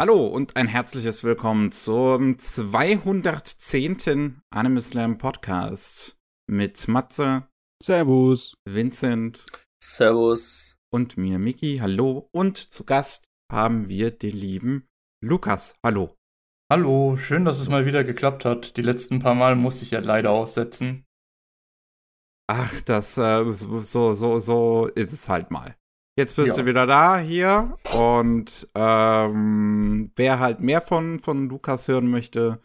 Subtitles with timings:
[0.00, 4.40] Hallo und ein herzliches Willkommen zum 210.
[4.48, 6.16] Anime Slam Podcast
[6.48, 7.48] mit Matze,
[7.82, 9.44] Servus, Vincent,
[9.82, 11.78] Servus und mir, Miki.
[11.78, 12.28] Hallo.
[12.30, 14.86] Und zu Gast haben wir den lieben
[15.20, 15.74] Lukas.
[15.84, 16.14] Hallo.
[16.70, 18.76] Hallo, schön, dass es mal wieder geklappt hat.
[18.76, 21.06] Die letzten paar Mal musste ich ja leider aussetzen.
[22.48, 25.76] Ach, das, äh, so, so, so ist es halt mal.
[26.18, 26.62] Jetzt bist Ja.
[26.62, 32.60] du wieder da hier und ähm, wer halt mehr von, von Lukas hören möchte,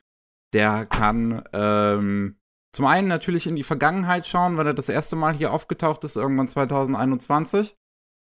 [0.54, 2.36] der kann ähm,
[2.76, 6.16] zum einen natürlich in die Vergangenheit schauen, wenn er das erste Mal hier aufgetaucht ist,
[6.16, 7.76] irgendwann 2021.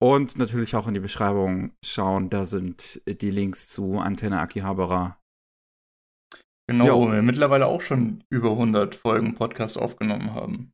[0.00, 5.20] Und natürlich auch in die Beschreibung schauen, da sind die Links zu Antenne Akihabara.
[6.68, 6.96] Genau, Jo.
[7.06, 10.72] wo wir mittlerweile auch schon über 100 Folgen Podcast aufgenommen haben.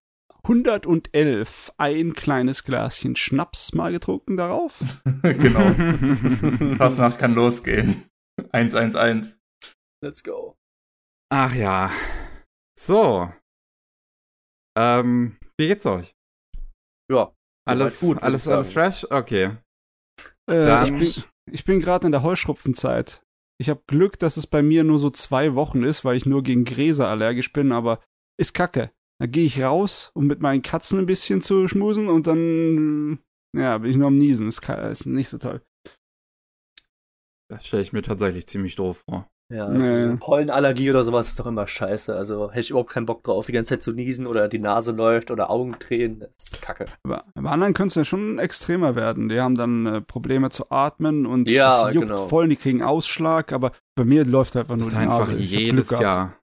[0.48, 4.82] 111, ein kleines Glaschen Schnaps mal getrunken darauf.
[5.22, 6.76] genau.
[6.76, 8.08] Fastnacht kann losgehen.
[8.52, 9.38] 111.
[10.02, 10.56] Let's go.
[11.30, 11.90] Ach ja.
[12.78, 13.30] So.
[14.78, 16.14] Ähm, wie geht's euch?
[17.10, 17.34] Ja.
[17.68, 19.06] Alles gut, alles, alles fresh?
[19.10, 19.56] Okay.
[20.50, 23.20] Äh, ich bin, ich bin gerade in der Heuschrupfenzeit.
[23.60, 26.42] Ich habe Glück, dass es bei mir nur so zwei Wochen ist, weil ich nur
[26.42, 28.02] gegen Gräser allergisch bin, aber
[28.40, 28.92] ist kacke.
[29.20, 33.18] Da gehe ich raus, um mit meinen Katzen ein bisschen zu schmusen und dann,
[33.56, 34.46] ja, bin ich nur am Niesen.
[34.48, 35.60] Ist, ka- ist nicht so toll.
[37.50, 39.26] Das stelle ich mir tatsächlich ziemlich doof vor.
[39.50, 39.88] Ja, Nee.
[40.02, 42.14] also Pollenallergie oder sowas ist doch immer scheiße.
[42.14, 44.92] Also hätte ich überhaupt keinen Bock drauf, die ganze Zeit zu niesen oder die Nase
[44.92, 46.20] läuft oder Augentränen.
[46.20, 46.84] Das ist kacke.
[47.02, 49.30] Aber bei anderen könnte es ja schon extremer werden.
[49.30, 52.28] Die haben dann äh, Probleme zu atmen und Ja, das juckt genau.
[52.28, 55.38] voll, die kriegen Ausschlag, aber bei mir läuft einfach Das nur ist die einfach Nase.
[55.40, 55.90] Jedes.
[55.90, 56.37] Jahr.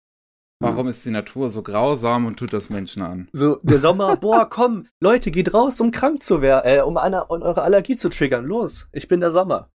[0.60, 3.28] Warum ist die Natur so grausam und tut das Menschen an?
[3.34, 7.26] So, der Sommer, boah, komm, Leute, geht raus, um krank zu werden, äh, um, eine,
[7.26, 8.46] um eure Allergie zu triggern.
[8.46, 9.70] Los, ich bin der Sommer.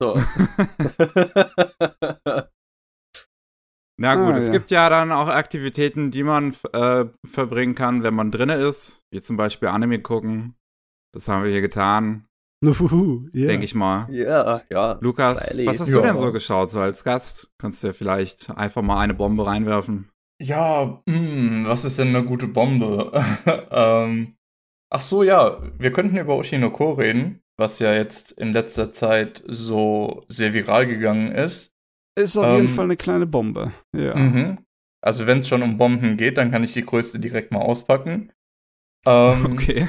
[0.00, 0.14] So.
[3.98, 4.52] Na gut, Ah, es ja.
[4.52, 9.02] gibt ja dann auch Aktivitäten, die man äh, verbringen kann, wenn man drinne ist.
[9.10, 10.54] Wie zum Beispiel Anime gucken.
[11.14, 12.26] Das haben wir hier getan,
[12.66, 13.46] Uhuhu, yeah.
[13.48, 14.06] denke ich mal.
[14.10, 14.98] ja, ja.
[15.00, 15.66] Lukas, Freilich.
[15.66, 15.96] was hast Ja.
[15.96, 17.50] du denn so geschaut, so als Gast?
[17.58, 20.10] Kannst du ja vielleicht einfach mal eine Bombe reinwerfen?
[20.42, 23.12] Ja, mh, was ist denn eine gute Bombe?
[23.70, 24.36] ähm,
[24.90, 30.24] ach so, ja, wir könnten über Oshinoko reden, was ja jetzt in letzter Zeit so
[30.28, 31.72] sehr viral gegangen ist.
[32.18, 33.72] Ist auf jeden Ähm, Fall eine kleine Bombe.
[33.94, 34.14] Ja.
[34.16, 34.58] Mhm.
[35.02, 38.32] Also wenn es schon um Bomben geht, dann kann ich die größte direkt mal auspacken.
[39.06, 39.88] Ähm, Okay.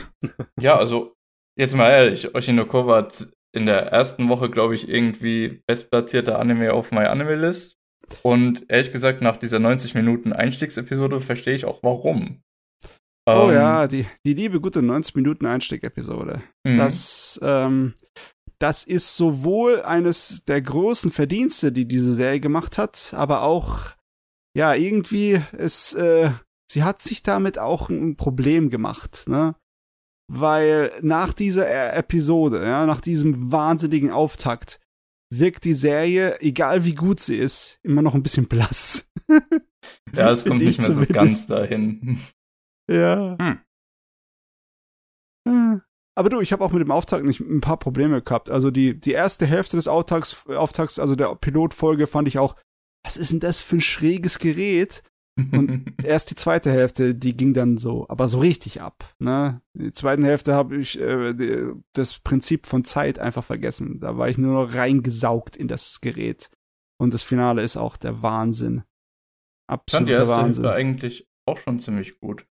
[0.59, 1.15] Ja, also
[1.57, 6.73] jetzt mal ehrlich, Oshinoko war z- in der ersten Woche, glaube ich, irgendwie bestplatzierter Anime
[6.73, 7.75] auf My Anime List.
[8.23, 12.41] Und ehrlich gesagt, nach dieser 90 Minuten Einstiegsepisode verstehe ich auch warum.
[13.25, 16.41] Oh Ähm, ja, die, die liebe gute 90 Minuten Einstieg-Episode.
[16.65, 16.77] mhm.
[16.77, 17.93] Das, ähm,
[18.59, 23.91] das ist sowohl eines der großen Verdienste, die diese Serie gemacht hat, aber auch,
[24.55, 26.31] ja, irgendwie, es, äh,
[26.71, 29.55] sie hat sich damit auch ein Problem gemacht, ne?
[30.29, 34.79] Weil nach dieser E- Episode, ja, nach diesem wahnsinnigen Auftakt,
[35.33, 39.09] wirkt die Serie, egal wie gut sie ist, immer noch ein bisschen blass.
[40.13, 41.13] Ja, es kommt nicht ich mehr so zumindest.
[41.13, 42.19] ganz dahin.
[42.89, 43.37] Ja.
[43.39, 43.59] Hm.
[45.47, 45.81] Hm.
[46.17, 48.49] Aber du, ich habe auch mit dem Auftakt nicht ein paar Probleme gehabt.
[48.49, 52.55] Also die, die erste Hälfte des Auftakts, Auftakts, also der Pilotfolge, fand ich auch,
[53.05, 55.03] was ist denn das für ein schräges Gerät?
[55.51, 59.13] Und erst die zweite Hälfte, die ging dann so, aber so richtig ab.
[59.19, 59.61] Ne?
[59.73, 63.99] In der zweiten Hälfte habe ich äh, die, das Prinzip von Zeit einfach vergessen.
[63.99, 66.49] Da war ich nur noch reingesaugt in das Gerät.
[66.99, 68.83] Und das Finale ist auch der Wahnsinn.
[69.69, 70.65] Ich fand die Absoluter erste Wahnsinn.
[70.65, 72.45] Eigentlich auch schon ziemlich gut.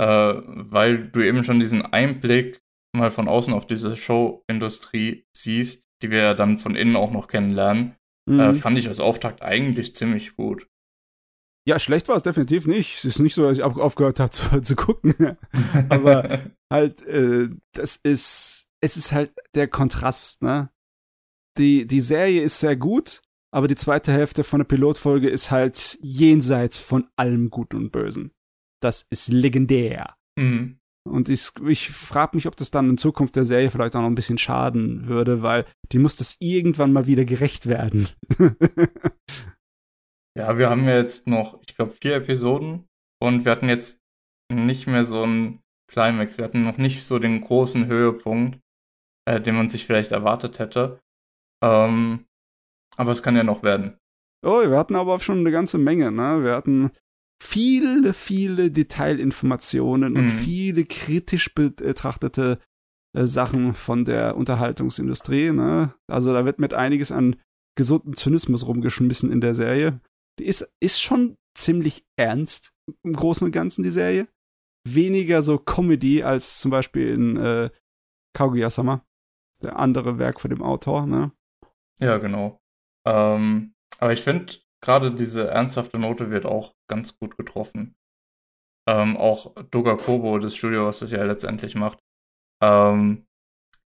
[0.00, 2.60] Äh, weil du eben schon diesen Einblick
[2.94, 7.28] mal von außen auf diese Showindustrie siehst, die wir ja dann von innen auch noch
[7.28, 7.94] kennenlernen,
[8.28, 8.40] Mhm.
[8.40, 10.68] äh, fand ich als Auftakt eigentlich ziemlich gut.
[11.68, 12.96] Ja, schlecht war es definitiv nicht.
[12.96, 15.14] Es ist nicht so, dass ich auf- aufgehört habe zu, zu gucken.
[15.90, 16.40] Aber
[16.72, 20.70] halt, äh, das ist, es ist halt der Kontrast, ne?
[21.58, 23.20] Die, die Serie ist sehr gut,
[23.52, 28.30] aber die zweite Hälfte von der Pilotfolge ist halt jenseits von allem Guten und Bösen.
[28.80, 30.16] Das ist legendär.
[30.38, 30.78] mhm.
[31.06, 34.08] Und ich, ich frage mich, ob das dann in Zukunft der Serie vielleicht auch noch
[34.10, 38.08] ein bisschen schaden würde, weil die muss das irgendwann mal wieder gerecht werden.
[40.38, 42.86] Ja, wir haben ja jetzt noch, ich glaube, vier Episoden
[43.20, 43.98] und wir hatten jetzt
[44.52, 46.38] nicht mehr so einen Climax.
[46.38, 48.60] Wir hatten noch nicht so den großen Höhepunkt,
[49.28, 51.00] äh, den man sich vielleicht erwartet hätte.
[51.62, 52.24] Ähm,
[52.96, 53.98] aber es kann ja noch werden.
[54.46, 56.44] Oh, wir hatten aber auch schon eine ganze Menge, ne?
[56.44, 56.92] Wir hatten
[57.42, 60.28] viele, viele Detailinformationen und Mhm.
[60.28, 62.60] viele kritisch betrachtete
[63.16, 65.94] äh, Sachen von der Unterhaltungsindustrie, ne?
[66.06, 67.34] Also da wird mit einiges an
[67.76, 70.00] gesunden Zynismus rumgeschmissen in der Serie.
[70.38, 74.28] Die ist, ist schon ziemlich ernst im Großen und Ganzen, die Serie.
[74.86, 77.70] Weniger so Comedy als zum Beispiel in äh,
[78.34, 79.04] Kaguya-sama,
[79.62, 81.32] der andere Werk von dem Autor, ne?
[82.00, 82.60] Ja, genau.
[83.06, 87.96] Ähm, aber ich finde, gerade diese ernsthafte Note wird auch ganz gut getroffen.
[88.88, 91.98] Ähm, auch Doga Kobo, das Studio, was das ja letztendlich macht,
[92.62, 93.26] ähm,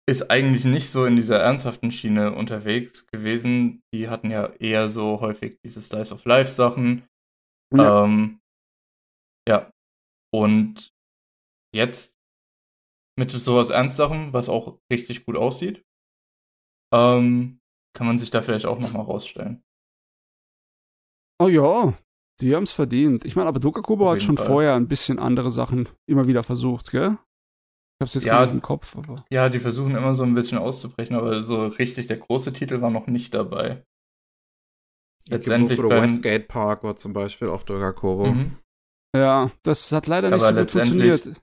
[0.08, 3.82] ist eigentlich nicht so in dieser ernsthaften Schiene unterwegs gewesen.
[3.92, 7.08] Die hatten ja eher so häufig diese Slice of Life Sachen.
[7.74, 8.04] Ja.
[8.04, 8.40] Ähm,
[9.48, 9.68] ja.
[10.32, 10.92] Und
[11.74, 12.14] jetzt
[13.18, 15.84] mit sowas Ernsthaftem, was auch richtig gut aussieht,
[16.94, 17.58] ähm,
[17.96, 19.64] kann man sich da vielleicht auch nochmal rausstellen.
[21.42, 21.94] Oh ja,
[22.40, 23.24] die haben es verdient.
[23.24, 24.46] Ich meine, aber Dokakubo hat schon Fall.
[24.46, 27.18] vorher ein bisschen andere Sachen immer wieder versucht, gell?
[27.98, 29.24] Ich hab's jetzt ja, gar nicht im Kopf, aber.
[29.30, 32.90] Ja, die versuchen immer so ein bisschen auszubrechen, aber so richtig der große Titel war
[32.90, 33.84] noch nicht dabei.
[35.30, 38.26] Letztendlich bei Westgate Park war zum Beispiel auch Dogakobo.
[38.26, 38.58] Mhm.
[39.16, 41.42] Ja, das hat leider nicht aber so gut funktioniert.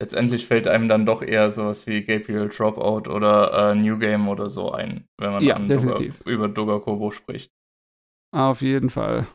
[0.00, 4.48] Letztendlich fällt einem dann doch eher sowas wie Gabriel Dropout oder äh, New Game oder
[4.48, 5.58] so ein, wenn man ja,
[6.24, 7.52] über Dogakobo spricht.
[8.32, 9.28] Auf jeden Fall.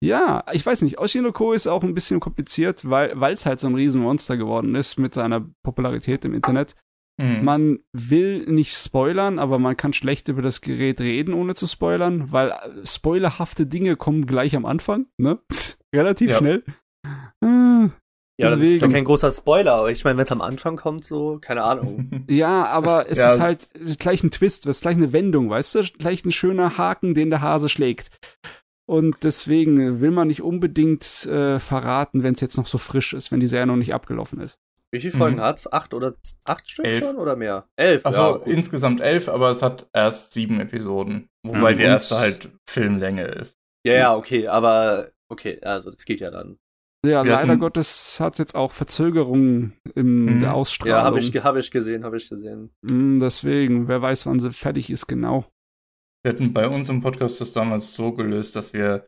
[0.00, 0.98] Ja, ich weiß nicht.
[0.98, 5.14] Oshinoko ist auch ein bisschen kompliziert, weil es halt so ein Riesenmonster geworden ist mit
[5.14, 6.76] seiner Popularität im Internet.
[7.20, 7.44] Mhm.
[7.44, 12.30] Man will nicht spoilern, aber man kann schlecht über das Gerät reden, ohne zu spoilern,
[12.30, 15.40] weil äh, spoilerhafte Dinge kommen gleich am Anfang, ne?
[15.94, 16.38] Relativ ja.
[16.38, 16.62] schnell.
[17.42, 17.88] Äh,
[18.40, 18.60] ja, Deswegen.
[18.60, 19.88] das ist ja kein großer Spoiler.
[19.88, 22.24] Ich meine, wenn es am Anfang kommt, so, keine Ahnung.
[22.30, 25.74] ja, aber es ja, ist halt gleich ein Twist, es ist gleich eine Wendung, weißt
[25.74, 25.82] du?
[25.98, 28.10] Gleich ein schöner Haken, den der Hase schlägt.
[28.88, 33.30] Und deswegen will man nicht unbedingt äh, verraten, wenn es jetzt noch so frisch ist,
[33.30, 34.58] wenn die Serie noch nicht abgelaufen ist.
[34.90, 35.42] Wie viele Folgen mhm.
[35.42, 35.70] hat's?
[35.70, 36.14] Acht oder
[36.44, 36.98] acht Stück elf.
[36.98, 37.66] schon oder mehr?
[37.76, 38.06] Elf.
[38.06, 41.28] Also ja, insgesamt elf, aber es hat erst sieben Episoden.
[41.46, 41.78] Wobei mhm.
[41.78, 43.58] die erste halt Filmlänge ist.
[43.86, 46.56] Ja, ja, okay, aber okay, also das geht ja dann.
[47.04, 47.60] Ja, Wir leider hatten...
[47.60, 50.40] Gottes hat es jetzt auch Verzögerungen in mhm.
[50.40, 50.96] der Ausstrahlung.
[50.96, 52.70] Ja, habe ich, hab ich gesehen, habe ich gesehen.
[52.82, 55.44] Mhm, deswegen, wer weiß, wann sie fertig ist, genau.
[56.24, 59.06] Wir hatten bei uns im Podcast das damals so gelöst, dass wir,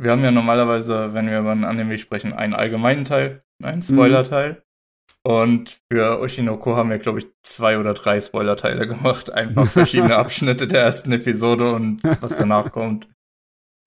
[0.00, 4.52] wir haben ja normalerweise, wenn wir über einen Anime sprechen, einen allgemeinen Teil, einen Spoiler-Teil.
[4.52, 4.62] Mhm.
[5.24, 9.30] Und für Oshinoko haben wir, glaube ich, zwei oder drei Spoiler-Teile gemacht.
[9.30, 13.08] Einfach verschiedene Abschnitte der ersten Episode und was danach kommt.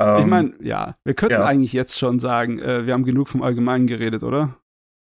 [0.01, 1.45] Ähm, ich meine, ja, wir könnten ja.
[1.45, 4.57] eigentlich jetzt schon sagen, äh, wir haben genug vom Allgemeinen geredet, oder?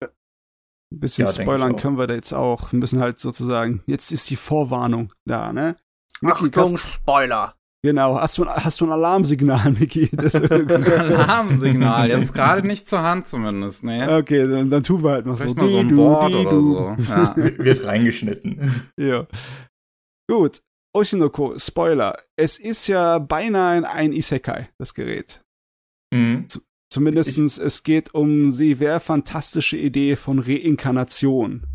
[0.04, 2.72] Ein bisschen ja, spoilern können wir da jetzt auch.
[2.72, 5.78] Wir müssen halt sozusagen, jetzt ist die Vorwarnung da, ne?
[6.24, 7.56] Achtung, Spoiler!
[7.84, 10.12] Genau, hast du, hast du ein Alarmsignal, Miki?
[10.50, 14.18] Alarmsignal, jetzt gerade nicht zur Hand zumindest, ne?
[14.18, 15.66] Okay, dann, dann tun wir halt noch Vielleicht so.
[15.66, 16.96] Mal so ein Board oder so.
[17.10, 17.36] Ja.
[17.58, 18.84] Wird reingeschnitten.
[19.00, 19.26] Ja.
[20.30, 20.62] Gut,
[20.96, 22.20] Oshinoko, Spoiler.
[22.36, 25.44] Es ist ja beinahe ein Isekai, das Gerät.
[26.14, 26.46] Mhm.
[26.92, 31.66] Zumindest es geht um die sehr fantastische Idee von Reinkarnation.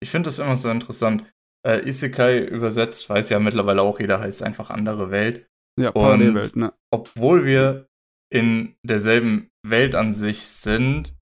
[0.00, 1.24] Ich finde das immer so interessant.
[1.66, 5.46] Äh, Isekai übersetzt, weiß ja mittlerweile auch jeder, heißt einfach andere Welt.
[5.80, 6.72] Ja, Parallelwelt, ne?
[6.92, 7.88] Obwohl wir
[8.32, 11.14] in derselben Welt an sich sind,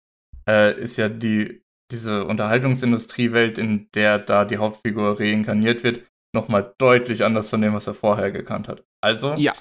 [0.48, 6.04] äh, ist ja die, diese Unterhaltungsindustriewelt, in der da die Hauptfigur reinkarniert wird,
[6.34, 8.84] nochmal deutlich anders von dem, was er vorher gekannt hat.
[9.02, 9.54] Also ja.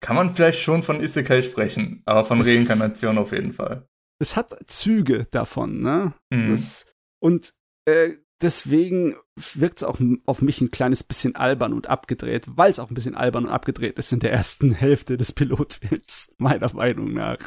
[0.00, 3.86] kann man vielleicht schon von Isekai sprechen, aber von es, Reinkarnation auf jeden Fall.
[4.20, 6.14] Es hat Züge davon, ne?
[6.32, 6.50] Mhm.
[6.50, 6.86] Das,
[7.22, 7.54] und
[7.86, 8.12] äh,
[8.42, 12.90] deswegen wirkt es auch auf mich ein kleines bisschen albern und abgedreht, weil es auch
[12.90, 17.38] ein bisschen albern und abgedreht ist in der ersten Hälfte des Pilotfilms, meiner Meinung nach.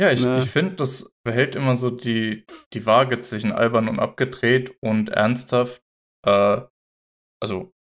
[0.00, 0.42] Ja, ich, ne?
[0.42, 5.82] ich finde, das behält immer so die, die Waage zwischen albern und abgedreht und ernsthaft.
[6.26, 6.62] Äh,
[7.40, 7.72] also,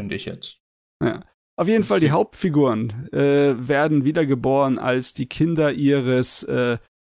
[0.00, 0.58] finde ich jetzt.
[1.02, 1.24] Ja.
[1.58, 6.78] Auf jeden das Fall, die Hauptfiguren äh, werden wiedergeboren als die Kinder ihres, äh,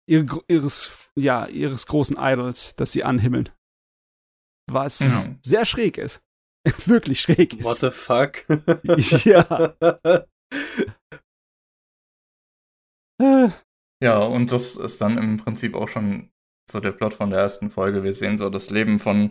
[0.09, 3.51] ihres, ja, ihres großen Idols, das sie anhimmeln
[4.73, 5.35] was ja.
[5.45, 6.23] sehr schräg ist.
[6.87, 7.65] Wirklich schräg ist.
[7.65, 8.45] What the fuck?
[9.25, 9.75] ja.
[14.03, 16.31] ja, und das ist dann im Prinzip auch schon
[16.71, 18.05] so der Plot von der ersten Folge.
[18.05, 19.31] Wir sehen so das Leben von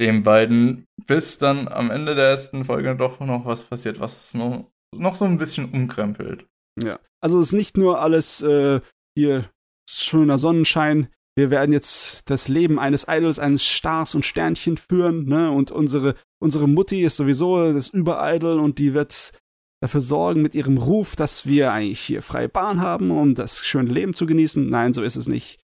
[0.00, 4.70] den beiden, bis dann am Ende der ersten Folge doch noch was passiert, was noch,
[4.96, 6.46] noch so ein bisschen umkrempelt.
[6.82, 8.80] Ja, also es ist nicht nur alles äh,
[9.16, 9.50] hier
[9.90, 15.52] schöner Sonnenschein, wir werden jetzt das Leben eines Idols, eines Stars und Sternchen führen, ne?
[15.52, 19.38] Und unsere, unsere Mutti ist sowieso das Überidol und die wird
[19.80, 23.92] dafür sorgen mit ihrem Ruf, dass wir eigentlich hier freie Bahn haben, um das schöne
[23.92, 24.68] Leben zu genießen.
[24.68, 25.60] Nein, so ist es nicht.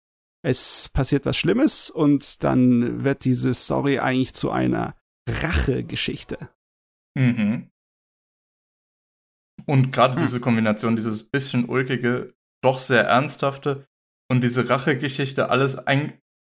[0.43, 4.95] Es passiert was Schlimmes und dann wird diese Story eigentlich zu einer
[5.29, 6.49] Rachegeschichte.
[7.15, 7.69] Mhm.
[9.67, 10.21] Und gerade Hm.
[10.23, 12.33] diese Kombination, dieses bisschen ulkige,
[12.63, 13.85] doch sehr ernsthafte
[14.29, 15.77] und diese Rachegeschichte, alles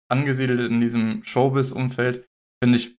[0.09, 2.27] angesiedelt in diesem Showbiz-Umfeld,
[2.63, 2.97] finde ich,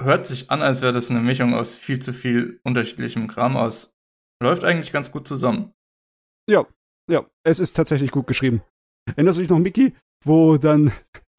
[0.00, 3.94] hört sich an, als wäre das eine Mischung aus viel zu viel unterschiedlichem Kram aus.
[4.42, 5.72] Läuft eigentlich ganz gut zusammen.
[7.10, 8.62] Ja, es ist tatsächlich gut geschrieben.
[9.06, 10.92] Erinnerst du dich noch, Mickey, wo dann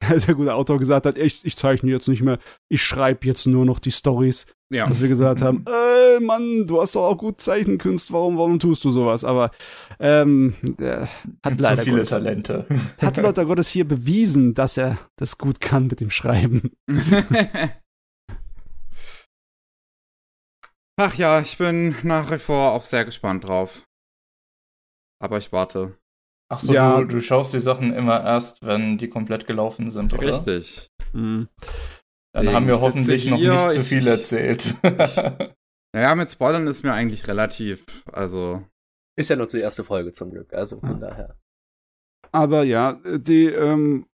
[0.26, 3.64] der gute Autor gesagt hat, ich, ich zeichne jetzt nicht mehr, ich schreibe jetzt nur
[3.64, 4.46] noch die Stories.
[4.72, 4.86] Ja.
[4.88, 5.64] Dass wir gesagt haben,
[6.16, 9.22] äh, Mann, du hast doch auch gut Zeichenkünst, warum, warum tust du sowas?
[9.24, 9.50] Aber
[10.00, 11.08] ähm, der
[11.44, 12.66] hat leider viele Gottes, Talente.
[13.00, 16.72] hat leider Gottes hier bewiesen, dass er das gut kann mit dem Schreiben.
[20.96, 23.82] Ach ja, ich bin nach wie vor auch sehr gespannt drauf.
[25.20, 25.96] Aber ich warte.
[26.54, 27.00] Ach so, Ja.
[27.00, 30.22] du, du schaust die Sachen immer erst, wenn die komplett gelaufen sind, oder?
[30.22, 30.88] Richtig.
[31.12, 31.48] Mhm.
[32.32, 34.74] Dann Deswegen haben wir hoffentlich ich noch nicht zu viel erzählt.
[35.96, 37.84] Naja, mit Spoilern ist mir eigentlich relativ.
[38.12, 38.64] Also.
[39.16, 41.08] Ist ja nur die erste Folge zum Glück, also von Ja.
[41.08, 41.38] daher.
[42.32, 44.06] Aber ja, die, ähm,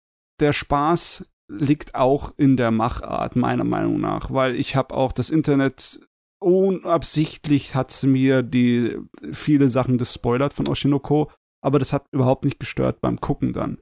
[0.42, 5.30] der Spaß liegt auch in der Machart, meiner Meinung nach, weil ich habe auch das
[5.30, 6.02] Internet
[6.42, 8.98] unabsichtlich hat sie mir die
[9.32, 13.80] viele Sachen gespoilert von Oshinoko, aber das hat überhaupt nicht gestört beim Gucken dann,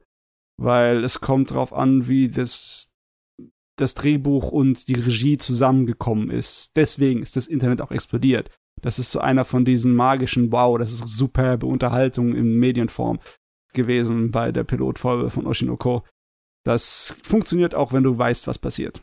[0.60, 2.92] weil es kommt drauf an, wie das
[3.80, 6.76] das Drehbuch und die Regie zusammengekommen ist.
[6.76, 8.50] Deswegen ist das Internet auch explodiert.
[8.82, 13.20] Das ist so einer von diesen magischen Wow, das ist superbe Unterhaltung in Medienform
[13.74, 16.04] gewesen bei der Pilotfolge von Oshinoko.
[16.66, 19.02] Das funktioniert auch, wenn du weißt, was passiert.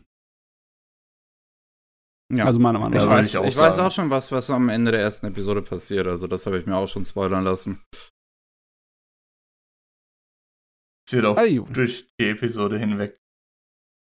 [2.33, 2.47] Ja.
[2.47, 3.09] Also meiner Meinung ich nach.
[3.09, 5.62] würde weiß, ich auch ich weiß auch schon was, was am Ende der ersten Episode
[5.62, 6.07] passiert.
[6.07, 7.83] Also, das habe ich mir auch schon spoilern lassen.
[11.14, 11.64] Wird auch Ayu.
[11.73, 13.21] durch die Episode hinweg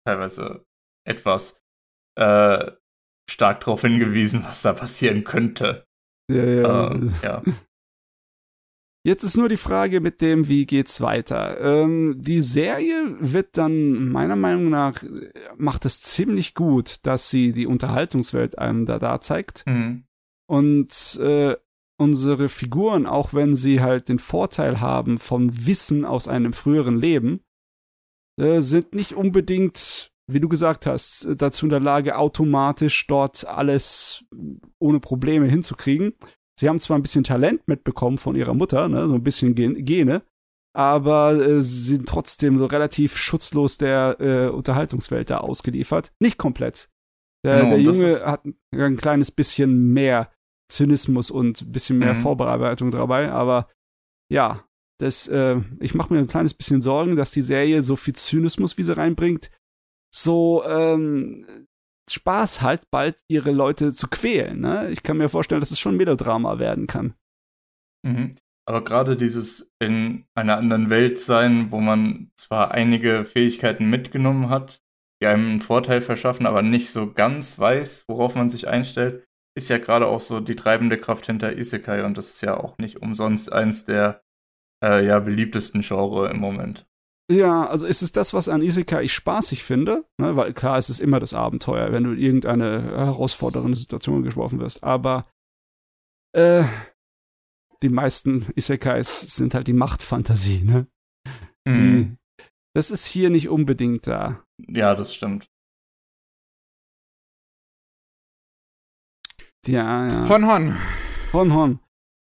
[0.06, 0.64] teilweise
[1.06, 1.60] etwas
[2.18, 2.72] äh,
[3.30, 5.86] stark darauf hingewiesen, was da passieren könnte.
[6.30, 6.92] Ja, ja.
[6.92, 7.42] Äh, ja.
[9.04, 11.60] Jetzt ist nur die Frage mit dem, wie geht's weiter.
[11.60, 17.52] Ähm, die Serie wird dann meiner Meinung nach äh, macht es ziemlich gut, dass sie
[17.52, 19.64] die Unterhaltungswelt einem da, da zeigt.
[19.66, 20.04] Mhm.
[20.46, 21.56] Und äh,
[22.02, 27.40] unsere Figuren, auch wenn sie halt den Vorteil haben vom Wissen aus einem früheren Leben,
[28.40, 33.46] äh, sind nicht unbedingt, wie du gesagt hast, äh, dazu in der Lage, automatisch dort
[33.46, 34.24] alles
[34.78, 36.14] ohne Probleme hinzukriegen.
[36.58, 39.84] Sie haben zwar ein bisschen Talent mitbekommen von ihrer Mutter, ne, so ein bisschen Gen
[39.84, 40.22] Gene,
[40.74, 46.12] aber äh, sie sind trotzdem so relativ schutzlos der äh, Unterhaltungswelt da ausgeliefert.
[46.18, 46.88] Nicht komplett.
[47.44, 50.30] Der, Genau, der und das Junge hat ein, ein kleines bisschen mehr
[50.72, 52.20] Zynismus und ein bisschen mehr Mhm.
[52.20, 53.68] Vorbereitung dabei, aber
[54.30, 54.64] ja,
[54.98, 58.78] das, äh, ich mache mir ein kleines bisschen Sorgen, dass die Serie so viel Zynismus,
[58.78, 59.50] wie sie reinbringt,
[60.14, 61.46] so ähm,
[62.10, 64.60] Spaß halt bald ihre Leute zu quälen.
[64.60, 64.90] Ne?
[64.90, 67.14] Ich kann mir vorstellen, dass es schon Melodrama werden kann.
[68.06, 68.32] Mhm.
[68.68, 74.80] Aber gerade dieses in einer anderen Welt sein, wo man zwar einige Fähigkeiten mitgenommen hat,
[75.20, 79.24] die einem einen Vorteil verschaffen, aber nicht so ganz weiß, worauf man sich einstellt,
[79.54, 82.78] ist ja gerade auch so die treibende Kraft hinter Isekai und das ist ja auch
[82.78, 84.22] nicht umsonst eins der
[84.82, 86.86] äh, ja, beliebtesten Genre im Moment.
[87.30, 90.36] Ja, also ist es das, was an Isekai ich spaßig finde, ne?
[90.36, 94.82] weil klar, es ist immer das Abenteuer, wenn du in irgendeine herausfordernde Situation geworfen wirst,
[94.82, 95.26] aber
[96.32, 96.64] äh,
[97.82, 100.86] die meisten Isekais sind halt die Machtfantasie, ne?
[101.66, 102.16] Mhm.
[102.38, 102.44] Die,
[102.74, 104.44] das ist hier nicht unbedingt da.
[104.58, 105.51] Ja, das stimmt.
[109.66, 110.28] Ja, ja.
[110.28, 110.76] Hon Hon.
[111.32, 111.80] Hon Hon.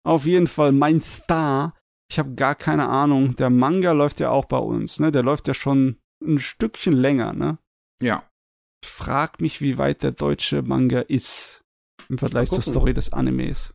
[0.06, 1.74] Auf jeden Fall mein Star.
[2.12, 3.36] Ich habe gar keine Ahnung.
[3.36, 5.12] Der Manga läuft ja auch bei uns, ne?
[5.12, 7.58] Der läuft ja schon ein Stückchen länger, ne?
[8.00, 8.30] Ja.
[8.84, 11.64] Ich frag mich, wie weit der deutsche Manga ist
[12.10, 12.62] im Vergleich zur.
[12.62, 13.74] Story des Animes.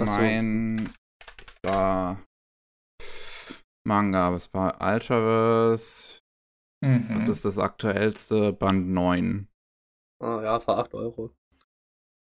[0.00, 0.20] Ach so.
[0.20, 0.90] Mein
[1.48, 2.20] Star
[3.86, 6.18] Manga, was war Ultraverse?
[6.84, 7.06] Mhm.
[7.18, 9.46] Das ist das aktuellste, Band 9.
[10.22, 11.30] Ah, ja, für 8 Euro.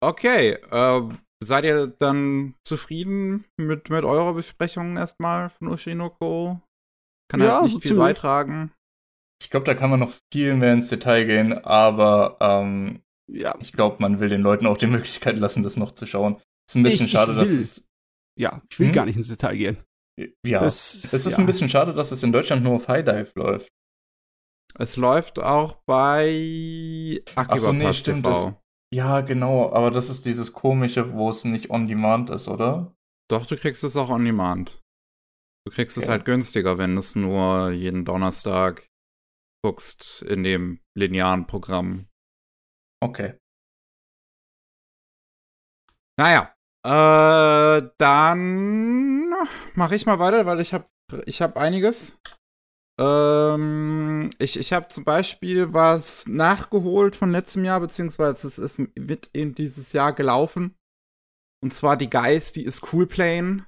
[0.02, 1.08] Okay, äh,
[1.42, 6.60] seid ihr dann zufrieden mit, mit eurer Besprechung erstmal von Oshinoko?
[7.30, 8.04] Kann Ja, halt nicht so viel ziemlich.
[8.06, 8.72] beitragen.
[9.42, 13.72] Ich glaube, da kann man noch viel mehr ins Detail gehen, aber ähm, Ja, ich
[13.72, 16.40] glaube, man will den Leuten auch die Möglichkeit lassen, das noch zu schauen.
[16.68, 17.88] Ist ein bisschen Ich- schade, ich dass es.
[18.38, 18.92] ja, ich will Hm?
[18.94, 19.76] gar nicht ins Detail gehen.
[20.46, 21.38] Ja, Das, es ist ja.
[21.38, 23.68] ein bisschen schade, dass es in Deutschland nur auf High Dive läuft.
[24.78, 28.60] Es läuft auch bei Ach so, nee, Akiba stimmt, TV.
[28.94, 32.94] Ja, genau, aber das ist dieses komische, wo es nicht on demand ist, oder?
[33.28, 34.80] Doch, du kriegst es auch on demand.
[35.66, 36.12] Du kriegst es Okay.
[36.12, 38.88] halt günstiger, wenn du es nur jeden Donnerstag
[39.64, 42.06] guckst in dem linearen Programm.
[43.02, 43.38] Okay.
[46.18, 46.52] Naja,
[46.86, 49.30] Äh, dann
[49.74, 50.86] mache ich mal weiter, weil ich habe
[51.26, 52.16] ich hab einiges.
[52.98, 59.28] Ähm, ich ich habe zum Beispiel was nachgeholt von letztem Jahr, beziehungsweise es ist mit
[59.32, 60.74] in dieses Jahr gelaufen.
[61.62, 63.66] Und zwar die Guys, die ist cool playen.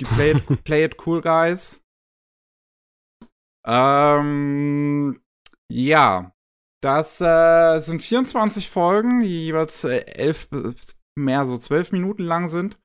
[0.00, 1.82] Die Play It, Play It Cool Guys.
[3.66, 5.20] Ähm,
[5.70, 6.32] ja,
[6.82, 10.48] das äh, sind 24 Folgen, die jeweils äh, elf,
[11.16, 12.78] mehr so zwölf Minuten lang sind.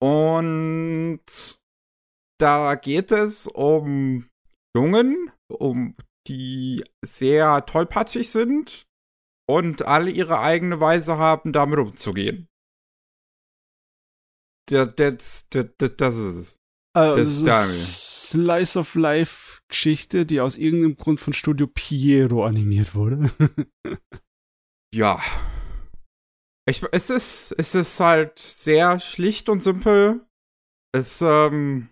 [0.00, 1.22] Und
[2.38, 4.28] da geht es um
[4.76, 8.86] Jungen, um die sehr tollpatschig sind
[9.48, 12.48] und alle ihre eigene Weise haben, damit umzugehen.
[14.70, 16.58] Das, das, das, das ist es.
[16.94, 22.44] Also, Das ist ist Slice of Life Geschichte, die aus irgendeinem Grund von Studio Piero
[22.44, 23.30] animiert wurde.
[24.94, 25.22] Ja.
[26.68, 30.26] Ich, es ist, es ist halt sehr schlicht und simpel.
[30.94, 31.88] Es, ähm,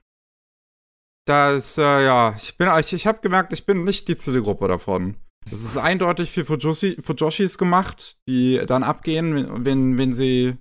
[1.30, 4.68] da ist, äh, ja, ich bin, ich, ich habe gemerkt, ich bin nicht die Zielgruppe
[4.68, 5.16] davon.
[5.50, 10.56] Es ist eindeutig für Fujoshi, Fujoshis gemacht, die dann abgehen, wenn, wenn, sie,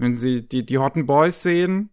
[0.00, 1.90] wenn sie die, die Hotten Boys sehen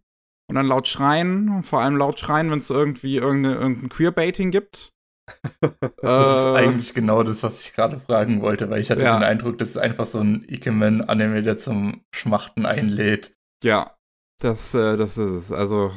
[0.50, 4.52] und dann laut schreien, und vor allem laut schreien, wenn es irgendwie irgendeine, irgendein Queerbaiting
[4.52, 4.90] gibt.
[6.02, 9.14] Das ist Äh, eigentlich genau das, was ich gerade fragen wollte, weil ich hatte Ja.
[9.18, 13.34] den Eindruck, das ist einfach so ein Ikemen-Anime, der zum Schmachten einlädt.
[13.64, 13.96] Ja,
[14.42, 15.52] das, äh, das ist es.
[15.52, 15.94] Also,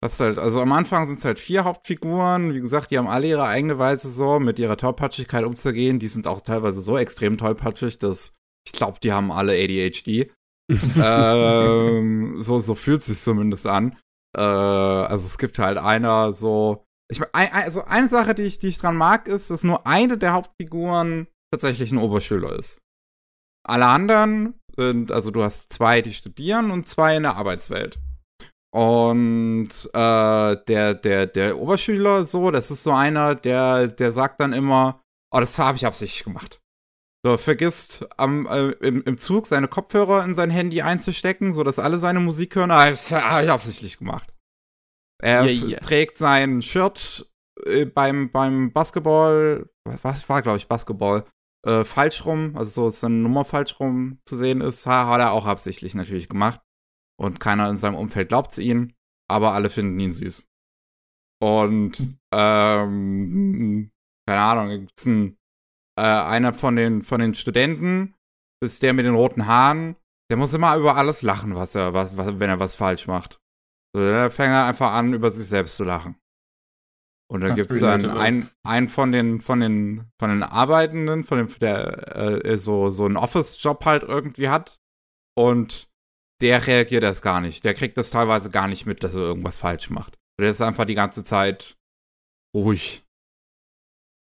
[0.00, 2.54] das halt, also am Anfang sind es halt vier Hauptfiguren.
[2.54, 5.98] Wie gesagt, die haben alle ihre eigene Weise so, mit ihrer Tollpatschigkeit umzugehen.
[5.98, 8.32] Die sind auch teilweise so extrem tollpatschig, dass
[8.66, 10.30] ich glaube, die haben alle ADHD.
[11.02, 13.96] ähm, so, so fühlt sich zumindest an.
[14.36, 16.84] Äh, also es gibt halt einer so.
[17.10, 19.64] Ich mein, ein, ein- also eine Sache, die ich, die ich dran mag, ist, dass
[19.64, 22.80] nur eine der Hauptfiguren tatsächlich ein Oberschüler ist.
[23.66, 27.98] Alle anderen sind, also du hast zwei, die studieren und zwei in der Arbeitswelt.
[28.70, 34.52] Und äh, der, der, der Oberschüler so, das ist so einer, der, der sagt dann
[34.52, 36.60] immer, oh, das habe ich absichtlich gemacht.
[37.24, 41.98] So, vergisst am, äh, im, im Zug seine Kopfhörer in sein Handy einzustecken, sodass alle
[41.98, 42.70] seine Musik hören.
[42.70, 44.32] Ah, das habe ich absichtlich gemacht.
[45.20, 45.80] Er f- ja.
[45.80, 47.28] trägt sein Shirt
[47.64, 51.24] äh, beim, beim Basketball, was war, glaube ich, Basketball,
[51.66, 55.20] äh, falsch rum, also so, dass seine Nummer falsch rum zu sehen ist, ha, hat
[55.20, 56.60] er auch absichtlich natürlich gemacht.
[57.20, 58.94] Und keiner in seinem Umfeld glaubt zu ihm,
[59.28, 60.46] aber alle finden ihn süß.
[61.42, 63.90] Und, ähm,
[64.26, 65.36] keine Ahnung, gibt's ein,
[65.98, 68.14] äh, einer von den, von den Studenten,
[68.60, 69.96] das ist der mit den roten Haaren,
[70.30, 73.40] der muss immer über alles lachen, was er, was, was, wenn er was falsch macht.
[73.94, 76.16] So, da fängt er einfach an, über sich selbst zu lachen.
[77.30, 81.38] Und dann Ja, gibt's dann einen, einen von den, von den, von den Arbeitenden, von
[81.38, 84.80] dem, der äh, so, so einen Office-Job halt irgendwie hat.
[85.36, 85.90] Und
[86.40, 87.64] der reagiert das gar nicht.
[87.64, 90.18] Der kriegt das teilweise gar nicht mit, dass er irgendwas falsch macht.
[90.40, 91.76] Der ist einfach die ganze Zeit
[92.54, 93.04] ruhig.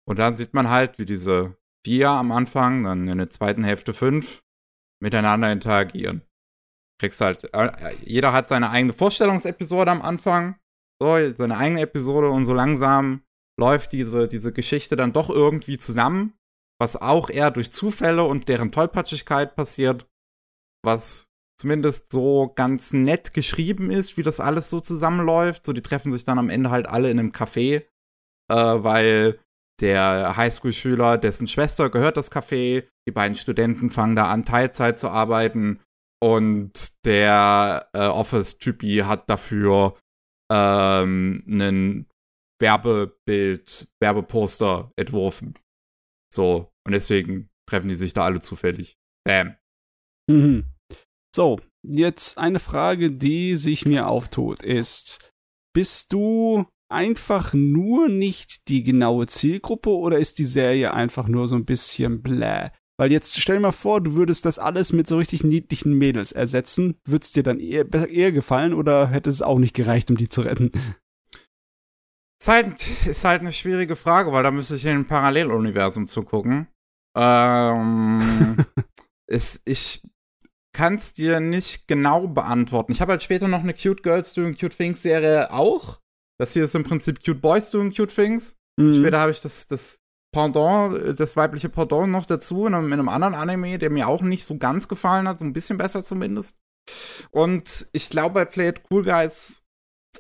[0.08, 3.94] Und dann sieht man halt, wie diese vier am Anfang, dann in der zweiten Hälfte
[3.94, 4.42] fünf,
[5.02, 6.22] miteinander interagieren.
[7.00, 10.58] Kriegst halt, äh, jeder hat seine eigene Vorstellungsepisode am Anfang,
[11.00, 13.24] so, seine eigene Episode und so langsam
[13.60, 16.34] läuft diese, diese Geschichte dann doch irgendwie zusammen,
[16.80, 20.08] was auch eher durch Zufälle und deren Tollpatschigkeit passiert,
[20.84, 21.27] was
[21.60, 25.66] zumindest so ganz nett geschrieben ist, wie das alles so zusammenläuft.
[25.66, 27.84] So, die treffen sich dann am Ende halt alle in einem Café,
[28.50, 29.40] äh, weil
[29.82, 35.10] der Highschool-Schüler, dessen Schwester gehört das Café, die beiden Studenten fangen da an, Teilzeit zu
[35.10, 35.80] arbeiten
[36.22, 39.96] und der äh, Office-Typi hat dafür
[40.52, 42.08] ähm, einen
[42.60, 45.54] Werbebild, Werbeposter entworfen.
[46.34, 48.98] So, und deswegen treffen die sich da alle zufällig.
[49.26, 49.56] Bam.
[50.30, 50.66] Mhm.
[51.36, 55.32] So, jetzt eine Frage, die sich mir auftut, ist,
[55.74, 61.56] bist du einfach nur nicht die genaue Zielgruppe oder ist die Serie einfach nur so
[61.56, 62.70] ein bisschen bläh?
[63.00, 66.32] Weil jetzt stell dir mal vor, du würdest das alles mit so richtig niedlichen Mädels
[66.32, 66.96] ersetzen.
[67.06, 70.42] Würd's dir dann eher, eher gefallen oder hätte es auch nicht gereicht, um die zu
[70.42, 70.72] retten?
[72.42, 76.68] Ist halt, ist halt eine schwierige Frage, weil da müsste ich in ein Paralleluniversum zugucken.
[77.16, 78.58] Ähm,
[79.28, 80.02] ist, ich
[80.78, 82.92] kann es dir nicht genau beantworten.
[82.92, 86.00] Ich habe halt später noch eine Cute Girls Doing Cute Things Serie auch.
[86.40, 88.56] Das hier ist im Prinzip Cute Boys Doing Cute Things.
[88.80, 88.94] Mhm.
[88.94, 89.98] Später habe ich das, das
[90.32, 94.22] Pendant, das weibliche Pendant noch dazu in einem, in einem anderen Anime, der mir auch
[94.22, 96.56] nicht so ganz gefallen hat, so ein bisschen besser zumindest.
[97.32, 99.64] Und ich glaube, bei Play It Cool Guys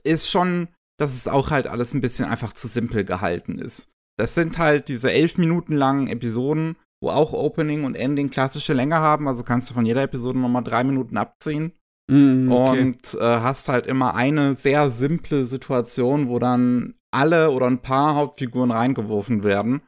[0.03, 3.91] ist schon, dass es auch halt alles ein bisschen einfach zu simpel gehalten ist.
[4.17, 8.95] Das sind halt diese elf Minuten langen Episoden, wo auch Opening und Ending klassische Länge
[8.95, 11.73] haben, also kannst du von jeder Episode nochmal drei Minuten abziehen.
[12.09, 12.81] Mm, okay.
[12.81, 18.15] und äh, hast halt immer eine sehr simple Situation, wo dann alle oder ein paar
[18.15, 19.81] Hauptfiguren reingeworfen werden.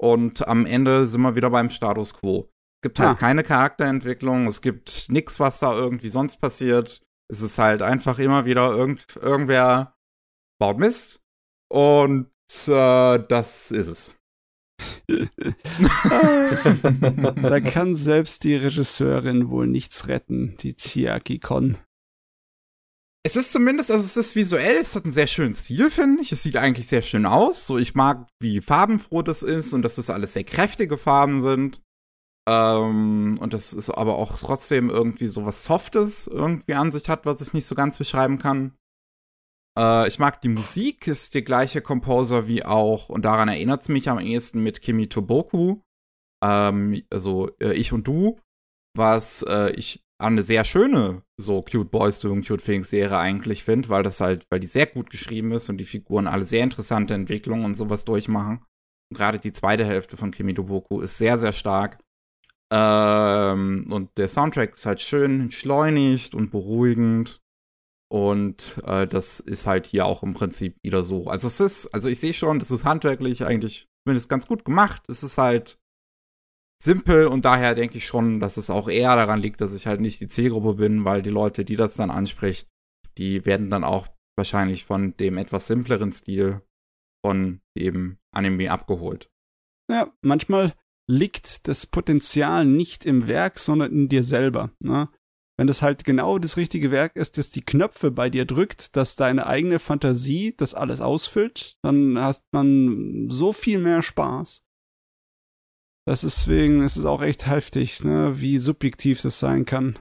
[0.00, 2.48] Und am Ende sind wir wieder beim Status quo.
[2.78, 3.14] Es gibt halt Ah.
[3.14, 7.00] keine Charakterentwicklung, es gibt nichts, was da irgendwie sonst passiert.
[7.28, 9.94] Es ist halt einfach immer wieder irgend, irgendwer
[10.60, 11.22] baut Mist.
[11.72, 12.28] Und
[12.68, 14.16] äh, das ist es.
[17.42, 21.76] da kann selbst die Regisseurin wohl nichts retten, die Chiaki Kon.
[23.26, 26.30] Es ist zumindest, also es ist visuell, es hat einen sehr schönen Stil, finde ich.
[26.30, 27.66] Es sieht eigentlich sehr schön aus.
[27.66, 31.80] So, ich mag, wie farbenfroh das ist und dass das alles sehr kräftige Farben sind.
[32.46, 37.24] Ähm, und das ist aber auch trotzdem irgendwie so was Softes irgendwie an sich hat,
[37.24, 38.74] was ich nicht so ganz beschreiben kann.
[39.78, 43.88] Äh, ich mag die Musik, ist der gleiche Composer wie auch, und daran erinnert es
[43.88, 45.80] mich am ehesten mit Kimi Toboku.
[46.44, 48.38] Ähm, also äh, ich und du,
[48.96, 53.88] was äh, ich eine sehr schöne so Cute Boys doing Cute Things Serie eigentlich finde,
[53.88, 57.14] weil das halt, weil die sehr gut geschrieben ist und die Figuren alle sehr interessante
[57.14, 58.64] Entwicklungen und sowas durchmachen.
[59.10, 61.98] Und gerade die zweite Hälfte von Kimi Toboku ist sehr, sehr stark.
[62.72, 67.40] Ähm, und der Soundtrack ist halt schön entschleunigt und beruhigend.
[68.14, 71.26] Und äh, das ist halt hier auch im Prinzip wieder so.
[71.26, 75.02] Also es ist, also ich sehe schon, das ist handwerklich eigentlich zumindest ganz gut gemacht.
[75.08, 75.80] Es ist halt
[76.80, 80.00] simpel und daher denke ich schon, dass es auch eher daran liegt, dass ich halt
[80.00, 82.68] nicht die Zielgruppe bin, weil die Leute, die das dann anspricht,
[83.18, 86.62] die werden dann auch wahrscheinlich von dem etwas simpleren Stil
[87.26, 89.28] von dem Anime abgeholt.
[89.90, 90.74] Ja, manchmal
[91.10, 94.70] liegt das Potenzial nicht im Werk, sondern in dir selber.
[94.84, 95.08] Ne?
[95.56, 99.14] Wenn das halt genau das richtige Werk ist, das die Knöpfe bei dir drückt, dass
[99.14, 104.64] deine eigene Fantasie das alles ausfüllt, dann hast man so viel mehr Spaß.
[106.06, 109.98] Das ist deswegen, es ist auch echt heftig, ne, wie subjektiv das sein kann.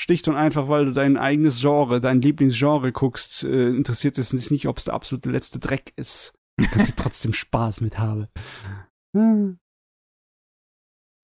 [0.00, 4.66] Schlicht und einfach, weil du dein eigenes Genre, dein Lieblingsgenre guckst, äh, interessiert es nicht,
[4.66, 6.32] ob es der absolute letzte Dreck ist.
[6.74, 8.30] Dass ich trotzdem Spaß mit habe.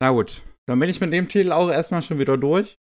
[0.00, 2.76] Na gut, dann bin ich mit dem Titel auch erstmal schon wieder durch.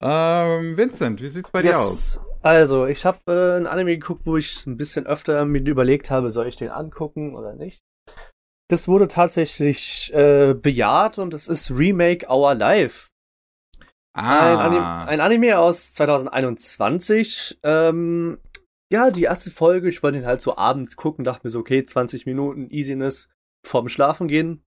[0.00, 2.20] Ähm, Vincent, wie sieht's bei dir aus?
[2.40, 6.30] Also, ich habe äh, ein Anime geguckt, wo ich ein bisschen öfter mir überlegt habe,
[6.30, 7.80] soll ich den angucken oder nicht.
[8.70, 13.08] Das wurde tatsächlich äh, bejaht und es ist Remake Our Life.
[14.14, 17.60] Ein, Anime, Ah, ein Anime aus 2021.
[17.62, 18.38] Ähm,
[18.92, 21.84] ja, die erste Folge, ich wollte ihn halt so abends gucken, dachte mir so, okay,
[21.84, 23.28] 20 Minuten Easiness
[23.66, 24.64] vorm Schlafen gehen.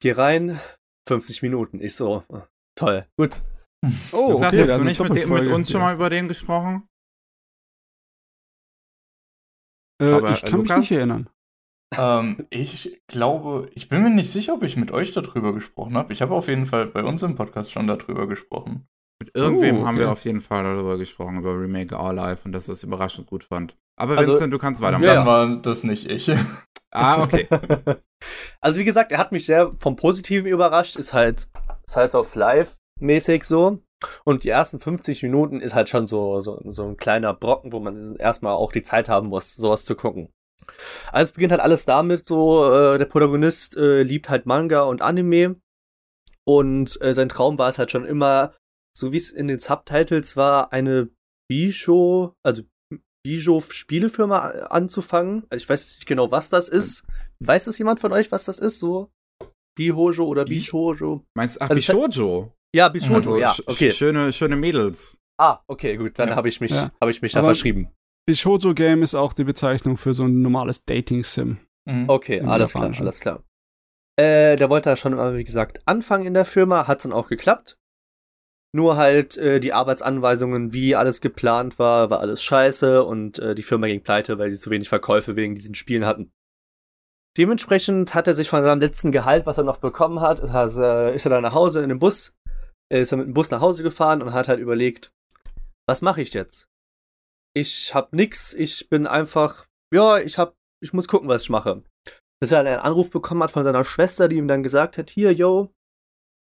[0.00, 0.60] Geh rein,
[1.08, 1.80] 50 Minuten.
[1.80, 2.40] Ich so, äh,
[2.76, 3.40] toll, gut.
[4.12, 6.84] Oh, okay, hast du nicht mit, dem, mit uns schon mal über den gesprochen?
[10.02, 10.80] Äh, Aber, ich äh, kann mich Lukas?
[10.80, 11.30] nicht erinnern.
[11.96, 16.12] ähm, ich glaube, ich bin mir nicht sicher, ob ich mit euch darüber gesprochen habe.
[16.12, 18.86] Ich habe auf jeden Fall bei uns im Podcast schon darüber gesprochen.
[19.22, 20.04] Mit irgendwem Oh, haben okay.
[20.06, 23.44] wir auf jeden Fall darüber gesprochen, über Remake Our Life und dass es überraschend gut
[23.44, 23.76] fand.
[23.98, 25.04] Aber Also- Vincent, du kannst weitermachen.
[25.06, 25.14] Ja.
[25.16, 26.30] Dann war das nicht ich.
[26.92, 27.46] Ah, okay.
[28.60, 31.48] Also wie gesagt, er hat mich sehr vom Positiven überrascht, ist halt
[31.86, 33.78] Size of Life mäßig so.
[34.24, 37.80] Und die ersten 50 Minuten ist halt schon so, so, so ein kleiner Brocken, wo
[37.80, 40.30] man erstmal auch die Zeit haben muss, sowas zu gucken.
[41.12, 45.02] Also es beginnt halt alles damit, so, äh, der Protagonist äh, liebt halt Manga und
[45.02, 45.56] Anime.
[46.46, 48.54] Und äh, sein Traum war es halt schon immer,
[48.96, 51.10] so wie es in den Subtitles war, eine
[51.48, 52.62] Bisho, also
[53.26, 54.38] Bijou-Spielefirma
[54.70, 55.44] anzufangen.
[55.50, 57.04] Also ich weiß nicht genau, was das ist.
[57.40, 58.78] Weiß das jemand von euch, was das ist?
[58.78, 59.10] So
[59.76, 61.24] Bihojo oder Bi- Bishojo?
[61.34, 62.52] Meinst du, ach, Also Shoujo?
[62.74, 63.50] Ja, Bishojo, Also, ja.
[63.52, 63.90] sch- Okay.
[63.90, 65.18] Schöne, schöne Mädels.
[65.38, 66.18] Ah, okay, gut.
[66.18, 66.36] Dann Ja.
[66.36, 66.90] habe ich mich, Ja.
[67.00, 67.88] habe ich mich da verschrieben.
[68.26, 71.58] Bishojo Game ist auch die Bezeichnung für so ein normales Dating-Sim.
[71.86, 72.08] Mhm.
[72.08, 73.42] Okay, alles klar, alles klar.
[74.18, 77.28] Äh, der wollte da schon immer, wie gesagt, anfangen in der Firma, hat dann auch
[77.28, 77.78] geklappt.
[78.72, 83.62] Nur halt äh, die Arbeitsanweisungen, wie alles geplant war, war alles scheiße und äh, die
[83.64, 86.30] Firma ging pleite, weil sie zu wenig Verkäufe wegen diesen Spielen hatten.
[87.36, 91.14] Dementsprechend hat er sich von seinem letzten Gehalt, was er noch bekommen hat, also, äh,
[91.14, 92.36] ist er dann nach Hause in dem Bus,
[92.98, 95.12] ist er mit dem Bus nach Hause gefahren und hat halt überlegt,
[95.88, 96.68] was mache ich jetzt?
[97.54, 101.82] Ich hab nix, ich bin einfach, ja, ich hab, ich muss gucken, was ich mache.
[102.40, 105.10] Bis er dann einen Anruf bekommen hat von seiner Schwester, die ihm dann gesagt hat,
[105.10, 105.72] hier, yo,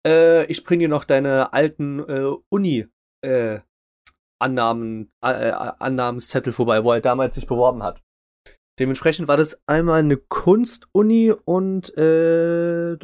[0.05, 2.87] äh, ich bring dir noch deine alten äh, Uni
[3.21, 3.59] äh,
[4.39, 8.01] Annahmen, äh, äh, Annahmenszettel vorbei, wo er damals sich beworben hat.
[8.79, 12.95] Dementsprechend war das einmal eine Kunstuni und äh,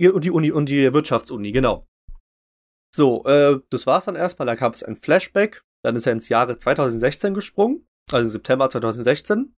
[0.00, 1.86] und die Uni und die Wirtschaftsuni, genau.
[2.94, 4.46] So, äh, das war's dann erstmal.
[4.46, 5.62] Dann gab es ein Flashback.
[5.84, 9.54] Dann ist er ins Jahre 2016 gesprungen, also September 2016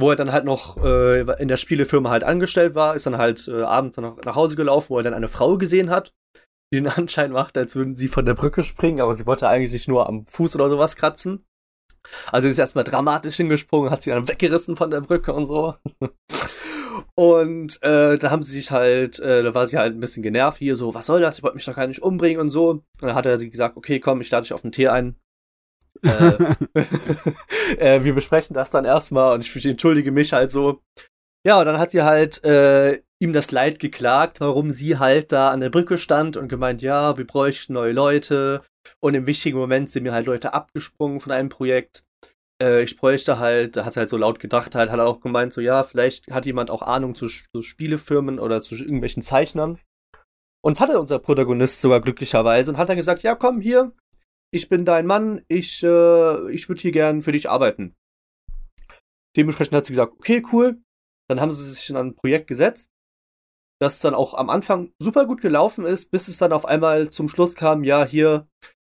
[0.00, 3.46] wo er dann halt noch äh, in der Spielefirma halt angestellt war, ist dann halt
[3.48, 6.12] äh, abends noch nach Hause gelaufen, wo er dann eine Frau gesehen hat,
[6.72, 9.70] die den Anschein macht, als würden sie von der Brücke springen, aber sie wollte eigentlich
[9.70, 11.44] sich nur am Fuß oder sowas kratzen.
[12.30, 15.74] Also sie ist erstmal dramatisch hingesprungen, hat sie dann weggerissen von der Brücke und so.
[17.16, 20.58] Und äh, da haben sie sich halt, äh, da war sie halt ein bisschen genervt
[20.58, 21.38] hier, so, was soll das?
[21.38, 22.70] Ich wollte mich doch gar nicht umbringen und so.
[22.70, 25.16] Und dann hat er sie gesagt, okay, komm, ich lade dich auf den Tee ein.
[26.02, 26.36] äh,
[27.78, 30.82] äh, wir besprechen das dann erstmal und ich entschuldige mich halt so.
[31.46, 35.50] Ja, und dann hat sie halt äh, ihm das Leid geklagt, warum sie halt da
[35.50, 38.62] an der Brücke stand und gemeint, ja, wir bräuchten neue Leute.
[39.00, 42.04] Und im wichtigen Moment sind mir halt Leute abgesprungen von einem Projekt
[42.64, 45.52] äh, ich bräuchte halt, da hat halt so laut gedacht, halt, hat er auch gemeint,
[45.52, 49.78] so ja, vielleicht hat jemand auch Ahnung zu, zu Spielefirmen oder zu irgendwelchen Zeichnern.
[50.64, 53.92] Und hatte unser Protagonist sogar glücklicherweise und hat dann gesagt, ja, komm hier,
[54.50, 57.94] ich bin dein Mann, ich, äh, ich würde hier gern für dich arbeiten.
[59.36, 60.80] Dementsprechend hat sie gesagt, okay, cool.
[61.28, 62.90] Dann haben sie sich an ein Projekt gesetzt,
[63.80, 67.28] das dann auch am Anfang super gut gelaufen ist, bis es dann auf einmal zum
[67.28, 68.46] Schluss kam, ja, hier,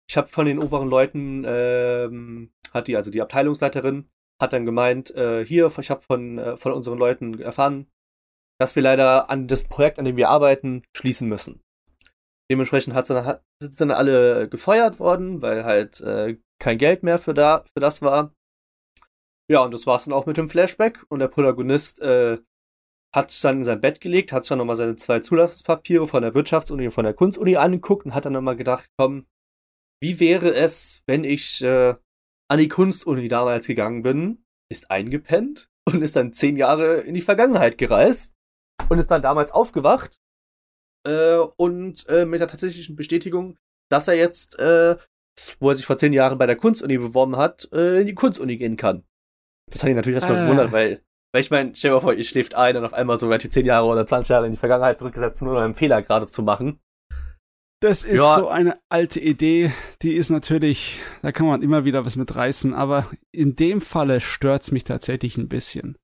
[0.08, 5.14] ich habe von den oberen Leuten ähm, hat die, also die Abteilungsleiterin, hat dann gemeint,
[5.16, 7.90] äh, hier, ich habe von, äh, von unseren Leuten erfahren,
[8.60, 11.62] dass wir leider an das Projekt, an dem wir arbeiten, schließen müssen.
[12.52, 17.64] Dementsprechend hat sind dann alle gefeuert worden, weil halt äh, kein Geld mehr für, da,
[17.74, 18.34] für das war.
[19.50, 21.06] Ja, und das war's dann auch mit dem Flashback.
[21.10, 22.40] Und der Protagonist äh,
[23.14, 26.22] hat sich dann in sein Bett gelegt, hat sich dann nochmal seine zwei Zulassungspapiere von
[26.22, 29.28] der Wirtschaftsuni und von der Kunstuni angeguckt und hat dann nochmal gedacht, komm,
[30.02, 31.96] wie wäre es, wenn ich äh,
[32.50, 37.22] an die Kunstuni damals gegangen bin, ist eingepennt und ist dann zehn Jahre in die
[37.22, 38.32] Vergangenheit gereist
[38.90, 40.20] und ist dann damals aufgewacht
[41.06, 43.58] äh, und äh, mit der tatsächlichen Bestätigung,
[43.90, 44.98] dass er jetzt, äh,
[45.60, 48.58] wo er sich vor zehn Jahren bei der Kunstuni beworben hat, äh, in die Kunstuni
[48.58, 49.06] gehen kann.
[49.72, 50.44] Das hat ihn natürlich erstmal äh.
[50.44, 53.18] gewundert, weil, weil ich meine, stell dir mal vor, ihr schläft ein und auf einmal
[53.18, 56.02] so die zehn Jahre oder 20 Jahre in die Vergangenheit zurückgesetzt, nur um einen Fehler
[56.02, 56.80] gerade zu machen.
[57.82, 58.36] Das ist ja.
[58.36, 62.74] so eine alte Idee, die ist natürlich, da kann man immer wieder was mit reißen,
[62.74, 65.98] aber in dem Falle stört's mich tatsächlich ein bisschen.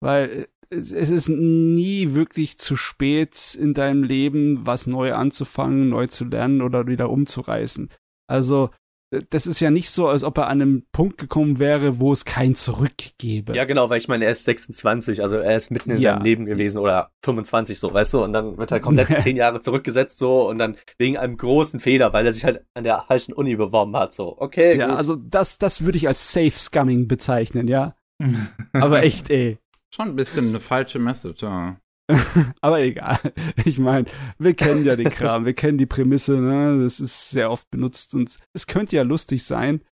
[0.00, 6.06] Weil es, es ist nie wirklich zu spät in deinem Leben, was neu anzufangen, neu
[6.06, 7.90] zu lernen oder wieder umzureißen.
[8.26, 8.70] Also
[9.10, 12.24] das ist ja nicht so, als ob er an einem Punkt gekommen wäre, wo es
[12.24, 13.54] kein Zurück gäbe.
[13.54, 16.14] Ja, genau, weil ich meine, er ist 26, also er ist mitten in ja.
[16.14, 19.60] seinem Leben gewesen oder 25 so, weißt du, und dann wird er komplett zehn Jahre
[19.60, 23.32] zurückgesetzt so und dann wegen einem großen Fehler, weil er sich halt an der falschen
[23.32, 24.76] Uni beworben hat, so, okay.
[24.76, 24.96] Ja, gut.
[24.96, 27.96] also das, das würde ich als Safe Scumming bezeichnen, ja.
[28.72, 29.58] Aber echt, ey.
[29.94, 31.78] Schon ein bisschen eine falsche Message, ja.
[32.60, 33.18] Aber egal.
[33.64, 34.06] Ich meine,
[34.38, 36.82] wir kennen ja den Kram, wir kennen die Prämisse, ne?
[36.82, 39.84] Das ist sehr oft benutzt und es könnte ja lustig sein.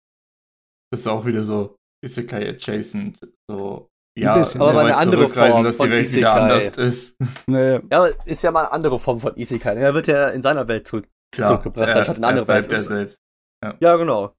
[0.91, 3.19] Das ist auch wieder so Isekai adjacent,
[3.51, 6.21] so ja, aber eine andere Form dass die Welt Isekai.
[6.21, 7.17] wieder anders ist.
[7.47, 7.81] Naja.
[7.91, 9.75] Ja, ist ja mal eine andere Form von Isekai.
[9.75, 12.71] Er wird ja in seiner Welt zurück, Klar, zurückgebracht, er, anstatt in eine andere Welt.
[12.71, 13.23] Er selbst.
[13.65, 13.75] Ja.
[13.81, 14.35] ja, genau.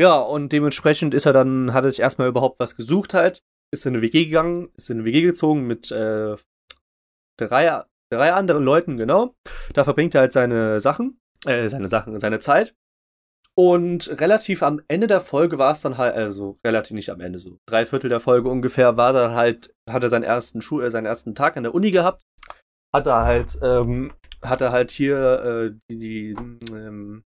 [0.00, 3.86] Ja, und dementsprechend ist er dann, hat er sich erstmal überhaupt was gesucht halt, ist
[3.86, 6.36] in eine WG gegangen, ist in eine WG gezogen mit äh,
[7.38, 9.34] drei, drei anderen Leuten, genau.
[9.72, 12.74] Da verbringt er halt seine Sachen, äh, seine Sachen, seine Zeit.
[13.56, 17.38] Und relativ am Ende der Folge war es dann halt, also relativ nicht am Ende,
[17.38, 20.90] so drei Viertel der Folge ungefähr, war dann halt, hat er seinen ersten Schul, äh,
[20.90, 22.22] seinen ersten Tag an der Uni gehabt.
[22.92, 26.36] Hat er halt, ähm, hat er halt hier äh, die, die
[26.72, 27.24] ähm,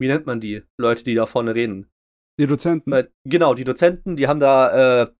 [0.00, 1.90] wie nennt man die Leute, die da vorne reden?
[2.38, 3.08] Die Dozenten.
[3.24, 5.10] Genau, die Dozenten, die haben da äh,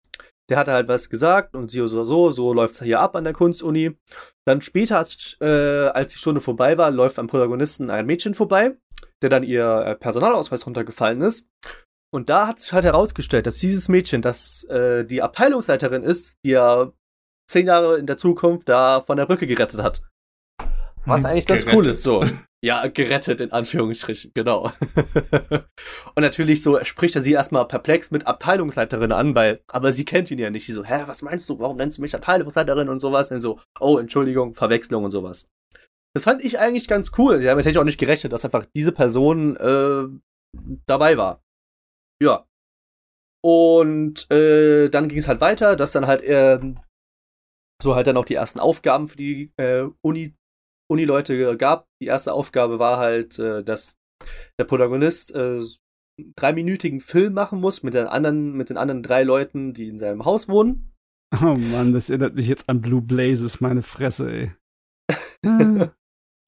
[0.49, 3.33] der hatte halt was gesagt und sie so, so, so läuft's hier ab an der
[3.33, 3.97] Kunstuni.
[4.45, 5.05] Dann später,
[5.41, 8.75] äh, als die Stunde vorbei war, läuft am Protagonisten ein Mädchen vorbei,
[9.21, 11.49] der dann ihr äh, Personalausweis runtergefallen ist.
[12.11, 16.53] Und da hat sich halt herausgestellt, dass dieses Mädchen, das äh, die Abteilungsleiterin ist, die
[16.53, 16.93] er
[17.49, 20.01] zehn Jahre in der Zukunft da von der Brücke gerettet hat.
[21.09, 21.77] Was eigentlich ganz gerettet.
[21.77, 22.23] cool ist, so.
[22.61, 24.73] Ja, gerettet in Anführungsstrichen, genau.
[26.15, 30.29] und natürlich so spricht er sie erstmal perplex mit Abteilungsleiterin an, weil, aber sie kennt
[30.29, 30.67] ihn ja nicht.
[30.67, 31.57] Die so, hä, was meinst du?
[31.59, 33.31] Warum nennst du mich Abteilungsleiterin und sowas?
[33.31, 35.47] Und so, oh, Entschuldigung, Verwechslung und sowas.
[36.13, 37.41] Das fand ich eigentlich ganz cool.
[37.41, 40.07] Damit hätte ich auch nicht gerechnet, dass einfach diese Person äh,
[40.85, 41.41] dabei war.
[42.21, 42.45] Ja.
[43.41, 46.59] Und äh, dann ging es halt weiter, dass dann halt äh,
[47.81, 50.35] so halt dann auch die ersten Aufgaben für die äh, Uni
[50.89, 51.87] Uni-Leute gab.
[52.01, 53.97] Die erste Aufgabe war halt, äh, dass
[54.59, 55.61] der Protagonist äh,
[56.35, 60.25] dreiminütigen Film machen muss mit den anderen, mit den anderen drei Leuten, die in seinem
[60.25, 60.91] Haus wohnen.
[61.41, 64.51] Oh Mann, das erinnert mich jetzt an Blue Blazes, meine Fresse, ey.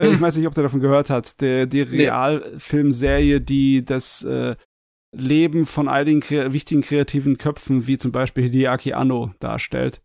[0.04, 1.40] ich weiß nicht, ob der davon gehört hat.
[1.40, 4.56] Der, die Realfilmserie, die das äh,
[5.16, 10.02] Leben von einigen kre wichtigen kreativen Köpfen, wie zum Beispiel Hideaki Anno, darstellt.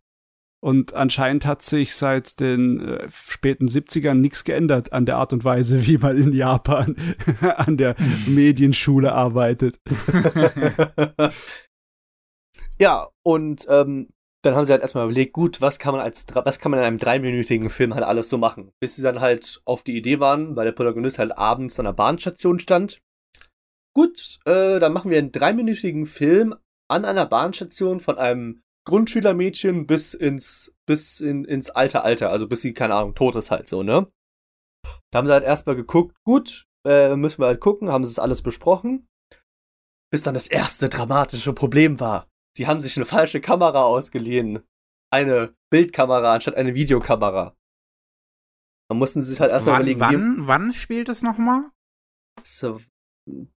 [0.59, 5.43] Und anscheinend hat sich seit den äh, späten 70ern nichts geändert an der Art und
[5.43, 6.95] Weise, wie man in Japan
[7.41, 9.79] an der Medienschule arbeitet.
[12.79, 14.09] ja, und ähm,
[14.41, 16.85] dann haben sie halt erstmal überlegt, gut, was kann man als was kann man in
[16.85, 18.71] einem dreiminütigen Film halt alles so machen?
[18.79, 21.93] Bis sie dann halt auf die Idee waren, weil der Protagonist halt abends an der
[21.93, 23.01] Bahnstation stand.
[23.93, 26.55] Gut, äh, dann machen wir einen dreiminütigen Film
[26.87, 32.61] an einer Bahnstation von einem Grundschülermädchen bis ins, bis in, ins alte Alter, also bis
[32.61, 34.09] sie, keine Ahnung, tot ist halt so, ne?
[35.11, 38.19] Da haben sie halt erstmal geguckt, gut, äh, müssen wir halt gucken, haben sie es
[38.19, 39.07] alles besprochen.
[40.09, 42.27] Bis dann das erste dramatische Problem war.
[42.55, 44.63] Sie haben sich eine falsche Kamera ausgeliehen.
[45.11, 47.55] Eine Bildkamera anstatt eine Videokamera.
[48.89, 49.99] Da mussten sie sich halt erstmal überlegen.
[49.99, 51.71] Wann, wann spielt es nochmal?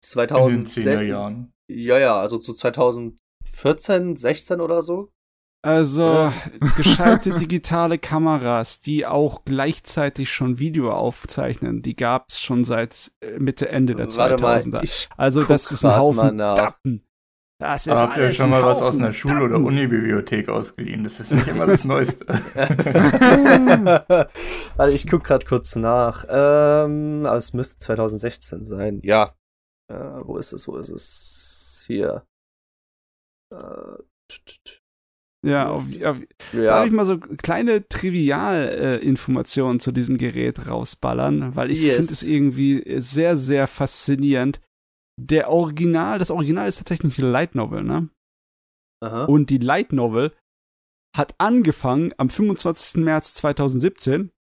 [0.03, 0.75] 2000.
[1.07, 1.53] Jahren.
[1.69, 5.11] Ja, ja, also zu 2014, 16 oder so.
[5.61, 6.33] Also ja.
[6.77, 13.37] gescheite digitale Kameras, die auch gleichzeitig schon Video aufzeichnen, die gab es schon seit äh,
[13.39, 14.69] Mitte, Ende der Warte 2000er.
[14.69, 14.83] Mal,
[15.17, 17.03] also das ist ein Haufen Daten.
[17.61, 21.03] Das ist Habt ihr schon mal was aus einer Schul- oder Unibibliothek ausgeliehen?
[21.03, 22.25] Das ist nicht immer das Neueste.
[24.77, 26.25] Warte, ich guck gerade kurz nach.
[26.29, 29.01] Ähm, aber es müsste 2016 sein.
[29.03, 29.35] Ja.
[29.91, 30.69] Äh, wo ist es?
[30.69, 31.83] Wo ist es?
[31.85, 32.25] Hier.
[33.53, 33.97] Äh,
[35.45, 36.17] ja, auf, auf,
[36.53, 36.63] ja.
[36.63, 41.95] darf ich mal so kleine Trivialinformationen äh, zu diesem Gerät rausballern, weil ich yes.
[41.95, 44.59] finde es irgendwie sehr, sehr faszinierend.
[45.17, 48.09] Der Original, das Original ist tatsächlich eine Light Novel, ne?
[49.01, 49.25] Aha.
[49.25, 50.33] Und die Light Novel
[51.15, 53.01] hat angefangen am 25.
[53.01, 54.31] März 2017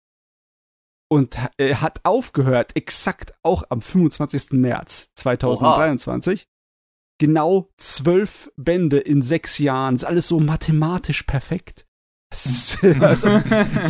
[1.11, 4.53] und äh, hat aufgehört exakt auch am 25.
[4.53, 6.43] März 2023.
[6.43, 6.58] Oha
[7.19, 9.95] genau zwölf Bände in sechs Jahren.
[9.95, 11.87] Das ist alles so mathematisch perfekt.
[12.33, 13.29] Ist, also,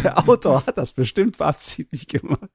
[0.03, 2.49] der Autor hat das bestimmt beabsichtigt gemacht.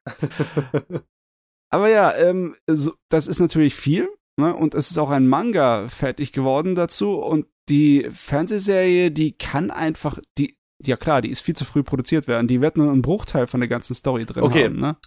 [1.70, 4.08] Aber ja, ähm, so, das ist natürlich viel.
[4.40, 4.56] Ne?
[4.56, 7.16] Und es ist auch ein Manga fertig geworden dazu.
[7.20, 12.28] Und die Fernsehserie, die kann einfach, die, ja klar, die ist viel zu früh produziert
[12.28, 12.48] werden.
[12.48, 14.66] Die wird nur einen Bruchteil von der ganzen Story drin okay.
[14.66, 14.80] haben.
[14.80, 14.98] Ne?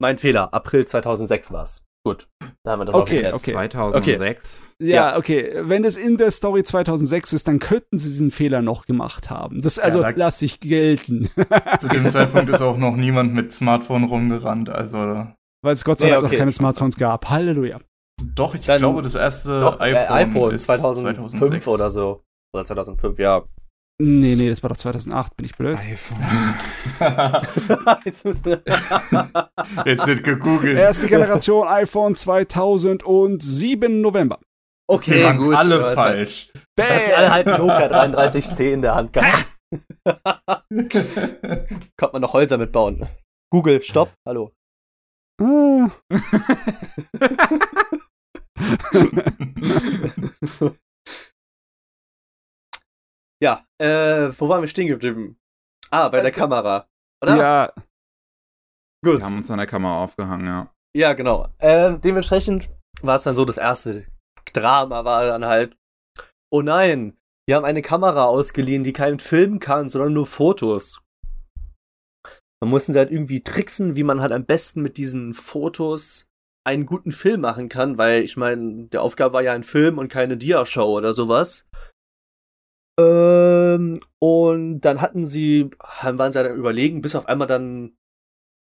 [0.00, 0.52] Mein Fehler.
[0.52, 1.84] April 2006 war's.
[2.08, 2.26] Gut,
[2.64, 3.52] da haben wir das okay, auch okay.
[3.52, 4.74] 2006.
[4.80, 4.90] Okay.
[4.90, 5.52] Ja, okay.
[5.60, 9.60] Wenn es in der Story 2006 ist, dann könnten sie diesen Fehler noch gemacht haben.
[9.60, 11.28] Das also ja, lasse ich gelten.
[11.78, 15.26] Zu dem Zeitpunkt ist auch noch niemand mit Smartphone rumgerannt, also
[15.62, 16.34] weil es Gott sei Dank ja, okay.
[16.34, 17.28] noch keine Smartphones gab.
[17.28, 17.80] Halleluja.
[18.34, 21.68] Doch, ich dann, glaube, das erste doch, iPhone, äh, iPhone ist 2005 2006.
[21.68, 22.22] oder so.
[22.54, 23.44] Oder 2005, ja.
[24.00, 25.76] Nee, nee, das war doch 2008, bin ich blöd.
[25.78, 26.20] iPhone.
[29.84, 30.78] Jetzt wird gegoogelt.
[30.78, 34.38] Erste Generation iPhone 2007 November.
[34.88, 35.56] Okay, Wir waren gut.
[35.56, 36.52] alle also, falsch.
[36.76, 36.86] Bam.
[37.16, 39.46] Alle halten Nokia 3310 in der Hand gehabt.
[41.96, 43.08] Kommt man noch Häuser mitbauen.
[43.50, 44.52] Google, stopp, hallo.
[53.42, 55.38] Ja, äh, wo waren wir stehen geblieben?
[55.90, 56.88] Ah, bei der Kamera,
[57.22, 57.36] oder?
[57.36, 57.72] Ja.
[59.04, 59.18] Gut.
[59.18, 60.74] Wir haben uns an der Kamera aufgehangen, ja.
[60.96, 61.48] Ja, genau.
[61.58, 62.68] Äh, dementsprechend
[63.02, 64.06] war es dann so, das erste
[64.52, 65.76] Drama war dann halt,
[66.50, 71.00] oh nein, wir haben eine Kamera ausgeliehen, die keinen Film kann, sondern nur Fotos.
[72.60, 76.26] Man mussten sie halt irgendwie tricksen, wie man halt am besten mit diesen Fotos
[76.66, 80.08] einen guten Film machen kann, weil ich meine, der Aufgabe war ja ein Film und
[80.08, 81.67] keine Dia-Show oder sowas.
[82.98, 85.70] Ähm, und dann hatten sie,
[86.02, 87.96] waren sie dann überlegen, bis auf einmal dann,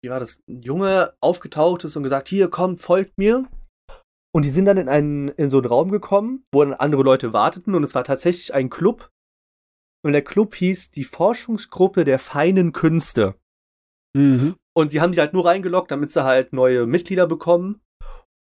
[0.04, 3.48] wie war das, ein Junge aufgetaucht ist und gesagt, hier, kommt, folgt mir.
[4.34, 7.34] Und die sind dann in einen, in so einen Raum gekommen, wo dann andere Leute
[7.34, 9.10] warteten und es war tatsächlich ein Club.
[10.04, 13.36] Und der Club hieß die Forschungsgruppe der feinen Künste.
[14.16, 14.56] Mhm.
[14.74, 17.82] Und sie haben die halt nur reingeloggt, damit sie halt neue Mitglieder bekommen.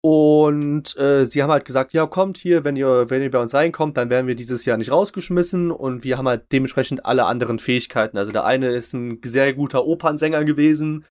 [0.03, 3.53] Und äh, sie haben halt gesagt, ja, kommt hier, wenn ihr, wenn ihr bei uns
[3.53, 7.59] reinkommt, dann werden wir dieses Jahr nicht rausgeschmissen und wir haben halt dementsprechend alle anderen
[7.59, 8.17] Fähigkeiten.
[8.17, 11.05] Also der eine ist ein sehr guter Opernsänger gewesen,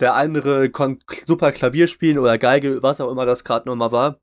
[0.00, 4.20] der andere konnte super Klavier spielen oder Geige, was auch immer das gerade nochmal war.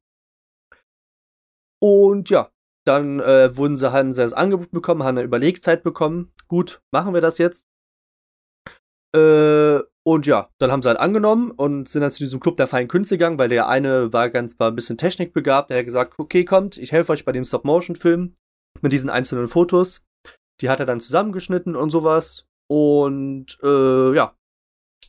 [1.79, 2.49] Und ja,
[2.85, 6.33] dann äh, wurden sie, haben sie das Angebot bekommen, haben eine Überlegzeit bekommen.
[6.47, 7.67] Gut, machen wir das jetzt.
[9.13, 12.67] Äh, und ja, dann haben sie halt angenommen und sind dann zu diesem Club der
[12.67, 15.69] feinen Künste gegangen, weil der eine war ganz war ein bisschen technikbegabt.
[15.69, 18.33] Der hat gesagt, okay, kommt, ich helfe euch bei dem Stop-Motion-Film
[18.79, 20.05] mit diesen einzelnen Fotos.
[20.61, 22.45] Die hat er dann zusammengeschnitten und sowas.
[22.71, 24.33] Und äh, ja,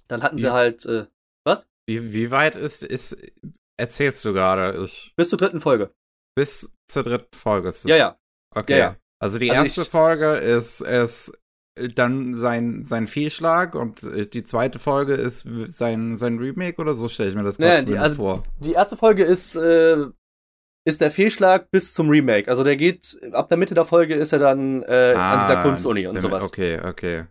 [0.08, 1.06] dann hatten sie wie, halt äh,
[1.46, 1.68] was?
[1.88, 3.16] Wie, wie weit ist, ist
[3.78, 4.84] erzählst du gerade?
[5.16, 5.92] Bis zur dritten Folge.
[6.36, 7.72] Bis zur dritten Folge.
[7.84, 8.18] ja, ja.
[8.52, 8.72] Okay.
[8.72, 8.96] Ja, ja.
[9.22, 11.32] Also die also erste ich, Folge ist, ist
[11.94, 17.08] dann sein, sein Fehlschlag und äh, die zweite Folge ist sein, sein Remake oder so
[17.08, 18.42] stelle ich mir das Naja, die- also- vor.
[18.60, 20.06] Die erste Folge ist, äh,
[20.86, 22.48] ist der Fehlschlag bis zum Remake.
[22.48, 25.62] Also der geht, ab der Mitte der Folge ist er dann äh, an dieser Ah,
[25.62, 26.44] Kunstuni und sowas.
[26.46, 27.24] Okay, okay.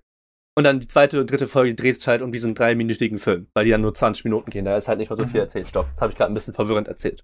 [0.56, 3.66] Und dann die zweite und dritte Folge dreht sich halt um diesen dreiminütigen Film, weil
[3.66, 4.66] die dann nur 20 Minuten gehen.
[4.66, 5.42] Da ist halt nicht mehr so viel Mhm.
[5.42, 5.90] Erzählstoff.
[5.92, 7.24] Das habe ich gerade ein bisschen verwirrend erzählt.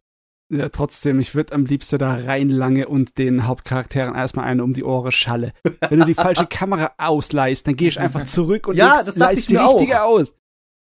[0.52, 4.84] Ja, trotzdem, ich würde am liebsten da reinlange und den Hauptcharakteren erstmal eine um die
[4.84, 5.54] Ohren schalle.
[5.90, 9.46] Wenn du die falsche Kamera ausleihst, dann gehe ich einfach zurück und Ja, legst- ich
[9.48, 9.74] die mir auch.
[9.76, 10.36] richtige aus.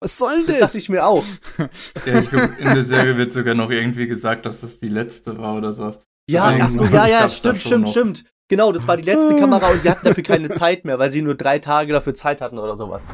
[0.04, 0.60] Was soll denn Das das?
[0.68, 1.24] dachte ich mir auch.
[2.06, 5.38] Ja, ich glaube, in der Serie wird sogar noch irgendwie gesagt, dass das die letzte
[5.38, 6.02] war oder sowas.
[6.30, 7.92] Ja, Deswegen ach so, ja, ja, stimmt, stimmt, noch.
[7.92, 8.26] stimmt.
[8.50, 11.22] Genau, das war die letzte Kamera und die hatten dafür keine Zeit mehr, weil sie
[11.22, 13.10] nur drei Tage dafür Zeit hatten oder sowas.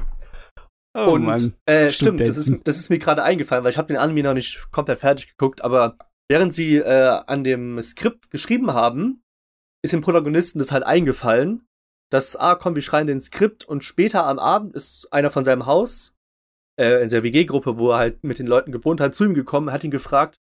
[0.98, 1.54] oh und Mann.
[1.66, 4.34] äh, stimmt, das ist, das ist mir gerade eingefallen, weil ich habe den Anime noch
[4.34, 5.98] nicht komplett fertig geguckt, aber
[6.30, 9.24] während sie äh, an dem Skript geschrieben haben,
[9.84, 11.68] ist dem Protagonisten das halt eingefallen,
[12.12, 15.66] dass, ah, komm, wir schreiben den Skript und später am Abend ist einer von seinem
[15.66, 16.16] Haus,
[16.80, 19.72] äh, in der WG-Gruppe, wo er halt mit den Leuten gewohnt hat, zu ihm gekommen,
[19.72, 20.40] hat ihn gefragt,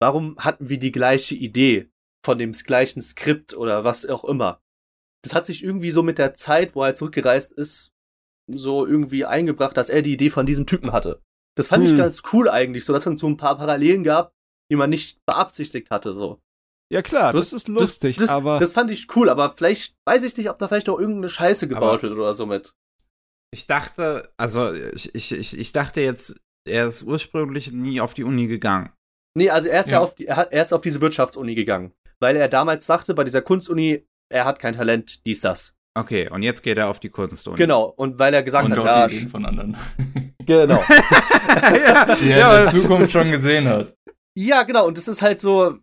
[0.00, 1.90] warum hatten wir die gleiche Idee
[2.24, 4.60] von dem gleichen Skript oder was auch immer.
[5.24, 7.92] Das hat sich irgendwie so mit der Zeit, wo er zurückgereist ist,
[8.50, 11.22] so irgendwie eingebracht, dass er die Idee von diesem Typen hatte.
[11.56, 11.98] Das fand ich Hm.
[11.98, 14.32] ganz cool eigentlich, so dass es so ein paar Parallelen gab,
[14.72, 16.40] die man nicht beabsichtigt hatte, so.
[16.90, 20.34] Ja klar, das, ist lustig, das, aber Das fand ich cool, aber vielleicht, weiß ich
[20.36, 22.74] nicht, ob da vielleicht noch irgendeine Scheiße gebaut wird oder so mit.
[23.54, 28.24] Ich dachte, also ich, ich, ich, ich dachte jetzt, er ist ursprünglich nie auf die
[28.24, 28.90] Uni gegangen.
[29.34, 30.00] Nee, also er ist ja, Ja.
[30.00, 34.06] auf die, er, ist auf diese Wirtschaftsuni gegangen, weil er damals sagte, bei dieser Kunstuni,
[34.30, 35.74] er hat kein Talent, dies, das.
[35.94, 37.58] Okay, und jetzt geht er auf die Kunstuni.
[37.58, 39.76] Genau, und weil er gesagt und hat, auch ja, die Ideen von anderen.
[40.46, 40.82] genau.
[41.48, 43.94] ja, Die er ja, in der Zukunft schon gesehen hat.
[44.36, 45.76] Ja, genau, und das ist halt so,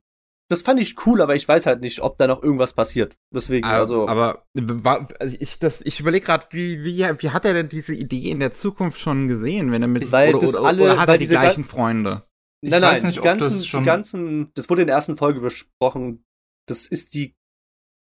[0.50, 3.16] das fand ich cool, aber ich weiß halt nicht, ob da noch irgendwas passiert.
[3.34, 4.08] Deswegen, also.
[4.08, 7.93] Aber wa- also ich, das- ich überlege gerade, wie, wie, wie hat er denn diese
[7.93, 11.00] Idee in der Zukunft schon gesehen, wenn er mit Weil oder, das oder, alle- oder
[11.00, 12.24] hat er die diese ga- gleichen Freunde?
[12.62, 14.88] Ich nein, weiß nein, nicht, die ob ganzen, das schon- die ganzen, das wurde in
[14.88, 16.26] der ersten Folge besprochen,
[16.68, 17.36] das ist die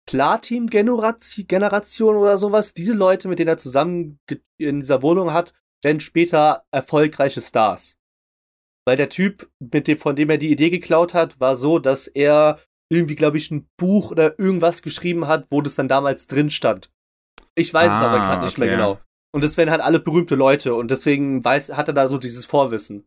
[0.09, 2.74] Platin-Generation oder sowas.
[2.74, 4.18] Diese Leute, mit denen er zusammen
[4.59, 7.96] in dieser Wohnung hat, werden später erfolgreiche Stars.
[8.89, 12.07] Weil der Typ, mit dem, von dem er die Idee geklaut hat, war so, dass
[12.07, 12.59] er
[12.91, 16.91] irgendwie, glaube ich, ein Buch oder irgendwas geschrieben hat, wo das dann damals drin stand.
[17.55, 18.76] Ich weiß es Ah, aber gerade nicht mehr okay.
[18.76, 18.99] genau.
[19.34, 22.47] Und das wären halt alle berühmte Leute und deswegen weiß, hat er da so dieses
[22.47, 23.05] Vorwissen.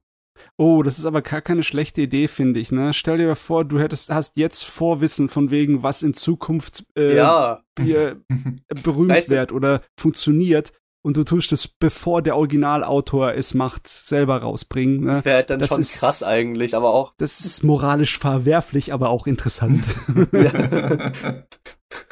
[0.55, 2.93] oh, das ist aber gar keine schlechte Idee, finde ich, ne?
[2.93, 7.63] Stell dir vor, du hättest hast jetzt Vorwissen von wegen, was in Zukunft äh, ja.
[7.81, 8.21] hier
[8.83, 10.73] berühmt Weißt du- wird oder funktioniert
[11.03, 15.01] und du tust es, bevor der Originalautor es macht, selber rausbringen.
[15.01, 15.11] Ne?
[15.11, 17.13] Das wäre halt dann Das schon ist- krass eigentlich, aber auch.
[17.17, 19.83] Das ist moralisch verwerflich, aber auch interessant.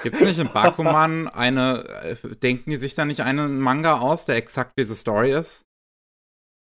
[0.03, 4.25] Gibt es nicht in Bakuman eine, äh, denken die sich da nicht einen Manga aus,
[4.25, 5.65] der exakt diese Story ist?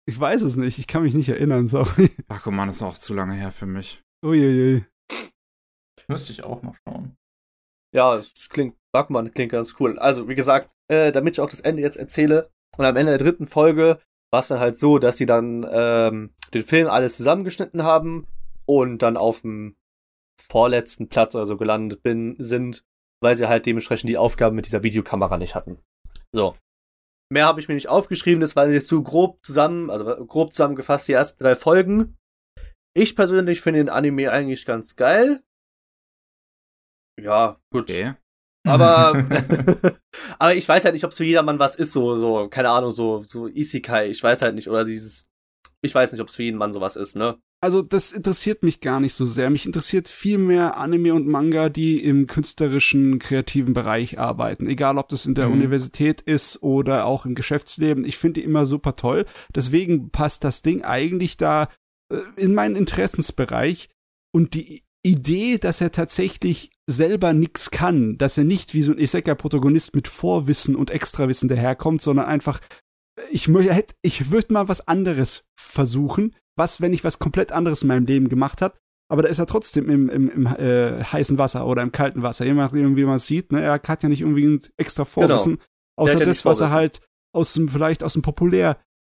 [0.06, 2.10] ich weiß es nicht, ich kann mich nicht erinnern, sorry.
[2.28, 4.02] Bakuman ist auch zu lange her für mich.
[4.26, 4.84] Uiuiui.
[6.10, 7.16] Müsste ich auch noch schauen.
[7.96, 9.98] Ja, es klingt, Backmann klingt ganz cool.
[9.98, 13.26] Also, wie gesagt, äh, damit ich auch das Ende jetzt erzähle, und am Ende der
[13.26, 14.00] dritten Folge
[14.32, 18.28] war es dann halt so, dass sie dann ähm, den Film alles zusammengeschnitten haben
[18.66, 19.76] und dann auf dem
[20.42, 22.84] vorletzten Platz oder so gelandet bin, sind,
[23.22, 25.80] weil sie halt dementsprechend die Aufgaben mit dieser Videokamera nicht hatten.
[26.34, 26.58] So.
[27.32, 31.08] Mehr habe ich mir nicht aufgeschrieben, das waren jetzt zu grob zusammen, also grob zusammengefasst
[31.08, 32.18] die ersten drei Folgen.
[32.96, 35.44] Ich persönlich finde den Anime eigentlich ganz geil.
[37.20, 37.90] Ja, gut.
[37.90, 38.16] Okay.
[38.66, 39.26] Aber,
[40.40, 42.92] aber ich weiß halt nicht, ob es für jedermann was ist, so, so, keine Ahnung,
[42.92, 45.28] so, so Isekai, ich weiß halt nicht, oder dieses,
[45.82, 47.38] ich weiß nicht, ob es für jeden Mann sowas ist, ne?
[47.62, 49.50] Also das interessiert mich gar nicht so sehr.
[49.50, 54.68] Mich interessiert viel mehr Anime und Manga, die im künstlerischen, kreativen Bereich arbeiten.
[54.68, 55.54] Egal, ob das in der Mhm.
[55.54, 58.04] Universität ist oder auch im Geschäftsleben.
[58.04, 59.26] Ich finde die immer super toll.
[59.56, 61.70] Deswegen passt das Ding eigentlich da
[62.12, 63.88] äh, in meinen Interessensbereich.
[64.34, 68.98] Und die Idee, dass er tatsächlich selber nix kann, dass er nicht wie so ein
[69.00, 72.60] Isekai-Protagonist mit Vorwissen und Extrawissen daherkommt, sondern einfach,
[73.30, 76.36] ich, mö- hätt- ich würde mal was anderes versuchen.
[76.56, 78.78] Was, wenn ich was komplett anderes in meinem Leben gemacht hat,
[79.10, 82.46] aber da ist er trotzdem im, im, im äh, heißen Wasser oder im kalten Wasser,
[82.46, 83.52] je nachdem, wie man es sieht.
[83.52, 83.62] Ne?
[83.62, 85.58] Er hat ja nicht irgendwie ein extra Vorwissen,
[85.98, 87.02] außer hat ja das, was er halt
[87.36, 88.22] aus dem, vielleicht aus dem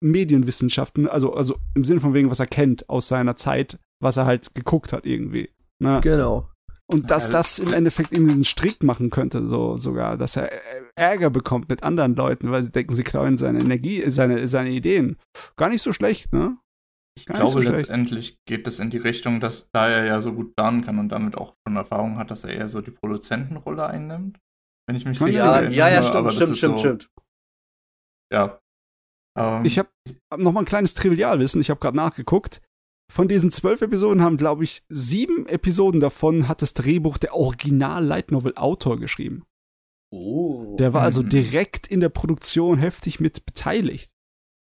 [0.02, 4.26] Populärmedienwissenschaften, also, also im Sinne von wegen, was er kennt aus seiner Zeit, was er
[4.26, 5.50] halt geguckt hat irgendwie.
[5.80, 6.00] Ne?
[6.02, 6.50] Genau.
[6.88, 10.52] Und dass das im Endeffekt irgendwie einen Strick machen könnte, so sogar, dass er
[10.96, 15.18] Ärger bekommt mit anderen Leuten, weil sie denken, sie klauen seine Energie, seine, seine Ideen.
[15.56, 16.58] Gar nicht so schlecht, ne?
[17.18, 17.78] Ich Gar so glaube, schlecht.
[17.80, 21.10] letztendlich geht es in die Richtung, dass da er ja so gut planen kann und
[21.10, 24.38] damit auch schon Erfahrung hat, dass er eher so die Produzentenrolle einnimmt.
[24.88, 25.74] wenn ich mich Kann richtig Ja, erinnere.
[25.74, 27.10] ja, ja, stimmt, stimmt, stimmt, so, stimmt.
[28.32, 28.60] Ja.
[29.38, 29.90] Ähm, Ich habe
[30.38, 31.62] noch mal ein kleines Trivialwissen.
[31.62, 32.62] Ich habe gerade nachgeguckt.
[33.12, 39.00] Von diesen zwölf Episoden haben, glaube ich, sieben Episoden davon hat das Drehbuch der Original-Light-Novel-Autor
[39.00, 39.44] geschrieben.
[40.12, 40.76] Oh.
[40.80, 41.30] Der war also Mhm.
[41.30, 44.12] direkt in der Produktion heftig mit beteiligt.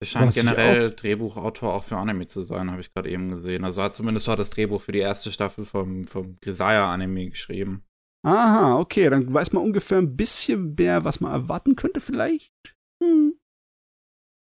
[0.02, 3.66] Er scheint generell Drehbuchautor auch für Anime zu sein, habe ich gerade eben gesehen.
[3.66, 7.84] Also hat zumindest hat das Drehbuch für die erste Staffel vom, vom Grisaya-Anime geschrieben.
[8.26, 12.54] Aha, okay, dann weiß man ungefähr ein bisschen mehr, was man erwarten könnte, vielleicht.
[13.04, 13.34] Hm.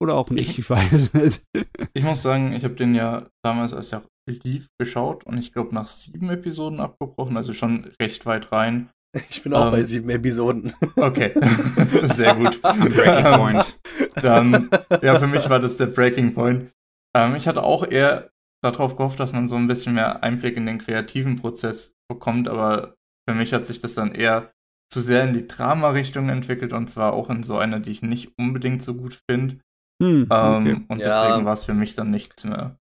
[0.01, 1.43] Oder auch nicht, ich weiß nicht.
[1.95, 5.75] Ich muss sagen, ich habe den ja damals, als er lief, geschaut und ich glaube
[5.75, 8.89] nach sieben Episoden abgebrochen, also schon recht weit rein.
[9.29, 10.73] Ich bin auch Ähm, bei sieben Episoden.
[10.95, 11.33] Okay,
[12.15, 12.61] sehr gut.
[12.61, 13.79] Breaking Ähm, Point.
[14.15, 14.69] Dann,
[15.03, 16.71] ja, für mich war das der Breaking Point.
[17.15, 18.31] Ähm, ich hatte auch eher
[18.63, 22.95] darauf gehofft, dass man so ein bisschen mehr Einblick in den kreativen Prozess bekommt, aber
[23.29, 24.51] für mich hat sich das dann eher
[24.91, 28.31] zu sehr in die Drama-Richtung entwickelt und zwar auch in so eine, die ich nicht
[28.39, 29.59] unbedingt so gut finde.
[30.03, 30.85] Hm, Ähm, okay.
[30.89, 31.23] Und Ja.
[31.27, 32.77] deswegen war es für mich dann nichts mehr.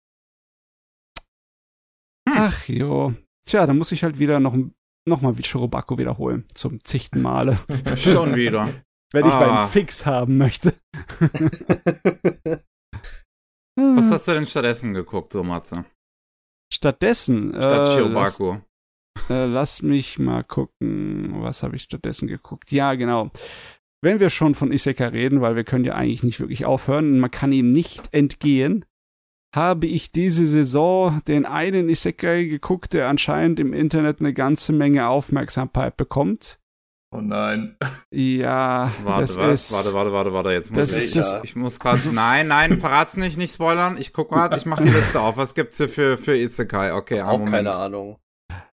[2.28, 3.14] Ach jo.
[3.46, 4.56] Tja, dann muss ich halt wieder noch,
[5.08, 6.48] noch mal wie Shirobako wiederholen.
[6.54, 7.60] Zum zigten Male.
[7.96, 8.70] Schon wieder.
[9.14, 9.40] Wenn ich Ah.
[9.40, 10.74] meinen Fix haben möchte.
[13.78, 15.86] Was hast du denn stattdessen geguckt, so Matze?
[16.74, 17.50] Stattdessen.
[17.56, 18.58] Statt äh, Shiobaku.
[19.18, 21.42] Lass, äh, lass mich mal gucken.
[21.42, 22.72] Was habe ich stattdessen geguckt?
[22.72, 23.32] Ja, genau.
[24.04, 27.30] Wenn wir schon von Isekai reden, weil wir können ja eigentlich nicht wirklich aufhören, man
[27.32, 28.84] kann ihm nicht entgehen,
[29.56, 35.08] habe ich diese Saison den einen Isekai geguckt, der anscheinend im Internet eine ganze Menge
[35.08, 36.58] Aufmerksamkeit bekommt.
[37.14, 37.76] Oh nein.
[38.10, 39.70] Ja, Warte, das was?
[39.70, 39.74] ist.
[39.74, 40.52] Warte, warte, warte, warte.
[40.52, 41.14] Jetzt muss das ich.
[41.16, 42.00] ist das- ich muss gerade.
[42.14, 43.98] Nein, nein, verrat's nicht, nicht spoilern.
[43.98, 45.36] Ich guck grad, ich mach die Liste auf.
[45.36, 46.94] Was gibt's hier für, für Isekai?
[46.94, 47.54] Okay, auch Moment.
[47.68, 48.18] keine Ahnung.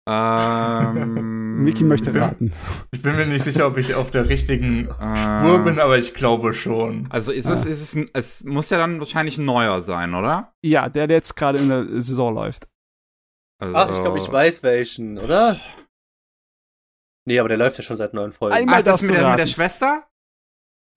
[0.07, 2.51] Ähm, Miki möchte raten.
[2.91, 6.13] Ich bin mir nicht sicher, ob ich auf der richtigen Äh, Spur bin, aber ich
[6.13, 7.07] glaube schon.
[7.09, 7.69] Also ist es, Ah.
[7.69, 10.53] ist es, ein, es muss ja dann wahrscheinlich ein neuer sein, oder?
[10.63, 12.67] Ja, der, der jetzt gerade in der Saison läuft.
[13.61, 15.59] Also, Ach, ich glaube, ich weiß welchen, oder?
[17.27, 18.55] Nee, aber der läuft ja schon seit neun Folgen.
[18.55, 19.47] Einmal Ah, das mit der, mit der.
[19.47, 20.07] Schwester?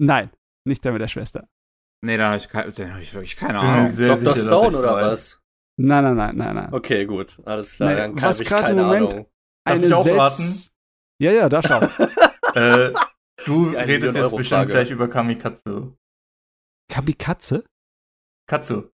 [0.01, 0.31] Nein,
[0.67, 1.49] nicht der mit der Schwester.
[2.05, 3.87] Nee, da habe ich, hab ich wirklich keine Ahnung.
[3.97, 4.17] Dr.
[4.17, 5.05] sicher, Stone oder weiß.
[5.07, 5.43] was?
[5.81, 6.75] Nein, nein, nein, nein, nein.
[6.75, 7.41] Okay, gut.
[7.45, 7.91] Alles klar.
[7.91, 9.27] Nee, dann kann was ich gerade im keine Moment- Ahnung.
[9.69, 10.69] Darf ich auch Setz-
[11.21, 11.89] Ja, ja, darf auch.
[12.55, 12.93] Äh,
[13.45, 15.95] du eine redest jetzt bestimmt gleich über Kamikatsu.
[16.91, 17.65] Kamikaze?
[18.49, 18.89] Katsu.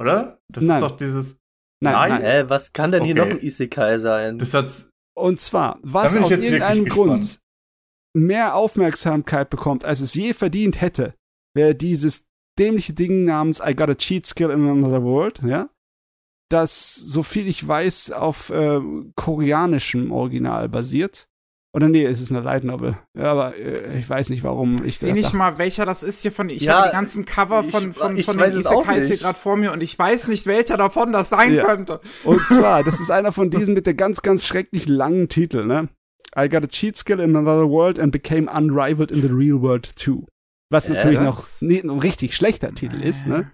[0.00, 0.38] Oder?
[0.52, 0.76] Das Nein.
[0.76, 1.38] ist doch dieses.
[1.82, 2.10] Nein, Nein.
[2.10, 2.22] nein.
[2.22, 3.28] Hä, was kann denn hier Okay.
[3.34, 4.38] noch ein Isekai sein?
[4.38, 4.90] Das hat's.
[5.14, 7.38] Und zwar, was aus irgendeinem Grund
[8.14, 11.14] mehr Aufmerksamkeit bekommt, als es je verdient hätte,
[11.54, 12.24] wäre dieses
[12.58, 15.68] dämliche Ding namens I Got a Cheat Skill in Another World, ja?
[16.48, 18.80] Das, so viel ich weiß, auf äh,
[19.16, 21.26] koreanischem Original basiert.
[21.74, 22.96] Oder nee, es ist eine Light Novel.
[23.18, 26.22] Ja, aber äh, ich weiß nicht, warum ich Ich sehe nicht mal, welcher das ist
[26.22, 26.48] hier von.
[26.48, 29.38] Ich Ja, habe die ganzen Cover ich- von, von, ich von den Isekais hier gerade
[29.38, 31.64] vor mir und ich weiß nicht, welcher davon das sein Ja.
[31.64, 32.00] könnte.
[32.24, 35.88] Und zwar, das ist einer von diesen mit der ganz, ganz schrecklich langen Titel, ne?
[36.38, 39.96] I got a cheat skill in another world and became unrivaled in the real world
[39.96, 40.26] too.
[40.70, 41.24] Was Äh, natürlich das?
[41.26, 43.50] noch nee, ein richtig schlechter Titel ist, ne?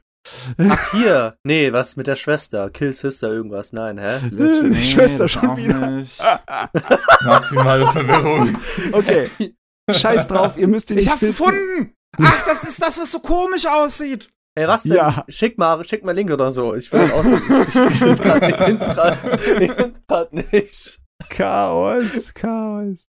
[0.59, 1.37] Ach, hier.
[1.45, 2.71] Nee, was mit der Schwester?
[2.71, 3.73] Kill Sister irgendwas.
[3.73, 4.19] Nein, hä?
[4.31, 5.91] Die Schwester das schon auch wieder.
[5.91, 6.21] nicht.
[7.25, 8.57] Maximale Verwirrung.
[8.93, 9.31] Okay.
[9.91, 11.37] Scheiß drauf, ihr müsst ihn nicht Ich hab's finden.
[11.37, 11.95] gefunden!
[12.23, 14.31] Ach, das ist das, was so komisch aussieht.
[14.55, 14.93] Ey, was denn?
[14.97, 15.25] Ja.
[15.29, 16.75] Schick mal, schick mal Link oder so.
[16.75, 17.43] Ich will das aussehen.
[17.69, 19.19] Ich, ich find's grad, ich find's grad,
[19.61, 21.01] ich find's grad nicht.
[21.31, 23.09] Chaos, Chaos.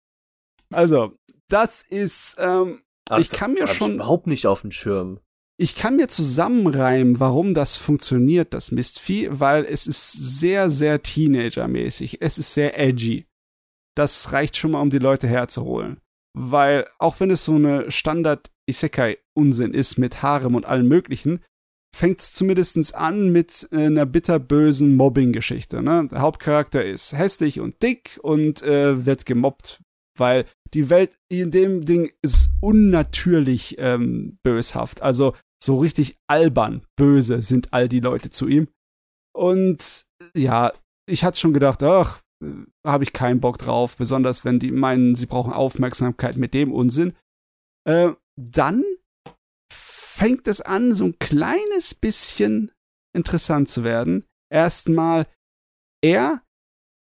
[0.72, 1.12] Also,
[1.48, 2.80] das ist, ähm,
[3.11, 5.20] Ah, Ich kann mir hab ich schon- überhaupt nicht auf dem Schirm.
[5.57, 12.20] Ich kann mir zusammenreimen, warum das funktioniert, das Mistvieh, weil es ist sehr, sehr Teenager-mäßig.
[12.20, 13.26] Es ist sehr edgy.
[13.94, 16.00] Das reicht schon mal, um die Leute herzuholen.
[16.36, 21.44] Weil, auch wenn es so eine Standard-Isekai-Unsinn ist mit Harem und allem Möglichen,
[21.94, 25.80] fängt es zumindest an mit äh, einer bitterbösen Mobbing-Geschichte.
[25.80, 26.09] Ne?
[26.11, 29.80] Der Hauptcharakter ist hässlich und dick und äh, wird gemobbt,
[30.17, 35.03] weil die Welt in dem Ding ist unnatürlich ähm, böshaft.
[35.03, 38.69] Also so richtig albern, böse sind all die Leute zu ihm.
[39.35, 40.05] Und
[40.35, 40.73] ja,
[41.07, 45.15] ich hatte schon gedacht, ach, äh, habe ich keinen Bock drauf, besonders wenn die meinen,
[45.15, 47.15] sie brauchen Aufmerksamkeit mit dem Unsinn.
[47.87, 48.85] Äh, dann
[49.73, 52.73] fängt es an, so ein kleines bisschen
[53.15, 54.25] interessant zu werden.
[54.51, 55.27] Erstmal,
[56.03, 56.43] er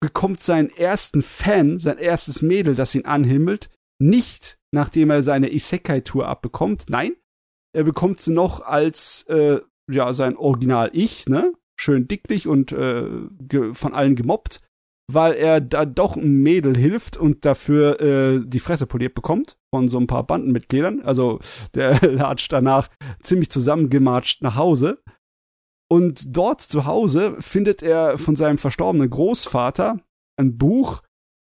[0.04, 6.28] bekommt seinen ersten Fan, sein erstes Mädel, das ihn anhimmelt, nicht nachdem er seine Isekai-Tour
[6.28, 6.86] abbekommt.
[6.88, 7.12] Nein,
[7.72, 11.54] er bekommt sie noch als äh, ja sein Original-Ich, ne?
[11.80, 13.08] Schön dicklich und äh,
[13.72, 14.60] von allen gemobbt,
[15.10, 19.88] weil er da doch ein Mädel hilft und dafür äh, die Fresse poliert bekommt von
[19.88, 21.00] so ein paar Bandenmitgliedern.
[21.02, 21.40] Also
[21.74, 22.88] der latscht danach
[23.22, 25.02] ziemlich zusammengematscht nach Hause.
[25.94, 30.00] Und dort zu Hause findet er von seinem verstorbenen Großvater
[30.36, 31.04] ein Buch,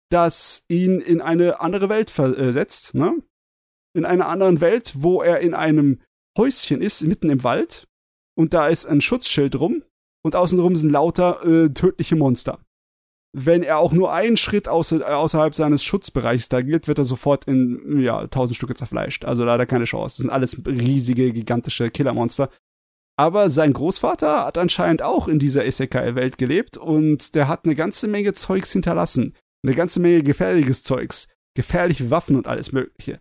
[0.09, 3.15] das ihn in eine andere Welt versetzt, ne?
[3.95, 6.01] In einer anderen Welt, wo er in einem
[6.35, 7.87] Häuschen ist, mitten im Wald.
[8.35, 9.83] Und da ist ein Schutzschild rum.
[10.25, 12.57] Und außenrum sind lauter äh, tödliche Monster.
[13.37, 17.45] Wenn er auch nur einen Schritt außer, außerhalb seines Schutzbereichs da geht, wird er sofort
[17.45, 19.25] in ja, tausend Stücke zerfleischt.
[19.25, 20.15] Also leider keine Chance.
[20.15, 22.49] Das sind alles riesige, gigantische Killermonster.
[23.19, 28.07] Aber sein Großvater hat anscheinend auch in dieser Isekai-Welt gelebt und der hat eine ganze
[28.07, 29.35] Menge Zeugs hinterlassen.
[29.61, 31.27] Eine ganze Menge gefährliches Zeugs.
[31.53, 33.19] Gefährliche Waffen und alles Mögliche.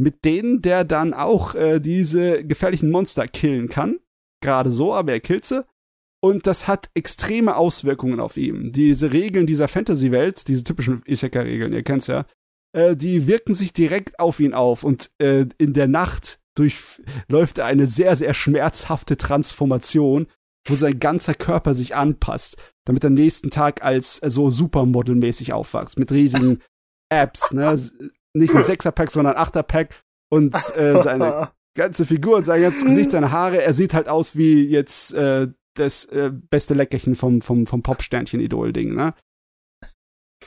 [0.00, 3.98] Mit denen der dann auch äh, diese gefährlichen Monster killen kann.
[4.42, 5.62] Gerade so, aber er killt sie.
[6.22, 8.72] Und das hat extreme Auswirkungen auf ihn.
[8.72, 12.24] Diese Regeln dieser Fantasy-Welt, diese typischen Isekai-Regeln, ihr kennt's ja,
[12.74, 14.84] äh, die wirken sich direkt auf ihn auf.
[14.84, 20.26] Und äh, in der Nacht durchläuft er eine sehr, sehr schmerzhafte Transformation,
[20.66, 25.98] wo sein ganzer Körper sich anpasst, damit er nächsten Tag als äh, so Supermodel-mäßig aufwächst,
[25.98, 26.60] mit riesigen
[27.10, 27.80] Apps, ne?
[28.34, 33.12] Nicht ein Sechserpack, sondern ein Achterpack und äh, seine ganze Figur und sein ganzes Gesicht,
[33.12, 37.66] seine Haare, er sieht halt aus wie jetzt äh, das äh, beste Leckerchen vom, vom,
[37.66, 39.14] vom Popsternchen-Idol-Ding, ne?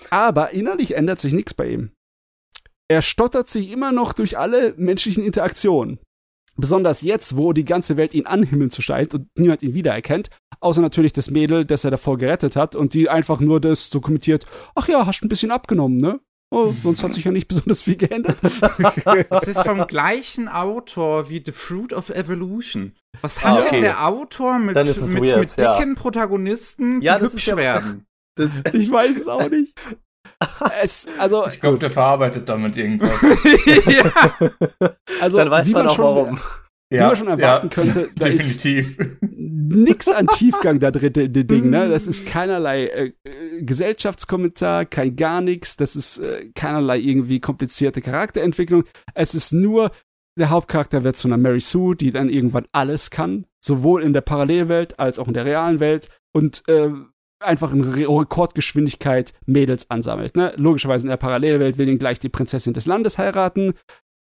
[0.09, 1.91] Aber innerlich ändert sich nichts bei ihm
[2.91, 5.99] er stottert sich immer noch durch alle menschlichen Interaktionen.
[6.57, 10.29] Besonders jetzt, wo die ganze Welt ihn anhimmeln zu scheint und niemand ihn wiedererkennt,
[10.59, 14.01] außer natürlich das Mädel, das er davor gerettet hat und die einfach nur das so
[14.01, 16.19] kommentiert, ach ja, hast ein bisschen abgenommen, ne?
[16.53, 18.35] Oh, sonst hat sich ja nicht besonders viel geändert.
[19.29, 22.93] Das ist vom gleichen Autor wie The Fruit of Evolution.
[23.21, 23.69] Was hat ah, okay.
[23.75, 25.95] denn der Autor mit, mit, weird, mit dicken ja.
[25.95, 28.05] Protagonisten, ja, die hübsch werden?
[28.35, 29.73] Das, ich weiß es auch nicht.
[30.81, 33.21] Es, also, ich glaube, der verarbeitet damit irgendwas.
[33.85, 34.11] ja.
[35.21, 36.39] Also, Dann weiß man auch schon, warum.
[36.91, 38.99] Wie ja, man schon erwarten ja, könnte, da definitiv.
[38.99, 41.69] ist nix an Tiefgang da drin in dem Ding.
[41.69, 41.87] Ne?
[41.89, 43.13] Das ist keinerlei äh,
[43.61, 45.77] Gesellschaftskommentar, kein gar nichts.
[45.77, 48.83] Das ist äh, keinerlei irgendwie komplizierte Charakterentwicklung.
[49.13, 49.91] Es ist nur,
[50.37, 53.45] der Hauptcharakter wird zu einer Mary Sue, die dann irgendwann alles kann.
[53.63, 56.09] Sowohl in der Parallelwelt als auch in der realen Welt.
[56.33, 56.89] Und äh,
[57.41, 60.35] einfach in Rekordgeschwindigkeit Mädels ansammelt.
[60.35, 60.53] Ne?
[60.57, 63.73] Logischerweise in der Parallelwelt will ihn gleich die Prinzessin des Landes heiraten.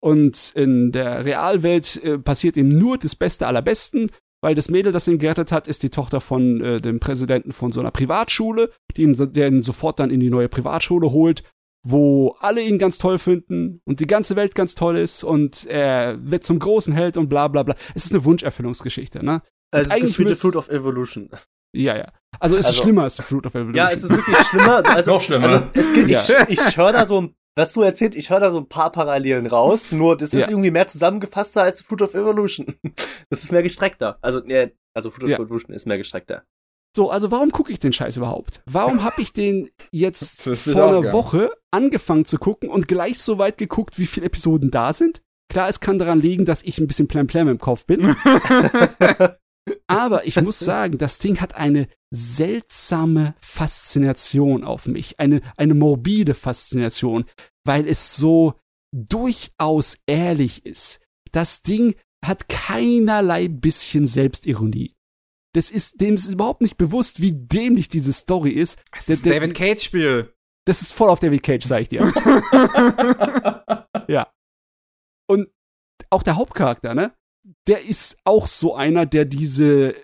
[0.01, 4.09] Und in der Realwelt äh, passiert ihm nur das Beste aller Besten,
[4.41, 7.73] weil das Mädel, das ihn gerettet hat, ist die Tochter von äh, dem Präsidenten von
[7.73, 11.43] so einer Privatschule, die ihn, der ihn sofort dann in die neue Privatschule holt,
[11.85, 16.19] wo alle ihn ganz toll finden und die ganze Welt ganz toll ist und er
[16.23, 17.75] wird zum großen Held und bla bla bla.
[17.95, 19.43] Es ist eine Wunscherfüllungsgeschichte, ne?
[19.71, 21.31] Also es ist eigentlich Fruit of Evolution.
[21.73, 22.13] Ja, ja.
[22.41, 23.75] Also es also, ist schlimmer als The Fruit of Evolution.
[23.75, 24.77] Ja, es ist wirklich schlimmer.
[24.77, 25.49] Also, also Noch schlimmer.
[25.49, 28.51] Also, es gibt, ich, ich höre da so ein, was du erzählt, ich höre da
[28.51, 30.51] so ein paar Parallelen raus, nur das ist ja.
[30.51, 32.77] irgendwie mehr zusammengefasster als The Fruit of Evolution.
[33.31, 34.19] Das ist mehr gestreckter.
[34.23, 35.37] Also, nee, also Fruit of ja.
[35.37, 36.45] Evolution ist mehr gestreckter.
[36.97, 38.63] So, also warum gucke ich den Scheiß überhaupt?
[38.65, 43.59] Warum habe ich den jetzt vor einer Woche angefangen zu gucken und gleich so weit
[43.59, 45.21] geguckt, wie viele Episoden da sind?
[45.51, 48.17] Klar, es kann daran liegen, dass ich ein bisschen plemplem im Kopf bin.
[49.87, 56.35] Aber ich muss sagen, das Ding hat eine seltsame Faszination auf mich, eine, eine morbide
[56.35, 57.25] Faszination,
[57.65, 58.55] weil es so
[58.93, 61.01] durchaus ehrlich ist.
[61.33, 61.95] Das Ding
[62.25, 64.95] hat keinerlei bisschen Selbstironie.
[65.55, 68.79] Das ist, dem ist überhaupt nicht bewusst, wie dämlich diese Story ist.
[68.93, 70.35] Das ist der, David Cage Spiel.
[70.67, 72.01] Das ist voll auf David Cage, sag ich dir.
[74.09, 74.31] ja.
[75.27, 75.49] Und
[76.11, 77.15] auch der Hauptcharakter, ne?
[77.69, 79.95] Der ist auch so einer, der diese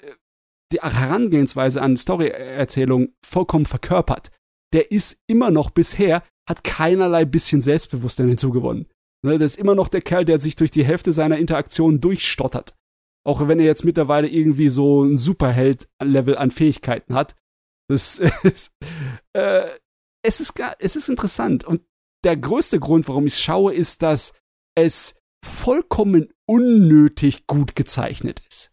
[0.73, 4.31] die Herangehensweise an Storyerzählung vollkommen verkörpert.
[4.73, 8.87] Der ist immer noch bisher, hat keinerlei bisschen Selbstbewusstsein hinzugewonnen.
[9.25, 12.77] Ne, der ist immer noch der Kerl, der sich durch die Hälfte seiner Interaktionen durchstottert.
[13.27, 17.35] Auch wenn er jetzt mittlerweile irgendwie so ein Superheld-Level an Fähigkeiten hat.
[17.89, 18.73] Das ist,
[19.33, 19.69] äh,
[20.23, 21.65] es ist, es ist interessant.
[21.65, 21.83] Und
[22.25, 24.35] der größte Grund, warum ich es schaue, ist, dass
[24.77, 28.71] es vollkommen unnötig gut gezeichnet ist.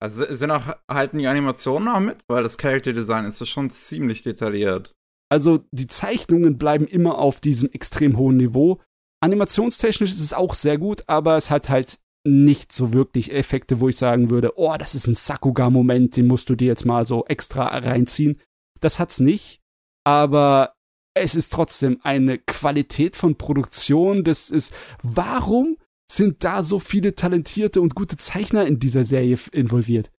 [0.00, 4.22] Also sind auch halten die Animationen auch mit, weil das Character Design ist schon ziemlich
[4.22, 4.92] detailliert.
[5.30, 8.80] Also die Zeichnungen bleiben immer auf diesem extrem hohen Niveau.
[9.22, 13.88] Animationstechnisch ist es auch sehr gut, aber es hat halt nicht so wirklich Effekte, wo
[13.88, 17.24] ich sagen würde, oh, das ist ein Sakuga-Moment, den musst du dir jetzt mal so
[17.26, 18.40] extra reinziehen.
[18.80, 19.60] Das hat's nicht,
[20.04, 20.74] aber
[21.14, 24.24] es ist trotzdem eine Qualität von Produktion.
[24.24, 25.76] Das ist, warum
[26.12, 30.10] sind da so viele talentierte und gute Zeichner in dieser Serie involviert?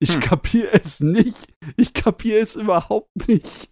[0.00, 0.20] Ich hm.
[0.20, 1.48] kapiere es nicht.
[1.76, 3.68] Ich kapiere es überhaupt nicht.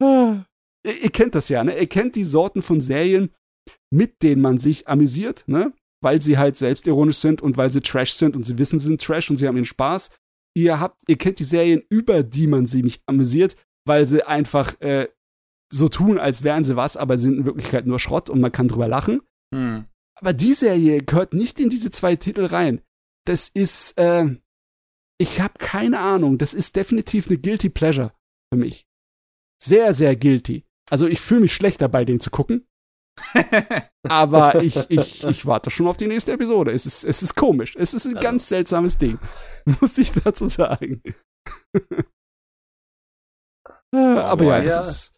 [0.00, 0.44] Ah.
[0.86, 1.78] Ihr, ihr, kennt das ja, ne?
[1.78, 3.34] Ihr kennt die Sorten von Serien,
[3.90, 5.72] mit denen man sich amüsiert, ne?
[6.00, 9.02] Weil sie halt selbstironisch sind und weil sie Trash sind und sie wissen, sie sind
[9.02, 10.10] Trash und sie haben ihren Spaß.
[10.56, 14.80] Ihr habt, ihr kennt die Serien, über die man sich mich amüsiert, weil sie einfach
[14.80, 15.08] äh,
[15.72, 18.68] so tun, als wären sie was, aber sind in Wirklichkeit nur Schrott und man kann
[18.68, 19.20] drüber lachen.
[19.54, 19.86] Hm.
[20.16, 22.82] Aber die Serie gehört nicht in diese zwei Titel rein.
[23.26, 24.26] Das ist, äh,
[25.18, 26.38] ich habe keine Ahnung.
[26.38, 28.12] Das ist definitiv eine guilty pleasure
[28.52, 28.86] für mich.
[29.62, 30.64] Sehr, sehr guilty.
[30.90, 32.66] Also ich fühle mich schlecht dabei, den zu gucken.
[34.08, 36.72] Aber ich, ich, ich warte schon auf die nächste Episode.
[36.72, 37.74] Es ist, es ist komisch.
[37.76, 38.26] Es ist ein Also.
[38.28, 39.18] ganz seltsames Ding.
[39.80, 41.02] Muss ich dazu sagen.
[43.92, 44.64] Äh, Aber ja, boy.
[44.64, 44.80] das Ja.
[44.80, 45.14] ist.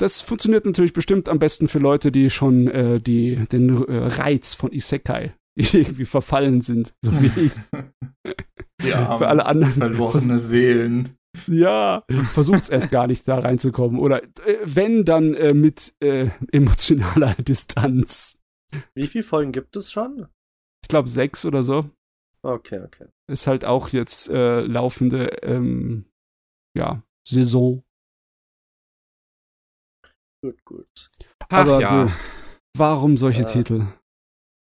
[0.00, 4.54] Das funktioniert natürlich bestimmt am besten für Leute, die schon äh, die, den äh, Reiz
[4.54, 7.52] von Isekai irgendwie verfallen sind, so wie ich.
[8.82, 9.74] Ja, für alle anderen.
[9.74, 11.18] verlorene Seelen.
[11.46, 14.00] Ja, versucht's erst gar nicht da reinzukommen.
[14.00, 18.38] Oder äh, wenn, dann äh, mit äh, emotionaler Distanz.
[18.94, 20.28] Wie viele Folgen gibt es schon?
[20.82, 21.90] Ich glaube sechs oder so.
[22.40, 23.08] Okay, okay.
[23.30, 26.06] Ist halt auch jetzt äh, laufende ähm,
[26.74, 27.82] ja, Saison.
[30.42, 31.10] Gut, gut.
[31.48, 32.04] Ach Aber ja.
[32.06, 32.12] du,
[32.76, 33.48] warum solche Ja.
[33.48, 33.86] Titel?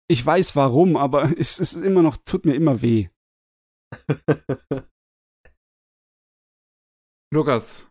[0.08, 3.10] Ich weiß warum, aber es ist immer noch, tut mir immer weh.
[7.34, 7.90] Lukas,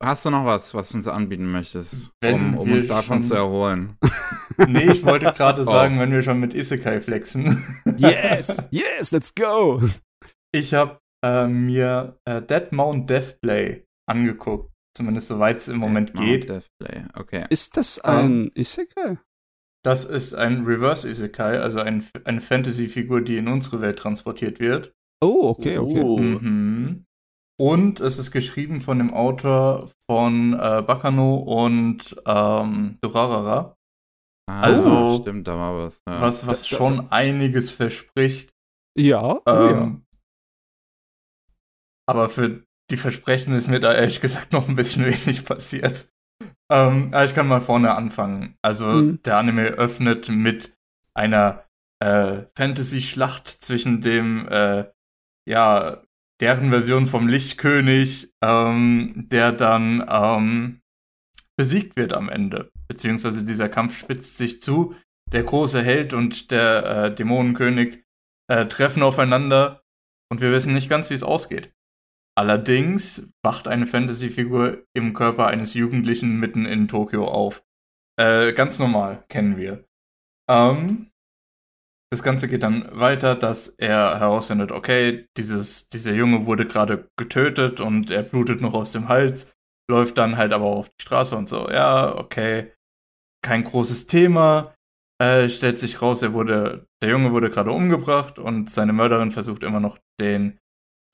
[0.00, 3.22] hast du noch was, was du uns anbieten möchtest, Wenn um, um uns davon schon-
[3.28, 3.96] zu erholen?
[4.66, 5.64] Nee, ich wollte gerade Oh.
[5.64, 7.64] sagen, wenn wir schon mit Isekai flexen.
[7.96, 9.80] Yes, yes, let's go.
[10.52, 14.72] Ich habe äh, mir äh, Dead Mount Deathplay angeguckt.
[14.98, 16.50] Zumindest soweit es im Moment geht.
[17.14, 17.46] Okay.
[17.50, 19.18] Ist das ein Isekai?
[19.84, 24.92] Das ist ein Reverse Isekai, also ein, eine Fantasy-Figur, die in unsere Welt transportiert wird.
[25.22, 26.02] Oh, okay, okay.
[26.02, 26.18] Oh.
[26.18, 27.04] Mhm.
[27.60, 33.76] Und es ist geschrieben von dem Autor von äh, Bakano und ähm, Durarara,
[34.50, 36.00] Ah, Also- stimmt, da war was.
[36.08, 36.20] Ja.
[36.22, 38.50] was, was Da- da- schon einiges verspricht.
[38.98, 39.70] Ja, oh, ja.
[39.82, 40.04] Ähm,
[42.08, 46.08] Aber für die Versprechen ist mir da ehrlich gesagt noch ein bisschen wenig passiert.
[46.70, 48.56] Ähm, aber ich kann mal vorne anfangen.
[48.62, 49.22] Also Mhm.
[49.22, 50.76] der Anime öffnet mit
[51.14, 51.64] einer
[52.00, 54.84] äh, Fantasy-Schlacht zwischen dem, äh,
[55.48, 56.02] ja,
[56.40, 60.80] deren Version vom Lichtkönig, ähm, der dann ähm,
[61.56, 62.70] besiegt wird am Ende.
[62.86, 64.94] Beziehungsweise dieser Kampf spitzt sich zu.
[65.32, 68.04] Der große Held und der äh, Dämonenkönig
[68.48, 69.82] äh, treffen aufeinander
[70.30, 71.72] und wir wissen nicht ganz, wie es ausgeht.
[72.38, 77.64] Allerdings wacht eine Fantasy-Figur im Körper eines Jugendlichen mitten in Tokio auf.
[78.16, 79.84] Äh, ganz normal, kennen wir.
[80.48, 81.10] Ähm,
[82.12, 87.80] das Ganze geht dann weiter, dass er herausfindet, okay, dieses, dieser Junge wurde gerade getötet
[87.80, 89.52] und er blutet noch aus dem Hals,
[89.90, 92.72] läuft dann halt aber auf die Straße und so, ja, okay,
[93.44, 94.76] kein großes Thema.
[95.20, 99.64] Äh, stellt sich raus, er wurde, der Junge wurde gerade umgebracht und seine Mörderin versucht
[99.64, 100.60] immer noch den,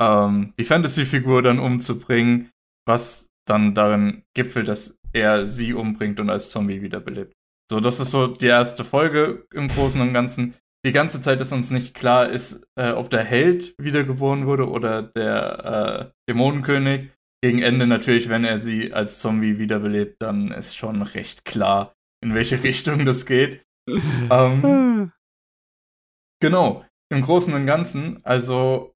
[0.00, 2.50] ähm, die Fantasy-Figur dann umzubringen,
[2.86, 7.34] was dann darin gipfelt, dass er sie umbringt und als Zombie wiederbelebt.
[7.70, 10.54] So, das ist so die erste Folge im Großen und Ganzen.
[10.84, 15.02] Die ganze Zeit ist uns nicht klar, ist, äh, ob der Held wiedergeboren wurde oder
[15.02, 17.10] der äh, Dämonenkönig.
[17.42, 22.34] Gegen Ende natürlich, wenn er sie als Zombie wiederbelebt, dann ist schon recht klar, in
[22.34, 23.62] welche Richtung das geht.
[24.30, 25.12] Ähm, Ah.
[26.40, 28.93] Genau, im Großen und Ganzen, also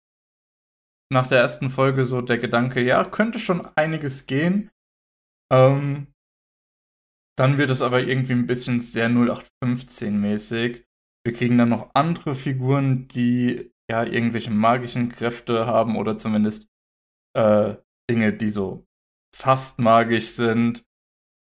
[1.12, 4.70] nach der ersten Folge so der Gedanke, ja, könnte schon einiges gehen.
[5.52, 6.08] Ähm,
[7.38, 10.84] dann wird es aber irgendwie ein bisschen sehr 0815-mäßig.
[11.24, 16.66] Wir kriegen dann noch andere Figuren, die ja irgendwelche magischen Kräfte haben oder zumindest
[17.36, 17.76] äh,
[18.10, 18.84] Dinge, die so
[19.34, 20.84] fast magisch sind.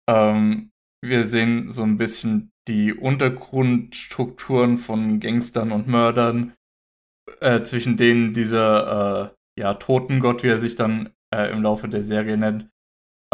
[0.10, 0.72] Ähm,
[1.04, 6.54] wir sehen so ein bisschen die Untergrundstrukturen von Gangstern und Mördern,
[7.42, 12.04] äh, zwischen denen dieser äh, ja, Totengott, wie er sich dann äh, im Laufe der
[12.04, 12.70] Serie nennt,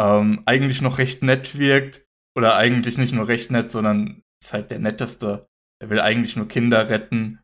[0.00, 2.02] ähm, eigentlich noch recht nett wirkt.
[2.36, 5.46] Oder eigentlich nicht nur recht nett, sondern ist halt der netteste.
[5.82, 7.40] Er will eigentlich nur Kinder retten.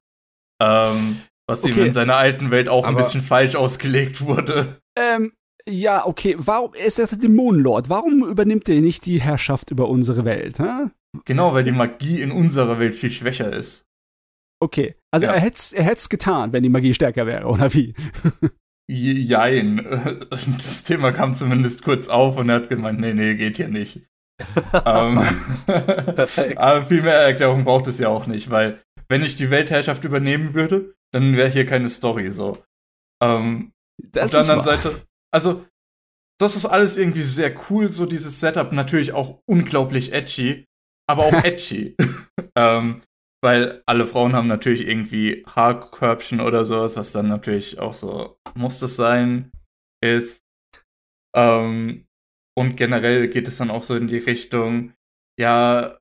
[0.62, 1.16] Ähm,
[1.48, 1.86] was ihm Okay.
[1.86, 4.78] in seiner alten Welt auch ein Aber- bisschen falsch ausgelegt wurde.
[4.98, 5.32] Ähm,
[5.66, 6.34] ja, okay.
[6.38, 7.88] Warum er ist er der Dämonenlord?
[7.88, 10.58] Warum übernimmt er nicht die Herrschaft über unsere Welt?
[10.58, 10.88] Hä?
[11.24, 13.84] Genau, weil die Magie in unserer Welt viel schwächer ist.
[14.62, 14.94] Okay.
[15.10, 15.32] Also Ja.
[15.32, 17.94] er hätte er hätt's getan, wenn die Magie stärker wäre, oder wie?
[18.92, 19.86] Jein.
[20.30, 24.02] Das Thema kam zumindest kurz auf und er hat gemeint, nee, nee, geht hier nicht.
[24.86, 25.22] ähm,
[25.66, 26.58] Perfekt.
[26.58, 30.54] Aber viel mehr Erklärung braucht es ja auch nicht, weil wenn ich die Weltherrschaft übernehmen
[30.54, 32.58] würde, dann wäre hier keine Story so.
[33.22, 34.82] Ähm, Das auf der anderen wahr.
[34.82, 35.64] Seite, also
[36.40, 40.64] das ist alles irgendwie sehr cool, so dieses Setup, natürlich auch unglaublich edgy,
[41.08, 41.94] aber auch edgy.
[42.56, 43.02] ähm,
[43.42, 48.78] weil alle Frauen haben natürlich irgendwie Haarkörbchen oder sowas, was dann natürlich auch so, muss
[48.78, 49.50] das sein,
[50.02, 50.44] ist.
[51.34, 52.06] Ähm,
[52.56, 54.92] und generell geht es dann auch so in die Richtung,
[55.38, 55.98] ja,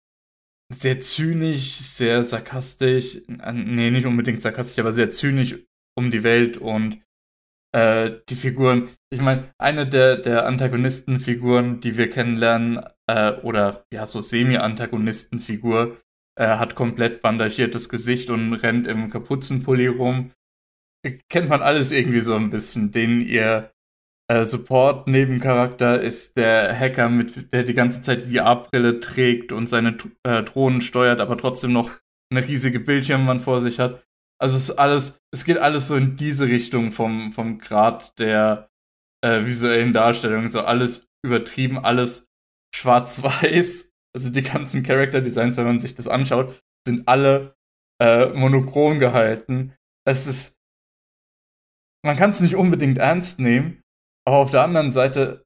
[0.71, 5.57] sehr zynisch, sehr sarkastisch, nee, nicht unbedingt sarkastisch, aber sehr zynisch
[5.97, 7.01] um die Welt und
[7.73, 8.89] äh, die Figuren.
[9.11, 15.97] Ich meine, eine der, der Antagonistenfiguren, die wir kennenlernen, äh, oder ja, so Semi-Antagonistenfigur,
[16.41, 20.31] äh, hat komplett bandagiertes Gesicht und rennt im Kapuzenpulli rum.
[21.29, 22.91] Kennt man alles irgendwie so ein bisschen.
[22.91, 23.71] Den ihr
[24.27, 30.41] äh, Support-Nebencharakter ist der Hacker, mit der die ganze Zeit VR-Brille trägt und seine äh,
[30.41, 31.99] Drohnen steuert, aber trotzdem noch
[32.31, 34.03] eine riesige Bildschirmwand vor sich hat.
[34.39, 38.67] Also es ist alles, es geht alles so in diese Richtung vom, vom Grad der
[39.23, 40.47] äh, visuellen Darstellung.
[40.47, 42.27] So alles übertrieben, alles
[42.73, 43.90] schwarz-weiß.
[44.13, 47.55] Also die ganzen Character Designs, wenn man sich das anschaut, sind alle
[48.01, 49.75] äh, monochrom gehalten.
[50.05, 50.57] Es ist,
[52.03, 53.81] man kann es nicht unbedingt ernst nehmen,
[54.27, 55.45] aber auf der anderen Seite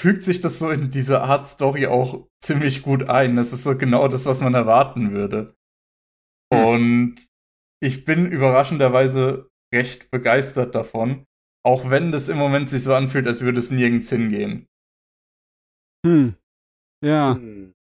[0.00, 3.36] fügt sich das so in diese Art Story auch ziemlich gut ein.
[3.36, 5.54] Das ist so genau das, was man erwarten würde.
[6.52, 6.64] Hm.
[6.64, 7.26] Und
[7.82, 11.24] ich bin überraschenderweise recht begeistert davon,
[11.64, 14.66] auch wenn das im Moment sich so anfühlt, als würde es nirgends hingehen.
[16.06, 16.36] Hm.
[17.02, 17.34] Ja.
[17.34, 17.72] Hm.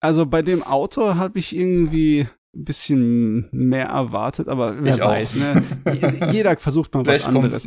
[0.00, 5.36] Also bei dem Auto habe ich irgendwie ein bisschen mehr erwartet, aber wer ich weiß,
[5.36, 5.62] ne?
[6.32, 7.66] Jeder versucht mal was anderes.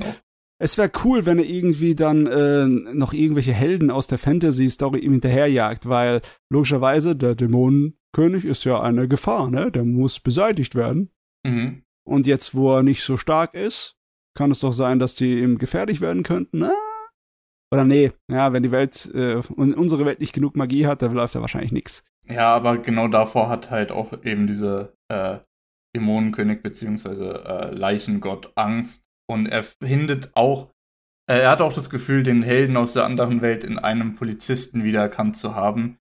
[0.58, 5.14] Es wäre cool, wenn er irgendwie dann äh, noch irgendwelche Helden aus der Fantasy-Story ihm
[5.14, 9.72] hinterherjagt, weil logischerweise der Dämonenkönig ist ja eine Gefahr, ne?
[9.72, 11.10] Der muss beseitigt werden.
[11.46, 11.84] Mhm.
[12.08, 13.96] Und jetzt, wo er nicht so stark ist,
[14.36, 16.60] kann es doch sein, dass die ihm gefährlich werden könnten.
[16.60, 16.72] Na?
[17.74, 21.36] Oder nee, ja, wenn die Welt, äh, unsere Welt nicht genug Magie hat, dann läuft
[21.36, 22.04] da wahrscheinlich nichts.
[22.28, 25.40] Ja, aber genau davor hat halt auch eben diese äh,
[25.96, 30.72] Dämonenkönig beziehungsweise äh, Leichengott Angst, und er findet auch,
[31.30, 34.84] äh, er hat auch das Gefühl, den Helden aus der anderen Welt in einem Polizisten
[34.84, 35.98] wiedererkannt zu haben,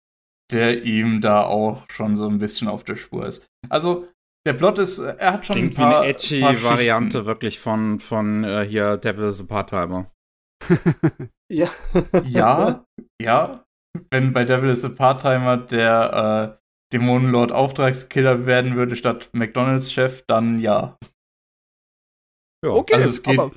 [0.53, 3.47] der ihm da auch schon so ein bisschen auf der Spur ist.
[3.71, 4.07] Also,
[4.47, 7.59] der Plot ist, er hat schon Klingt ein paar, wie eine edgy paar Variante wirklich
[7.59, 10.11] von, von äh, hier Devil's a Part-Timer.
[11.51, 11.69] Ja.
[12.25, 12.85] ja,
[13.23, 13.65] ja.
[14.11, 20.59] Wenn bei Devil is a Part-Timer der äh, Dämonenlord Auftragskiller werden würde statt McDonalds-Chef, dann
[20.61, 20.99] ja.
[22.65, 23.53] Ja, okay, also es geht, aber,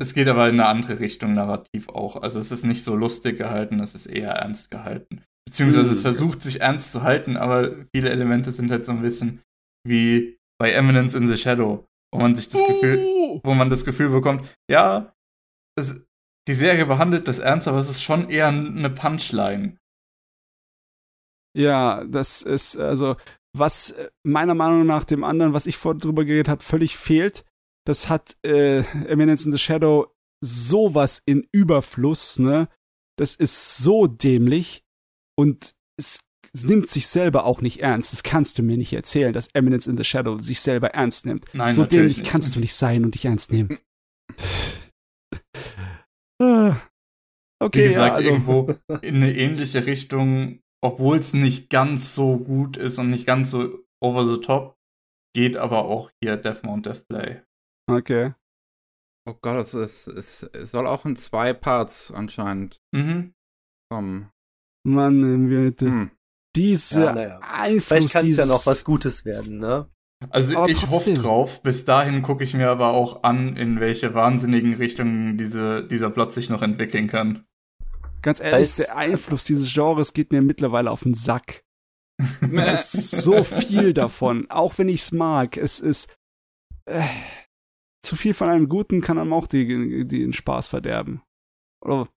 [0.00, 2.16] es geht aber in eine andere Richtung narrativ auch.
[2.16, 5.24] Also es ist nicht so lustig gehalten, es ist eher ernst gehalten.
[5.46, 5.94] Beziehungsweise mhm.
[5.94, 9.42] es versucht sich ernst zu halten, aber viele Elemente sind halt so ein bisschen
[9.86, 12.66] wie bei Eminence in the Shadow, wo man sich das uh.
[12.68, 15.12] Gefühl, wo man das Gefühl bekommt, ja,
[15.78, 16.06] es,
[16.48, 19.76] die Serie behandelt das ernst, aber es ist schon eher eine Punchline.
[21.56, 23.16] Ja, das ist also
[23.52, 27.44] was meiner Meinung nach dem anderen, was ich vorhin drüber geredet habe, völlig fehlt,
[27.86, 30.14] das hat äh, Eminence in the Shadow
[30.44, 32.68] sowas in Überfluss, ne?
[33.18, 34.82] Das ist so dämlich
[35.36, 36.20] und es
[36.54, 38.12] nimmt sich selber auch nicht ernst.
[38.12, 41.44] Das kannst du mir nicht erzählen, dass Eminence in the Shadow sich selber ernst nimmt.
[41.52, 42.30] Nein, so dämlich nicht.
[42.30, 43.78] kannst du nicht sein und dich ernst nehmen.
[47.62, 48.30] Okay, Wie gesagt, ja, also.
[48.30, 53.50] irgendwo in eine ähnliche Richtung, obwohl es nicht ganz so gut ist und nicht ganz
[53.50, 54.76] so over the top,
[55.34, 57.42] geht aber auch hier Deathmount Deathplay.
[57.90, 58.32] Okay.
[59.28, 63.34] Oh Gott, es, ist, es, es soll auch in zwei Parts anscheinend mhm.
[63.90, 64.30] kommen.
[64.86, 65.86] Mann, bitte.
[65.86, 66.10] Hm.
[66.56, 67.40] Diese ja, ja.
[67.42, 67.84] Einfluss.
[67.86, 69.88] Vielleicht kann es ja noch was Gutes werden, ne?
[70.30, 71.62] Also aber ich hoffe drauf.
[71.62, 76.34] Bis dahin gucke ich mir aber auch an, in welche wahnsinnigen Richtungen diese, dieser Plot
[76.34, 77.44] sich noch entwickeln kann.
[78.22, 81.62] Ganz ehrlich, der Einfluss dieses Genres geht mir mittlerweile auf den Sack.
[82.40, 85.56] es ist so viel davon, auch wenn ich es mag.
[85.56, 86.14] Es ist.
[86.86, 87.02] Äh,
[88.02, 89.66] zu viel von einem Guten kann einem auch die,
[90.06, 91.22] die den Spaß verderben.
[91.82, 92.08] Oder,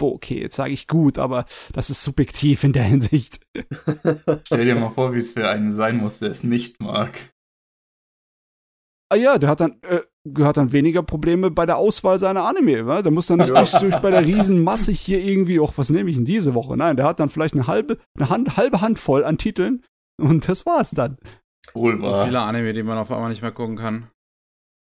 [0.00, 3.40] okay, jetzt sage ich gut, aber das ist subjektiv in der Hinsicht.
[4.44, 7.34] Stell dir mal vor, wie es für einen sein muss, der es nicht mag.
[9.08, 10.00] Ah ja, der hat dann, äh,
[10.42, 12.82] hat dann weniger Probleme bei der Auswahl seiner Anime.
[12.82, 13.02] Ne?
[13.02, 13.54] Der muss dann nicht ja.
[13.54, 16.76] durch, durch bei der Riesenmasse hier irgendwie, ach, was nehme ich in diese Woche?
[16.76, 19.84] Nein, der hat dann vielleicht eine halbe, eine Hand, halbe Handvoll an Titeln
[20.20, 21.18] und das war's dann.
[21.74, 22.26] Wohl wahr.
[22.26, 24.10] Viele Anime, die man auf einmal nicht mehr gucken kann.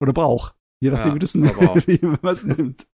[0.01, 0.55] Oder braucht.
[0.81, 1.35] Je nachdem, ja, wie, das,
[1.87, 2.87] wie man was nimmt.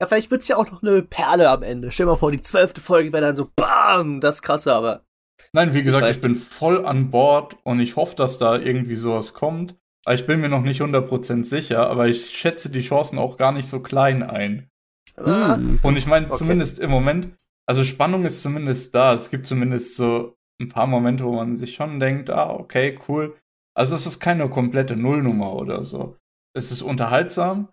[0.00, 1.90] Ja, vielleicht wird's ja auch noch eine Perle am Ende.
[1.90, 4.20] Stell dir mal vor, die zwölfte Folge wäre dann so BAM!
[4.20, 5.04] Das ist krasse, aber.
[5.52, 8.96] Nein, wie gesagt, ich, ich bin voll an Bord und ich hoffe, dass da irgendwie
[8.96, 9.74] sowas kommt.
[10.12, 13.68] Ich bin mir noch nicht 100% sicher, aber ich schätze die Chancen auch gar nicht
[13.68, 14.68] so klein ein.
[15.16, 15.58] Ah.
[15.82, 16.36] Und ich meine, okay.
[16.36, 17.34] zumindest im Moment,
[17.66, 19.12] also Spannung ist zumindest da.
[19.12, 23.36] Es gibt zumindest so ein paar Momente, wo man sich schon denkt, ah, okay, cool.
[23.76, 26.16] Also es ist keine komplette Nullnummer oder so.
[26.54, 27.68] Es ist unterhaltsam,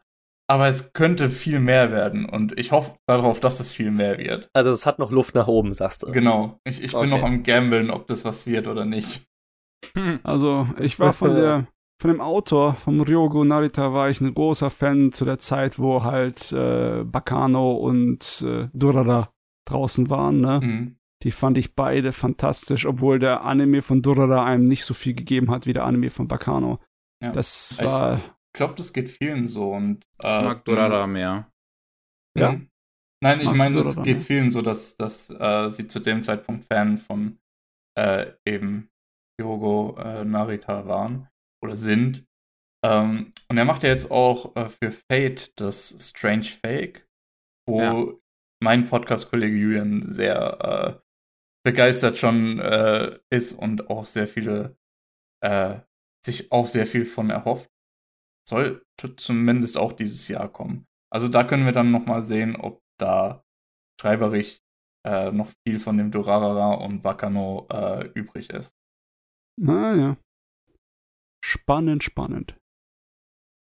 [0.49, 4.49] aber es könnte viel mehr werden und ich hoffe darauf, dass es viel mehr wird.
[4.53, 6.11] Also es hat noch Luft nach oben, sagst du.
[6.11, 6.59] Genau.
[6.65, 7.07] Ich, ich Okay.
[7.07, 9.23] bin noch am Gambeln, ob das was wird oder nicht.
[10.23, 11.67] Also, ich war von der,
[12.03, 16.03] von dem Autor, vom Ryogo Narita, war ich ein großer Fan zu der Zeit, wo
[16.03, 19.31] halt äh, Bakano und äh, Durara
[19.65, 20.59] draußen waren, ne?
[20.61, 20.97] Mhm.
[21.23, 25.49] Die fand ich beide fantastisch, obwohl der Anime von Durara einem nicht so viel gegeben
[25.49, 26.79] hat wie der Anime von Bakano.
[27.23, 27.31] Ja.
[27.31, 28.17] Das Ich- war.
[28.17, 31.51] Ich glaube, das geht vielen so und Ich äh, mag Dorada zumindest- mehr.
[32.37, 32.51] Ja?
[32.51, 32.67] Mhm.
[33.23, 34.19] Nein, ich meine, es geht mehr?
[34.19, 37.37] vielen so, dass, dass äh, sie zu dem Zeitpunkt Fan von
[37.97, 38.89] äh, eben
[39.39, 41.29] Hyogo äh, Narita waren
[41.63, 42.25] oder sind.
[42.85, 47.07] Ähm, und er macht ja jetzt auch äh, für Fate das Strange Fake,
[47.67, 48.13] wo Ja.
[48.61, 51.01] mein Podcast-Kollege Julian sehr äh,
[51.65, 54.77] begeistert schon äh, ist und auch sehr viele,
[55.41, 55.79] äh,
[56.25, 57.71] sich auch sehr viel von erhofft.
[58.49, 60.85] Sollte zumindest auch dieses Jahr kommen.
[61.13, 63.43] Also da können wir dann nochmal sehen, ob da
[64.01, 64.59] schreiberisch
[65.07, 68.75] äh, noch viel von dem Durarara und Bakano äh, übrig ist.
[69.57, 70.17] Naja.
[71.43, 72.57] Spannend, spannend.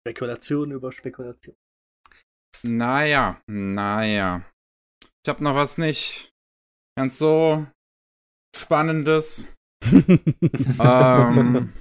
[0.05, 1.55] Spekulation über Spekulation.
[2.63, 4.45] Naja, naja.
[5.23, 6.31] Ich hab noch was nicht
[6.95, 7.65] ganz so
[8.55, 9.47] Spannendes.
[10.79, 11.73] ähm,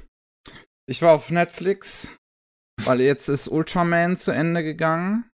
[0.88, 2.16] ich war auf Netflix,
[2.84, 5.30] weil jetzt ist Ultraman zu Ende gegangen.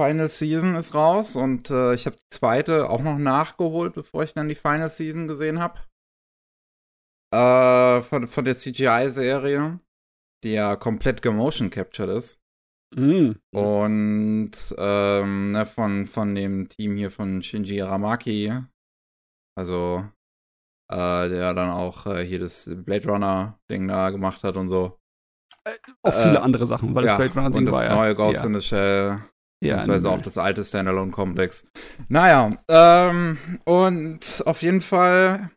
[0.00, 4.32] Final Season ist raus und äh, ich habe die zweite auch noch nachgeholt, bevor ich
[4.32, 5.80] dann die Final Season gesehen habe.
[7.32, 9.80] Äh, von, von der CGI-Serie,
[10.42, 12.40] die ja komplett gemotion captured ist.
[12.96, 13.32] Mm.
[13.54, 18.52] Und ähm, ne, von, von dem Team hier von Shinji Aramaki,
[19.56, 20.04] also
[20.90, 24.98] äh, der dann auch äh, hier das Blade Runner-Ding da gemacht hat und so.
[26.02, 27.94] Auch viele Äh, andere Sachen, weil ja, das Blade Runner und Ding das war ja.
[27.94, 28.46] neue Ghost ja.
[28.46, 29.08] in the Shell,
[29.62, 31.68] ja, beziehungsweise nee, auch das alte Standalone-Komplex.
[32.08, 35.50] Naja, ähm, und auf jeden Fall,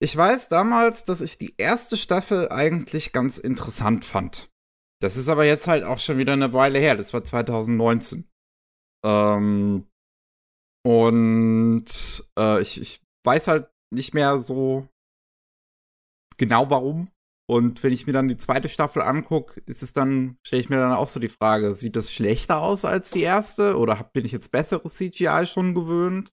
[0.00, 4.50] ich weiß damals, dass ich die erste Staffel eigentlich ganz interessant fand.
[5.00, 6.96] Das ist aber jetzt halt auch schon wieder eine Weile her.
[6.96, 8.28] Das war 2019.
[9.04, 9.86] Ähm,
[10.84, 11.84] und
[12.38, 14.88] äh, ich, ich weiß halt nicht mehr so
[16.36, 17.10] genau warum.
[17.50, 20.76] Und wenn ich mir dann die zweite Staffel angucke, ist es dann, stelle ich mir
[20.76, 23.78] dann auch so die Frage, sieht das schlechter aus als die erste?
[23.78, 26.30] Oder hab- bin ich jetzt besseres CGI schon gewöhnt?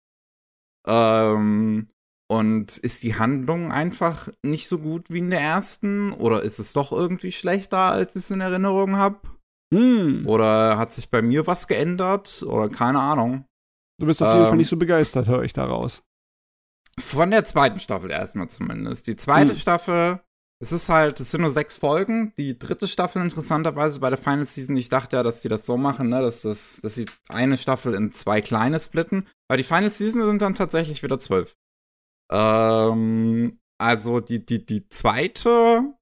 [0.86, 1.90] Ähm,
[2.28, 6.12] und ist die Handlung einfach nicht so gut wie in der ersten?
[6.14, 9.20] Oder ist es doch irgendwie schlechter, als ich es in Erinnerung habe?
[9.74, 10.28] Hm.
[10.28, 12.44] Oder hat sich bei mir was geändert?
[12.44, 13.46] Oder keine Ahnung.
[14.00, 16.04] Du bist auf jeden Fall ähm, nicht so begeistert, höre ich daraus.
[17.00, 19.08] Von der zweiten Staffel erstmal zumindest.
[19.08, 19.58] Die zweite Hm.
[19.58, 20.22] Staffel,
[20.62, 22.34] es ist halt, es sind nur sechs Folgen.
[22.38, 25.78] Die dritte Staffel interessanterweise bei der Final Season, ich dachte ja, dass die das so
[25.78, 29.28] machen, ne, dass, das, dass sie eine Staffel in zwei kleine splitten.
[29.50, 31.56] Aber die Final Season sind dann tatsächlich wieder zwölf.
[32.32, 35.94] Ähm, also die, die, die zweite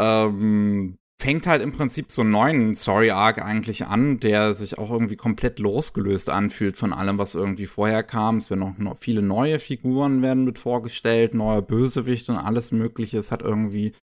[0.00, 5.16] ähm, fängt halt im Prinzip so einen neuen Story-Arc eigentlich an, der sich auch irgendwie
[5.16, 8.38] komplett losgelöst anfühlt von allem, was irgendwie vorher kam.
[8.38, 13.18] Es werden noch, viele neue Figuren werden mit vorgestellt, neuer Bösewicht und alles mögliche.
[13.18, 13.94] Es hat irgendwie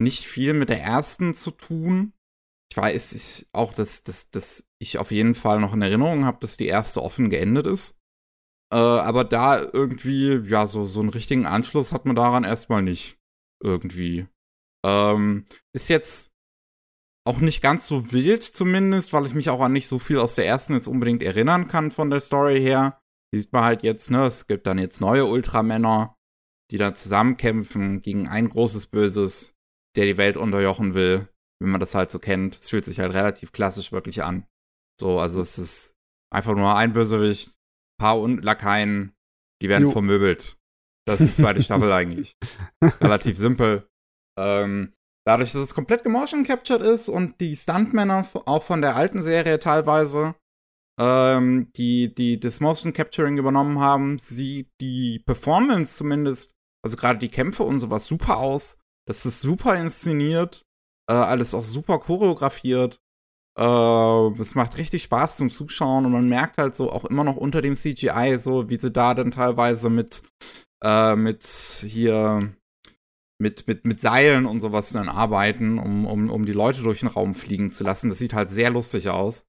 [0.00, 2.12] nicht viel mit der ersten zu tun.
[2.70, 6.38] Ich weiß ich, auch, dass, dass, dass ich auf jeden Fall noch in Erinnerung habe,
[6.40, 7.97] dass die erste offen geendet ist.
[8.72, 13.18] Äh, aber da irgendwie, ja, so, so einen richtigen Anschluss hat man daran erstmal nicht.
[13.62, 14.26] Irgendwie.
[14.84, 16.32] Ähm, ist jetzt
[17.26, 20.34] auch nicht ganz so wild zumindest, weil ich mich auch an nicht so viel aus
[20.34, 23.00] der ersten jetzt unbedingt erinnern kann von der Story her.
[23.34, 26.16] Sieht man halt jetzt, ne, es gibt dann jetzt neue Ultramänner,
[26.70, 29.54] die da zusammenkämpfen gegen ein großes Böses,
[29.96, 31.28] der die Welt unterjochen will,
[31.60, 32.54] wie man das halt so kennt.
[32.54, 34.46] Es fühlt sich halt relativ klassisch wirklich an.
[34.98, 35.96] So, also es ist
[36.32, 37.57] einfach nur ein Bösewicht,
[37.98, 39.12] paar Un Lakaien,
[39.62, 39.90] die werden Jo.
[39.90, 40.56] vermöbelt.
[41.06, 42.36] Das ist die zweite Staffel eigentlich.
[42.82, 43.88] Relativ simpel.
[44.38, 44.92] Ähm,
[45.26, 49.58] dadurch, dass es komplett gemotion captured ist und die Stuntmänner auch von der alten Serie
[49.58, 50.34] teilweise,
[51.00, 57.28] ähm, die, die das Motion Capturing übernommen haben, sieht die Performance zumindest, also gerade die
[57.28, 58.78] Kämpfe und sowas super aus.
[59.06, 60.66] Das ist super inszeniert,
[61.08, 63.00] äh, alles auch super choreografiert.
[63.58, 67.36] Äh, es macht richtig Spaß zum Zuschauen und man merkt halt so auch immer noch
[67.36, 70.22] unter dem CGI so, wie sie da dann teilweise mit,
[70.84, 72.54] äh, mit hier
[73.40, 77.08] mit, mit, mit Seilen und sowas dann arbeiten, um, um, um die Leute durch den
[77.08, 78.10] Raum fliegen zu lassen.
[78.10, 79.44] Das sieht halt sehr lustig aus.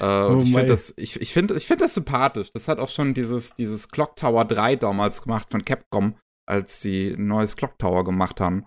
[0.00, 2.50] Äh, und ich finde das, ich, ich finde, ich finde das sympathisch.
[2.52, 6.16] Das hat auch schon dieses, dieses Clock Tower 3 damals gemacht von Capcom,
[6.46, 8.66] als sie ein neues Clock Tower gemacht haben.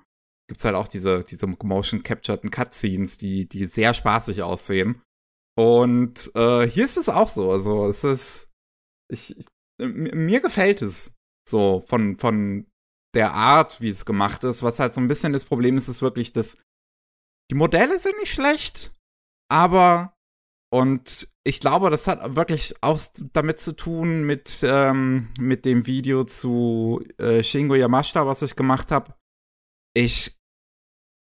[0.49, 5.01] Gibt's halt auch diese, diese motion captured Cutscenes, die, die sehr spaßig aussehen.
[5.55, 7.51] Und äh, hier ist es auch so.
[7.51, 8.51] Also es ist,
[9.11, 9.45] ich, ich
[9.79, 11.15] mir gefällt es
[11.47, 12.67] so von, von
[13.15, 14.63] der Art, wie es gemacht ist.
[14.63, 16.57] Was halt so ein bisschen das Problem ist, ist wirklich, dass
[17.51, 18.93] die Modelle sind nicht schlecht,
[19.51, 20.13] aber
[20.71, 22.99] und ich glaube, das hat wirklich auch
[23.33, 28.91] damit zu tun mit, ähm, mit dem Video zu äh, Shingo Yamashita, was ich gemacht
[28.91, 29.15] habe.
[29.95, 30.38] Ich,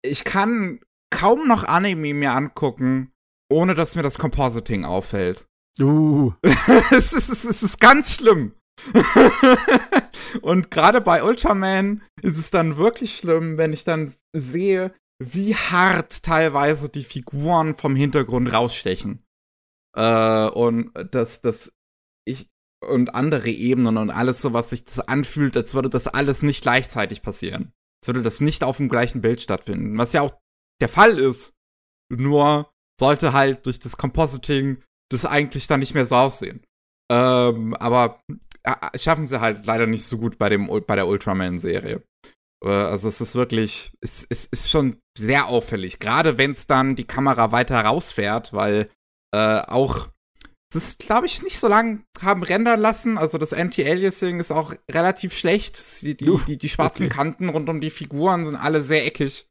[0.04, 0.80] ich kann
[1.10, 3.12] kaum noch Anime mir angucken,
[3.51, 5.45] ohne dass mir das Compositing auffällt.
[5.80, 6.34] Uh.
[6.91, 8.54] es, ist, es ist ganz schlimm.
[10.41, 16.24] Und gerade bei Ultraman ist es dann wirklich schlimm, wenn ich dann sehe, wie hart
[16.24, 19.24] teilweise die Figuren vom Hintergrund rausstechen.
[19.95, 21.72] Äh, und das, das,
[22.26, 22.49] ich,
[22.84, 26.64] und andere Ebenen und alles so, was sich das anfühlt, als würde das alles nicht
[26.64, 27.72] gleichzeitig passieren.
[28.08, 29.97] Würde das nicht auf dem gleichen Bild stattfinden.
[29.97, 30.34] Was ja auch
[30.82, 31.54] der Fall ist.
[32.10, 36.64] Nur sollte halt durch das Compositing das eigentlich dann nicht mehr so aussehen.
[37.12, 38.22] Ähm, aber
[38.64, 42.04] äh, schaffen sie halt leider nicht so gut bei, dem, bei der Ultraman-Serie.
[42.64, 45.99] Äh, also es ist wirklich, es, es ist schon sehr auffällig.
[45.99, 48.89] Gerade wenn es dann die Kamera weiter rausfährt, weil
[49.34, 50.10] äh, auch
[50.74, 53.17] das ist, glaube ich, nicht so lang haben rendern lassen.
[53.17, 55.82] Also das Anti-Aliasing ist auch relativ schlecht.
[56.01, 57.15] Die, die, die, die schwarzen okay.
[57.15, 59.47] Kanten rund um die Figuren sind alle sehr eckig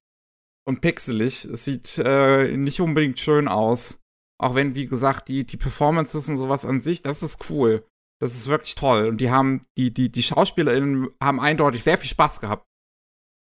[0.67, 1.45] und pixelig.
[1.45, 4.01] Es sieht äh, nicht unbedingt schön aus.
[4.39, 7.87] Auch wenn, wie gesagt, die, die Performances und sowas an sich, das ist cool.
[8.21, 9.07] Das ist wirklich toll.
[9.07, 12.67] Und die haben, die, die, die SchauspielerInnen haben eindeutig sehr viel Spaß gehabt.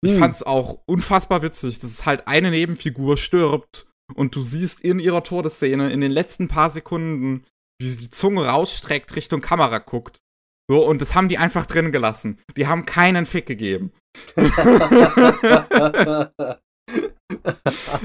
[0.04, 0.18] Ich hm.
[0.18, 5.22] fand's auch unfassbar witzig, dass es halt eine Nebenfigur stirbt und du siehst in ihrer
[5.22, 7.44] Todesszene in den letzten paar Sekunden,
[7.82, 10.22] wie sie die Zunge rausstreckt, Richtung Kamera guckt.
[10.70, 12.38] So, und das haben die einfach drin gelassen.
[12.56, 13.92] Die haben keinen Fick gegeben.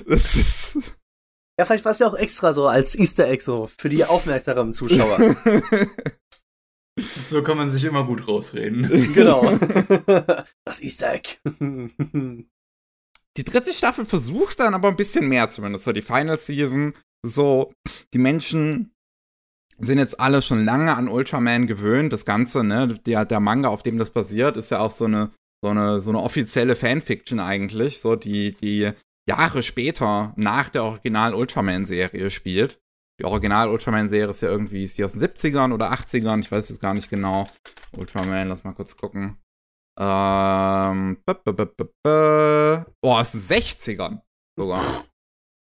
[0.08, 0.78] das ist.
[1.60, 4.74] Ja, vielleicht war es ja auch extra so als Easter Egg so für die aufmerksamen
[4.74, 5.36] Zuschauer.
[7.28, 9.14] So kann man sich immer gut rausreden.
[9.14, 9.44] Genau.
[10.66, 11.38] Das Easter Egg.
[13.38, 15.84] Die dritte Staffel versucht dann aber ein bisschen mehr zumindest.
[15.84, 16.96] So die Final Season.
[17.24, 17.72] So,
[18.14, 18.96] die Menschen
[19.80, 22.12] sind jetzt alle schon lange an Ultraman gewöhnt.
[22.12, 25.32] Das Ganze, ne, der, der Manga, auf dem das basiert, ist ja auch so eine,
[25.64, 28.00] so eine, so eine offizielle Fanfiction eigentlich.
[28.00, 28.92] So, die, die
[29.28, 32.80] Jahre später nach der Original Ultraman-Serie spielt.
[33.20, 36.40] Die Original Ultraman-Serie ist ja irgendwie, ist die aus den 70ern oder 80ern?
[36.40, 37.48] Ich weiß jetzt gar nicht genau.
[37.96, 39.38] Ultraman, lass mal kurz gucken.
[40.00, 44.22] Ähm, b -b -b oh, aus den 60ern
[44.56, 45.06] sogar.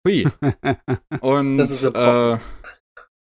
[0.07, 0.27] Hui.
[1.21, 2.39] Und, äh,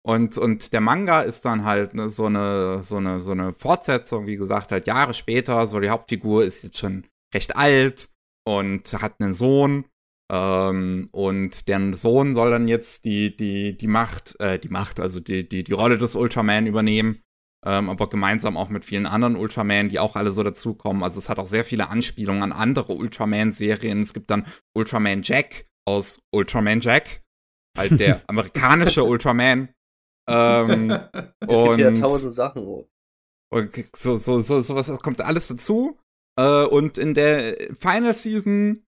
[0.05, 4.27] und, und der Manga ist dann halt ne, so, eine, so, eine, so eine Fortsetzung,
[4.27, 5.65] wie gesagt, halt Jahre später.
[5.65, 8.09] So, die Hauptfigur ist jetzt schon recht alt
[8.47, 9.85] und hat einen Sohn
[10.31, 15.19] ähm, und deren Sohn soll dann jetzt die, die, die Macht, äh, die Macht, also
[15.19, 17.21] die, die, die Rolle des Ultraman übernehmen.
[17.65, 21.01] Ähm, aber gemeinsam auch mit vielen anderen Ultraman, die auch alle so dazukommen.
[21.01, 24.03] Also es hat auch sehr viele Anspielungen an andere Ultraman-Serien.
[24.03, 24.45] Es gibt dann
[24.75, 27.23] Ultraman Jack aus Ultraman Jack,
[27.75, 29.69] halt der amerikanische Ultraman.
[30.27, 30.91] Ähm,
[31.39, 32.63] es und, gibt ja tausend Sachen.
[32.63, 32.87] Oh.
[33.51, 35.97] Und so, so, so, sowas kommt alles dazu.
[36.39, 38.85] Äh, und in der Final Season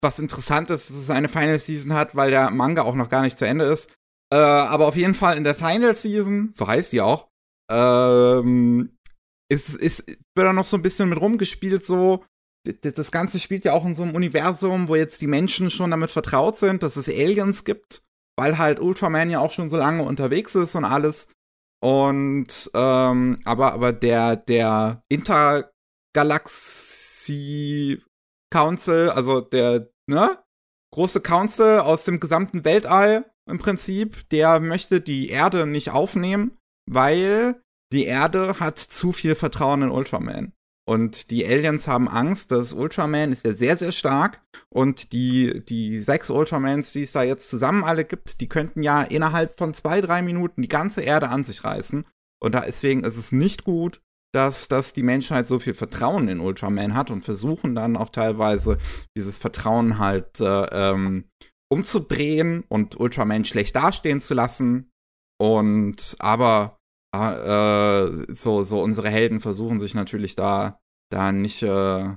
[0.00, 3.22] was interessant ist, dass es eine Final Season hat, weil der Manga auch noch gar
[3.22, 3.90] nicht zu Ende ist.
[4.32, 7.28] Äh, aber auf jeden Fall in der Final Season, so heißt die auch,
[7.70, 8.96] ähm,
[9.50, 12.24] ist, ist, wird da noch so ein bisschen mit rumgespielt, so.
[12.82, 16.10] Das Ganze spielt ja auch in so einem Universum, wo jetzt die Menschen schon damit
[16.10, 18.02] vertraut sind, dass es Aliens gibt,
[18.38, 21.30] weil halt Ultraman ja auch schon so lange unterwegs ist und alles.
[21.80, 28.02] Und ähm, aber aber der der Intergalaxie
[28.50, 30.38] Council, also der, ne?
[30.94, 36.56] Große Council aus dem gesamten Weltall im Prinzip, der möchte die Erde nicht aufnehmen,
[36.86, 37.62] weil
[37.92, 40.54] die Erde hat zu viel Vertrauen in Ultraman.
[40.88, 44.40] Und die Aliens haben Angst, dass Ultraman ist ja sehr, sehr stark.
[44.70, 49.02] Und die, die sechs Ultramans, die es da jetzt zusammen alle gibt, die könnten ja
[49.02, 52.06] innerhalb von zwei, drei Minuten die ganze Erde an sich reißen.
[52.42, 54.00] Und deswegen ist es nicht gut,
[54.32, 58.78] dass, dass die Menschheit so viel Vertrauen in Ultraman hat und versuchen dann auch teilweise
[59.14, 61.24] dieses Vertrauen halt äh, ähm,
[61.70, 64.90] umzudrehen und Ultraman schlecht dastehen zu lassen.
[65.38, 66.77] Und aber
[67.14, 70.78] äh, so, so unsere Helden versuchen sich natürlich da,
[71.10, 72.16] da nicht äh,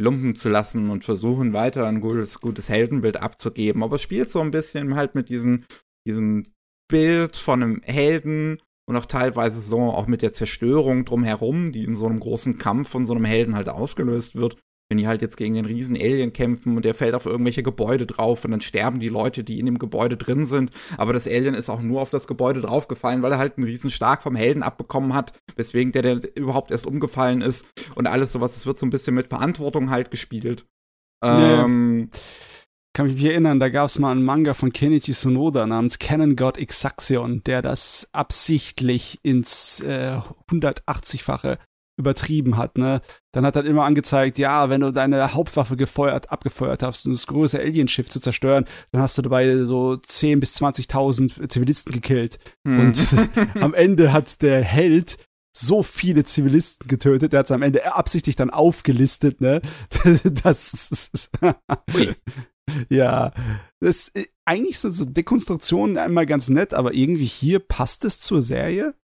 [0.00, 3.82] lumpen zu lassen und versuchen weiter ein gutes, gutes Heldenbild abzugeben.
[3.82, 5.66] Aber es spielt so ein bisschen halt mit diesen,
[6.06, 6.48] diesen
[6.88, 8.58] Bild von einem Helden
[8.88, 12.88] und auch teilweise so auch mit der Zerstörung drumherum, die in so einem großen Kampf
[12.88, 14.56] von so einem Helden halt ausgelöst wird.
[14.90, 18.06] Wenn die halt jetzt gegen den riesen Alien kämpfen und der fällt auf irgendwelche Gebäude
[18.06, 20.72] drauf und dann sterben die Leute, die in dem Gebäude drin sind.
[20.96, 23.90] Aber das Alien ist auch nur auf das Gebäude draufgefallen, weil er halt einen riesen
[23.90, 28.56] Stark vom Helden abbekommen hat, weswegen der, der überhaupt erst umgefallen ist und alles sowas.
[28.56, 30.66] Es wird so ein bisschen mit Verantwortung halt gespielt.
[31.22, 32.10] Ja, ähm,
[32.92, 36.58] kann mich erinnern, da gab es mal einen Manga von Kenichi Sonoda namens Canon God
[36.58, 40.18] Exaction, der das absichtlich ins äh,
[40.50, 41.58] 180-fache
[42.00, 43.00] übertrieben hat, ne?
[43.32, 47.26] Dann hat er immer angezeigt, ja, wenn du deine Hauptwaffe gefeuert, abgefeuert hast, um das
[47.26, 52.38] größere Alienschiff zu zerstören, dann hast du dabei so 10 bis 20.000 Zivilisten gekillt.
[52.66, 52.80] Hm.
[52.80, 52.98] Und
[53.60, 55.16] am Ende hat der Held
[55.56, 59.60] so viele Zivilisten getötet, der hat es am Ende absichtlich dann aufgelistet, ne?
[60.42, 61.30] Das ist
[62.88, 63.32] ja,
[63.80, 68.20] das ist äh, eigentlich so, so Dekonstruktionen einmal ganz nett, aber irgendwie hier passt es
[68.20, 68.94] zur Serie.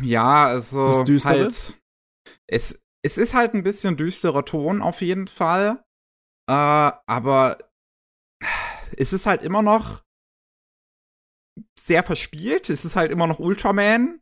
[0.00, 1.80] Ja, also das halt,
[2.46, 5.84] es, es ist halt ein bisschen düsterer Ton auf jeden Fall,
[6.48, 7.58] äh, aber
[8.96, 10.02] es ist halt immer noch
[11.78, 12.70] sehr verspielt.
[12.70, 14.20] Es ist halt immer noch Ultraman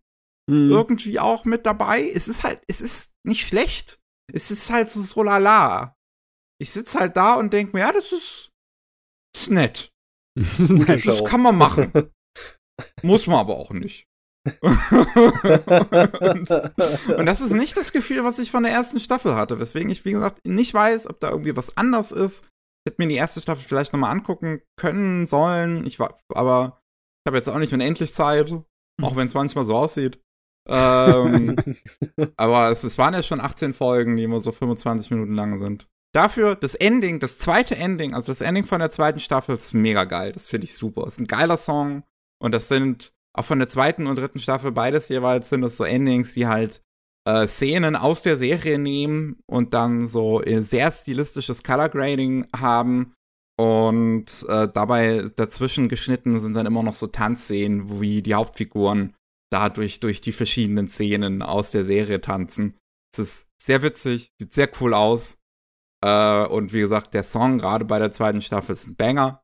[0.48, 0.70] mhm.
[0.70, 2.08] irgendwie auch mit dabei.
[2.08, 4.00] Es ist halt, es ist nicht schlecht.
[4.32, 5.96] Es ist halt so so lala.
[6.60, 8.52] Ich sitze halt da und denke mir, ja, das ist,
[9.32, 9.92] das ist nett.
[10.34, 11.92] das, ist nett das kann man machen.
[13.02, 14.06] Muss man aber auch nicht.
[14.60, 16.50] Und,
[17.18, 20.04] und, das ist nicht das Gefühl, was ich von der ersten Staffel hatte, weswegen ich,
[20.04, 22.44] wie gesagt, nicht weiß, ob da irgendwie was anders ist.
[22.84, 25.86] Ich hätte mir die erste Staffel vielleicht nochmal angucken können, sollen.
[25.86, 26.80] Ich war, aber
[27.24, 28.52] ich habe jetzt auch nicht unendlich Zeit,
[29.02, 30.20] auch wenn es manchmal so aussieht.
[30.68, 31.56] ähm,
[32.36, 35.88] aber es, es waren ja schon 18 Folgen, die immer so 25 Minuten lang sind.
[36.14, 40.04] Dafür das Ending, das zweite Ending, also das Ending von der zweiten Staffel, ist mega
[40.04, 40.32] geil.
[40.32, 41.06] Das finde ich super.
[41.06, 42.04] Ist ein geiler Song.
[42.38, 45.84] Und das sind auch von der zweiten und dritten Staffel beides jeweils sind das so
[45.84, 46.82] Endings, die halt
[47.26, 53.12] äh, Szenen aus der Serie nehmen und dann so äh, sehr stilistisches Color Grading haben.
[53.58, 59.14] Und äh, dabei dazwischen geschnitten sind dann immer noch so Tanzszenen, wie die Hauptfiguren
[59.50, 62.76] dadurch durch die verschiedenen Szenen aus der Serie tanzen.
[63.12, 65.38] Es ist sehr witzig, sieht sehr cool aus.
[66.04, 69.42] Äh, und wie gesagt, der Song gerade bei der zweiten Staffel ist ein Banger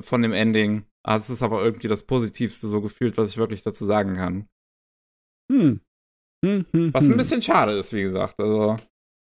[0.00, 0.86] von dem Ending.
[1.06, 4.48] Also es ist aber irgendwie das Positivste so gefühlt, was ich wirklich dazu sagen kann.
[5.52, 5.80] Hm.
[6.44, 7.16] Hm, hm, was ein hm.
[7.16, 8.38] bisschen schade ist, wie gesagt.
[8.40, 8.76] Also,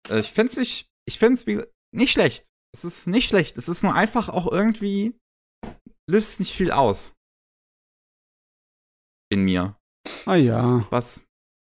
[0.09, 2.47] äh, ich finde es nicht, ich finde es nicht schlecht.
[2.73, 3.57] Es ist nicht schlecht.
[3.57, 5.15] Es ist nur einfach auch irgendwie,
[6.09, 7.13] löst nicht viel aus.
[9.31, 9.77] In mir.
[10.25, 10.87] Ah ja.
[10.89, 11.23] Was,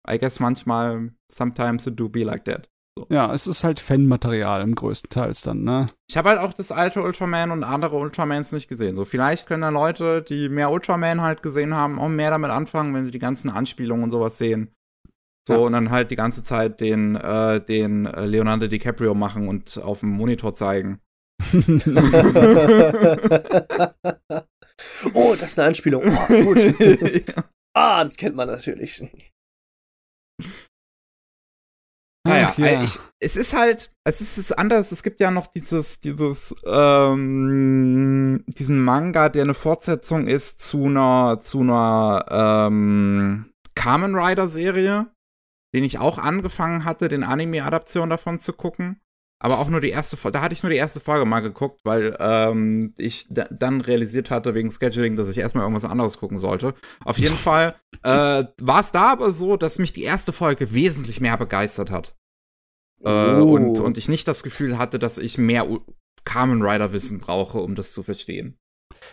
[0.09, 2.69] I guess manchmal, sometimes it do be like that.
[2.99, 3.07] So.
[3.09, 5.89] Ja, es ist halt Fanmaterial im größten Teil dann, ne?
[6.11, 8.95] Ich habe halt auch das alte Ultraman und andere Ultramans nicht gesehen.
[8.95, 12.95] So, vielleicht können dann Leute, die mehr Ultraman halt gesehen haben, auch mehr damit anfangen,
[12.95, 14.75] wenn sie die ganzen Anspielungen und sowas sehen.
[15.49, 15.61] So, ja.
[15.61, 20.01] und dann halt die ganze Zeit den, äh, den äh, Leonardo DiCaprio machen und auf
[20.01, 21.01] dem Monitor zeigen.
[25.15, 26.03] oh, das ist eine Anspielung.
[26.05, 26.59] Oh, gut.
[27.27, 27.45] ja.
[27.75, 29.03] Ah, das kennt man natürlich.
[32.25, 32.83] Naja, ja.
[32.83, 34.93] ich, es ist halt, es ist, es ist anders.
[34.93, 41.41] Es gibt ja noch dieses, dieses, ähm, diesen Manga, der eine Fortsetzung ist zu einer,
[41.43, 45.09] zu einer ähm, Kamen Rider Serie,
[45.75, 49.01] den ich auch angefangen hatte, den Anime-Adaption davon zu gucken.
[49.45, 51.81] Aber auch nur die erste Folge, da hatte ich nur die erste Folge mal geguckt,
[51.83, 56.75] weil ähm, ich dann realisiert hatte wegen Scheduling, dass ich erstmal irgendwas anderes gucken sollte.
[57.05, 57.75] Auf jeden Fall
[58.05, 62.15] äh, war es da aber so, dass mich die erste Folge wesentlich mehr begeistert hat.
[63.03, 63.57] Äh, oh.
[63.57, 65.67] und, und ich nicht das Gefühl hatte, dass ich mehr
[66.25, 68.57] Kamen Rider Wissen brauche, um das zu verstehen.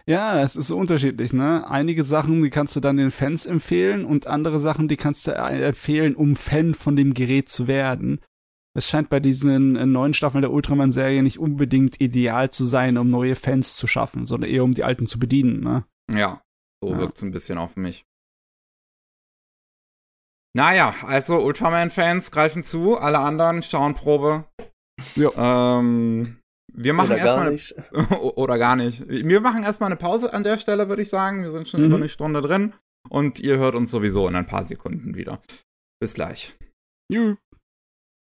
[0.05, 1.67] Ja, es ist so unterschiedlich, ne?
[1.67, 5.31] Einige Sachen, die kannst du dann den Fans empfehlen und andere Sachen, die kannst du
[5.31, 8.19] äh, empfehlen, um Fan von dem Gerät zu werden
[8.79, 13.09] es scheint bei diesen äh, neuen Staffeln der Ultraman-Serie nicht unbedingt ideal zu sein, um
[13.09, 15.85] neue Fans zu schaffen, sondern eher um die alten zu bedienen, ne?
[16.11, 16.41] Ja,
[16.81, 16.97] so ja.
[16.97, 18.05] wirkt es ein bisschen auf mich.
[20.55, 24.45] Naja, also Ultraman-Fans greifen zu, alle anderen schauen Probe.
[25.15, 25.79] Ja.
[25.79, 26.37] Ähm,
[26.73, 29.07] wir machen erstmal eine, oder gar nicht.
[29.07, 31.43] Wir machen erstmal eine Pause an der Stelle, würde ich sagen.
[31.43, 31.87] Wir sind schon mhm.
[31.87, 32.73] über eine Stunde drin
[33.09, 35.41] und ihr hört uns sowieso in ein paar Sekunden wieder.
[35.99, 36.57] Bis gleich.
[37.11, 37.35] Juhu.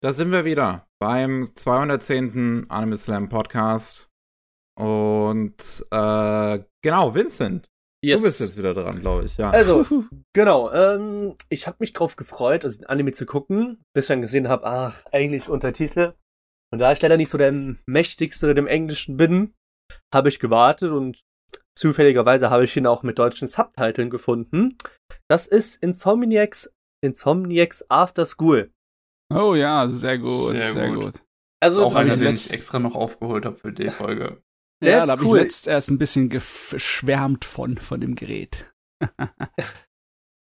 [0.02, 2.68] Da sind wir wieder beim 210.
[2.70, 4.10] Anime Slam Podcast.
[4.78, 7.68] Und äh, genau, Vincent.
[8.02, 8.22] Yes.
[8.22, 9.38] Du bist jetzt wieder dran, glaube ich.
[9.38, 9.50] Ja.
[9.50, 9.86] Also,
[10.34, 10.72] genau.
[10.72, 14.48] Ähm, ich habe mich drauf gefreut, also den Anime zu gucken, bis ich dann gesehen
[14.48, 16.14] habe, ach, eigentlich Untertitel.
[16.72, 17.52] Und da ich leider nicht so der
[17.86, 19.54] mächtigste dem Englischen bin,
[20.14, 21.20] habe ich gewartet und
[21.80, 24.78] Zufälligerweise habe ich ihn auch mit deutschen Subtiteln gefunden.
[25.30, 26.70] Das ist Insomniacs,
[27.02, 28.74] Insomniacs After School.
[29.34, 31.04] Oh ja, sehr gut, Sehr sehr, gut.
[31.04, 31.24] gut.
[31.62, 34.42] Also, auch einer, den ich extra noch aufgeholt habe für die Folge.
[34.82, 35.38] Der ja, ist da habe cool.
[35.40, 38.74] ich letzt erst ein bisschen geschwärmt von, von dem Gerät.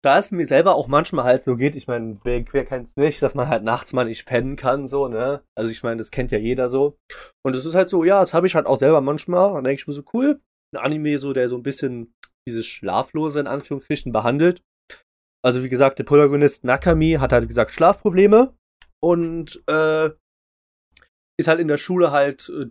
[0.03, 3.23] da es mir selber auch manchmal halt so geht, ich meine, wer, wer kennt's nicht,
[3.23, 5.43] dass man halt nachts mal nicht pennen kann, so, ne?
[5.57, 6.99] Also ich meine, das kennt ja jeder so.
[7.43, 9.55] Und es ist halt so, ja, das habe ich halt auch selber manchmal.
[9.55, 10.43] Dann denke ich mir so, cool,
[10.75, 12.15] ein Anime so, der so ein bisschen
[12.47, 14.63] dieses Schlaflose in Anführungsstrichen behandelt.
[15.43, 18.55] Also wie gesagt, der Protagonist Nakami hat halt gesagt Schlafprobleme
[19.03, 20.11] und äh,
[21.39, 22.67] ist halt in der Schule halt äh,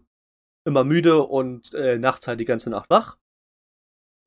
[0.66, 3.18] immer müde und äh, nachts halt die ganze Nacht wach.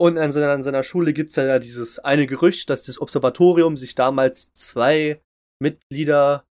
[0.01, 3.95] Und an seiner, an seiner Schule gibt's ja dieses eine Gerücht, dass das Observatorium sich
[3.95, 5.23] damals zwei
[5.61, 6.45] Mitglieder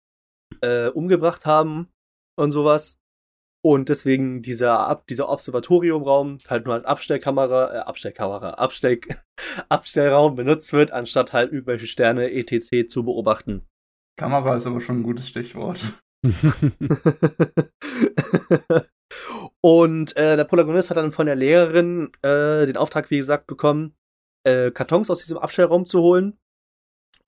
[0.61, 1.93] äh, umgebracht haben
[2.39, 3.01] und sowas.
[3.63, 9.01] Und deswegen dieser, dieser Observatoriumraum halt nur als Abstellkamera, äh, Abstellkamera, Abstell
[9.69, 12.89] Abstellraum benutzt wird, anstatt halt irgendwelche Sterne etc.
[12.89, 13.67] zu beobachten.
[14.21, 15.81] Kamera ist aber schon ein gutes Stichwort.
[19.63, 23.97] und äh, der Protagonist hat dann von der Lehrerin äh, den Auftrag, wie gesagt, bekommen,
[24.47, 26.39] äh, Kartons aus diesem Abstellraum zu holen,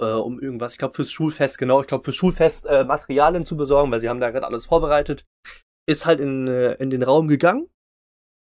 [0.02, 3.56] äh, um irgendwas, ich glaube fürs Schulfest, genau, ich glaube fürs Schulfest äh, Materialien zu
[3.56, 5.24] besorgen, weil sie haben da gerade alles vorbereitet.
[5.88, 7.70] Ist halt in, äh, in den Raum gegangen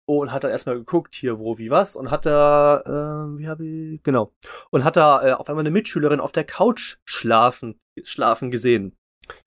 [0.09, 3.67] und hat dann erstmal geguckt, hier, wo, wie, was, und hat da, äh, wie habe
[3.67, 4.33] ich, genau,
[4.71, 8.97] und hat da äh, auf einmal eine Mitschülerin auf der Couch schlafen, schlafen gesehen,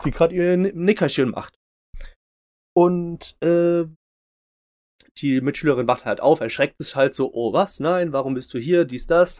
[0.05, 1.55] die gerade ihr Nickerchen macht.
[2.75, 3.85] Und äh,
[5.17, 8.59] die Mitschülerin wacht halt auf, erschreckt sich halt so, oh was, nein, warum bist du
[8.59, 9.39] hier, dies, das.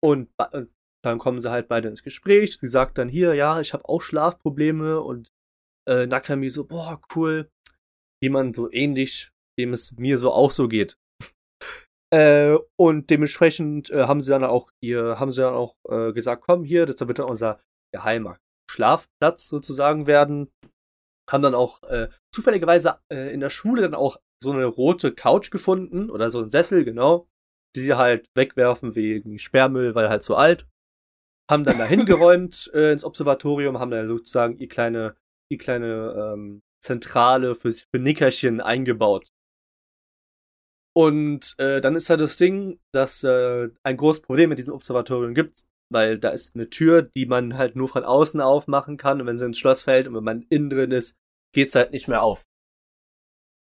[0.00, 0.70] Und, und
[1.04, 2.58] dann kommen sie halt beide ins Gespräch.
[2.58, 5.30] Sie sagt dann hier, ja, ich habe auch Schlafprobleme und
[5.88, 7.50] äh, Nakami so, boah, cool.
[8.22, 10.98] Jemand so ähnlich, dem es mir so auch so geht.
[12.12, 16.44] äh, und dementsprechend äh, haben sie dann auch ihr, haben sie dann auch äh, gesagt,
[16.46, 17.60] komm hier, das wird dann unser
[17.92, 18.38] geheimer
[18.70, 20.50] Schlafplatz sozusagen werden.
[21.30, 25.50] Haben dann auch äh, zufälligerweise äh, in der Schule dann auch so eine rote Couch
[25.50, 27.28] gefunden oder so ein Sessel, genau,
[27.76, 30.66] die sie halt wegwerfen wegen Sperrmüll, weil halt zu alt.
[31.50, 35.16] Haben dann dahin geräumt äh, ins Observatorium, haben da sozusagen ihr kleine,
[35.50, 39.28] ihr kleine ähm, Zentrale für, für Nickerchen eingebaut.
[40.96, 45.34] Und äh, dann ist halt das Ding, dass äh, ein großes Problem mit diesem Observatorium
[45.34, 49.26] gibt, weil da ist eine Tür, die man halt nur von außen aufmachen kann und
[49.26, 51.16] wenn sie ins Schloss fällt und wenn man innen drin ist,
[51.54, 52.44] geht's halt nicht mehr auf.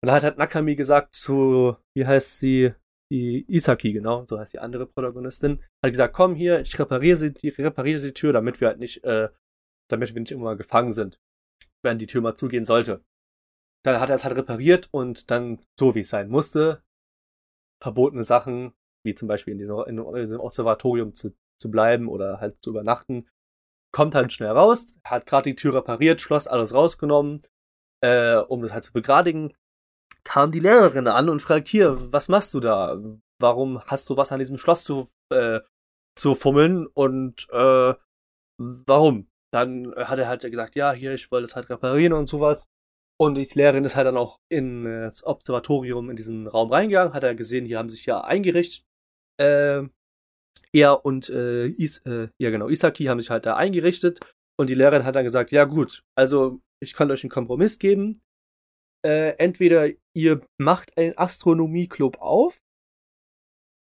[0.03, 2.74] Und da hat halt Nakami gesagt zu, wie heißt sie,
[3.11, 7.32] die Isaki, genau, so heißt die andere Protagonistin, hat gesagt, komm hier, ich repariere sie,
[7.32, 9.28] die, repariere die Tür, damit wir halt nicht, äh,
[9.89, 11.20] damit wir nicht immer gefangen sind,
[11.85, 13.05] wenn die Tür mal zugehen sollte.
[13.85, 16.82] Dann hat er es halt repariert und dann, so wie es sein musste,
[17.81, 18.73] verbotene Sachen,
[19.05, 23.28] wie zum Beispiel in diesem, in diesem Observatorium zu, zu bleiben oder halt zu übernachten,
[23.93, 27.43] kommt halt schnell raus, hat gerade die Tür repariert, Schloss alles rausgenommen,
[28.03, 29.55] äh, um das halt zu begradigen,
[30.24, 33.01] kam die Lehrerin an und fragt, hier, was machst du da?
[33.41, 35.61] Warum hast du was an diesem Schloss zu, äh,
[36.19, 37.95] zu fummeln und äh,
[38.59, 39.28] warum?
[39.53, 42.69] Dann hat er halt gesagt, ja, hier, ich wollte es halt reparieren und sowas.
[43.19, 47.24] Und die Lehrerin ist halt dann auch in äh, Observatorium in diesen Raum reingegangen, hat
[47.24, 48.85] er gesehen, hier haben sich ja eingerichtet.
[49.41, 49.85] Äh,
[50.77, 54.20] er und äh, Is äh, ja genau, Isaki haben sich halt da eingerichtet
[54.61, 58.20] und die Lehrerin hat dann gesagt, ja gut, also ich kann euch einen Kompromiss geben.
[59.05, 62.59] Äh, entweder ihr macht einen Astronomieclub auf,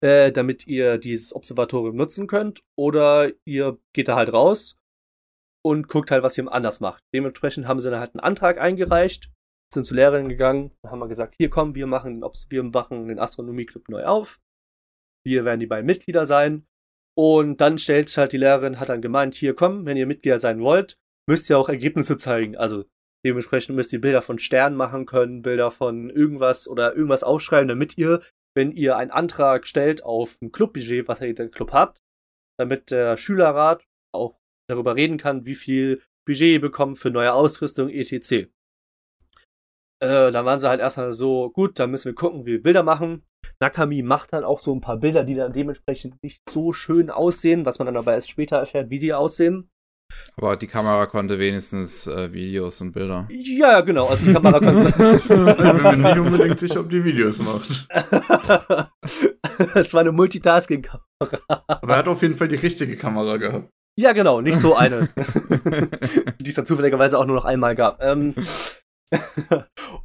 [0.04, 4.76] äh, damit ihr dieses Observatorium nutzen könnt, oder ihr geht da halt raus
[5.64, 7.00] und guckt halt, was ihr anders macht.
[7.14, 9.30] Dementsprechend haben sie dann halt einen Antrag eingereicht,
[9.72, 13.08] sind zur Lehrerin gegangen, haben mal gesagt, hier kommen, wir machen, den Obs- wir machen
[13.08, 14.40] den Astronomieclub neu auf.
[15.26, 16.66] Wir werden die beiden Mitglieder sein.
[17.16, 20.60] Und dann stellt halt die Lehrerin, hat dann gemeint, hier komm, wenn ihr Mitglieder sein
[20.60, 22.56] wollt, müsst ihr auch Ergebnisse zeigen.
[22.56, 22.84] Also
[23.24, 27.96] dementsprechend müsst ihr Bilder von Sternen machen können, Bilder von irgendwas oder irgendwas aufschreiben, damit
[27.96, 28.20] ihr,
[28.56, 32.02] wenn ihr einen Antrag stellt auf ein Clubbudget, was ihr den Club habt,
[32.58, 34.38] damit der Schülerrat auch
[34.68, 38.48] darüber reden kann, wie viel Budget ihr bekommt für neue Ausrüstung, etc.
[40.00, 42.82] Äh, dann waren sie halt erstmal so, gut, dann müssen wir gucken, wie wir Bilder
[42.82, 43.24] machen.
[43.60, 47.66] Nakami macht dann auch so ein paar Bilder, die dann dementsprechend nicht so schön aussehen,
[47.66, 49.70] was man dann aber erst später erfährt, wie sie aussehen.
[50.36, 53.26] Aber die Kamera konnte wenigstens äh, Videos und Bilder.
[53.30, 54.88] Ja, ja, genau, also die Kamera konnte.
[55.16, 57.88] Ich bin mir nicht unbedingt sicher, ob die Videos macht.
[59.74, 61.64] Es war eine Multitasking-Kamera.
[61.68, 63.70] Aber er hat auf jeden Fall die richtige Kamera gehabt.
[63.96, 65.08] Ja, genau, nicht so eine.
[66.40, 68.02] die es dann zufälligerweise auch nur noch einmal gab.
[68.02, 68.34] Ähm,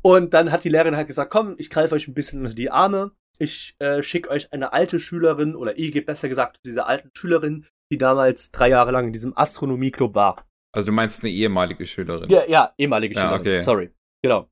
[0.03, 2.69] und dann hat die Lehrerin halt gesagt, komm, ich greife euch ein bisschen unter die
[2.69, 3.11] Arme.
[3.39, 7.65] Ich äh, schicke euch eine alte Schülerin, oder ihr gebt besser gesagt diese alten Schülerin,
[7.91, 10.45] die damals drei Jahre lang in diesem Astronomieclub war.
[10.75, 12.29] Also du meinst eine ehemalige Schülerin?
[12.29, 13.39] Ja, ja, ehemalige Ja, Schülerin.
[13.41, 13.61] okay.
[13.61, 13.91] Sorry.
[14.23, 14.49] Genau.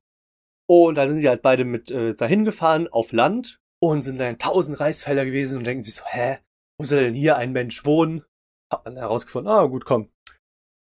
[0.68, 4.38] Und da sind die halt beide mit äh, dahin gefahren auf Land und sind dann
[4.38, 6.38] tausend Reisfelder gewesen und denken sich so, hä,
[6.78, 8.24] wo soll denn hier ein Mensch wohnen?
[8.72, 10.10] Hat man herausgefunden, ah, gut, komm.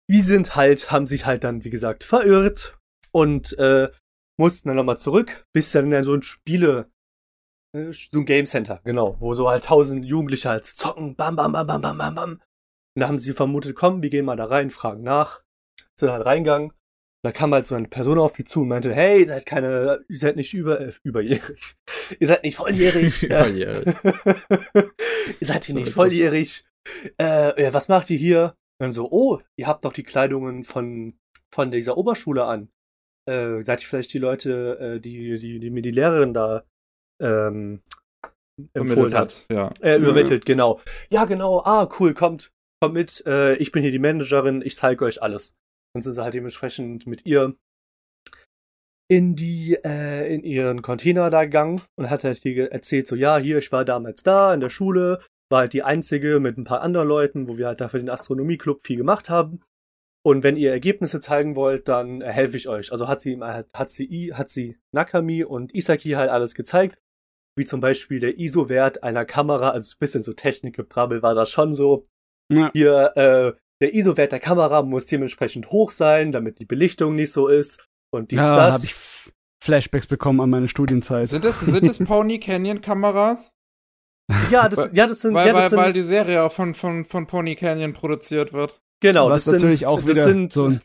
[0.09, 2.77] Die sind halt, haben sich halt dann, wie gesagt, verirrt
[3.11, 3.89] und äh,
[4.39, 6.91] mussten dann nochmal zurück, bis dann in so ein Spiele,
[7.73, 11.65] so ein Game Center, genau, wo so halt tausend Jugendliche halt zocken, bam, bam, bam,
[11.65, 12.31] bam, bam, bam, bam.
[12.95, 15.43] Und da haben sie vermutet, komm, wir gehen mal da rein, fragen nach.
[15.99, 16.71] Sind halt reingegangen.
[17.23, 20.03] Da kam halt so eine Person auf die zu und meinte, hey, ihr seid keine,
[20.09, 21.75] ihr seid nicht über, äh, überjährig.
[22.19, 23.23] Ihr seid nicht volljährig.
[23.23, 23.95] Überjährig.
[25.39, 26.65] ihr seid hier nicht volljährig.
[27.17, 28.57] Äh, ja, was macht ihr hier?
[28.77, 31.17] Und dann so, oh, ihr habt doch die Kleidungen von,
[31.49, 32.69] von dieser Oberschule an.
[33.25, 36.65] Äh, seid ihr vielleicht die Leute, äh, die, die, die mir die Lehrerin da
[37.23, 37.81] ähm,
[38.73, 39.45] empfohlen hat?
[39.51, 39.71] Ja.
[39.81, 40.81] Äh, übermittelt, genau.
[41.09, 41.61] Ja, genau.
[41.63, 42.51] Ah, cool, kommt,
[42.81, 43.23] kommt mit.
[43.25, 44.61] Äh, ich bin hier die Managerin.
[44.61, 45.55] Ich zeige euch alles.
[45.93, 47.55] Dann sind sie halt dementsprechend mit ihr
[49.09, 53.37] in die, äh, in ihren Container da gegangen und hat halt die erzählt so, ja,
[53.37, 55.19] hier, ich war damals da in der Schule,
[55.51, 58.81] war halt die einzige mit ein paar anderen Leuten, wo wir halt dafür den Astronomieclub
[58.83, 59.61] viel gemacht haben.
[60.25, 62.93] Und wenn ihr Ergebnisse zeigen wollt, dann helfe ich euch.
[62.93, 67.02] Also hat sie, hat sie, hat sie Nakami und Isaki halt alles gezeigt
[67.55, 71.73] wie zum Beispiel der ISO-Wert einer Kamera, also ein bisschen so Technikgebrabbel war das schon
[71.73, 72.03] so.
[72.51, 72.71] Ja.
[72.73, 77.47] Hier, äh, der ISO-Wert der Kamera muss dementsprechend hoch sein, damit die Belichtung nicht so
[77.47, 77.85] ist.
[78.11, 78.73] Und dies, Ja, das.
[78.75, 78.95] habe ich
[79.63, 81.27] Flashbacks bekommen an meine Studienzeit.
[81.29, 83.53] Sind das, sind das Pony Canyon Kameras?
[84.51, 86.73] ja, das, ja, das sind, Weil, ja, das weil, sind, weil die Serie auch von,
[86.73, 88.81] von, von Pony Canyon produziert wird.
[89.01, 90.81] genau, Was das natürlich sind, auch das wieder sind, so ein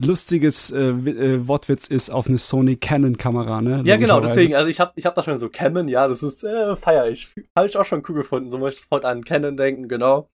[0.00, 3.82] lustiges äh, äh, Wortwitz ist auf eine Sony Canon Kamera, ne?
[3.84, 6.44] Ja, genau, deswegen, also ich hab, ich hab da schon so Canon, ja, das ist,
[6.44, 7.34] äh, feier ich.
[7.56, 10.30] Hab ich auch schon cool gefunden, so möchte ich sofort an Canon denken, genau.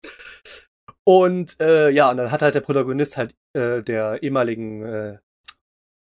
[1.03, 5.17] Und, äh, ja, und dann hat halt der Protagonist halt, äh, der ehemaligen, äh,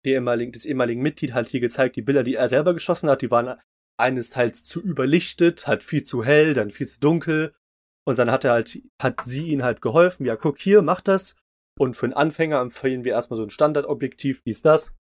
[0.05, 3.21] der ehemaligen, des ehemaligen Mitglied halt hier gezeigt, die Bilder, die er selber geschossen hat,
[3.21, 3.59] die waren
[3.99, 7.53] eines Teils zu überlichtet, halt viel zu hell, dann viel zu dunkel.
[8.05, 11.35] Und dann hat er halt, hat sie ihn halt geholfen, ja, guck hier, mach das.
[11.79, 14.95] Und für einen Anfänger empfehlen wir erstmal so ein Standardobjektiv, dies, das.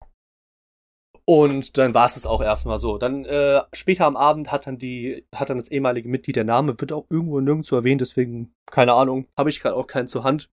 [1.26, 2.98] Und dann war es es auch erstmal so.
[2.98, 6.80] Dann äh, später am Abend hat dann die, hat dann das ehemalige Mitglied, der Name
[6.80, 10.50] wird auch irgendwo nirgendwo erwähnt, deswegen, keine Ahnung, habe ich gerade auch keinen zur Hand.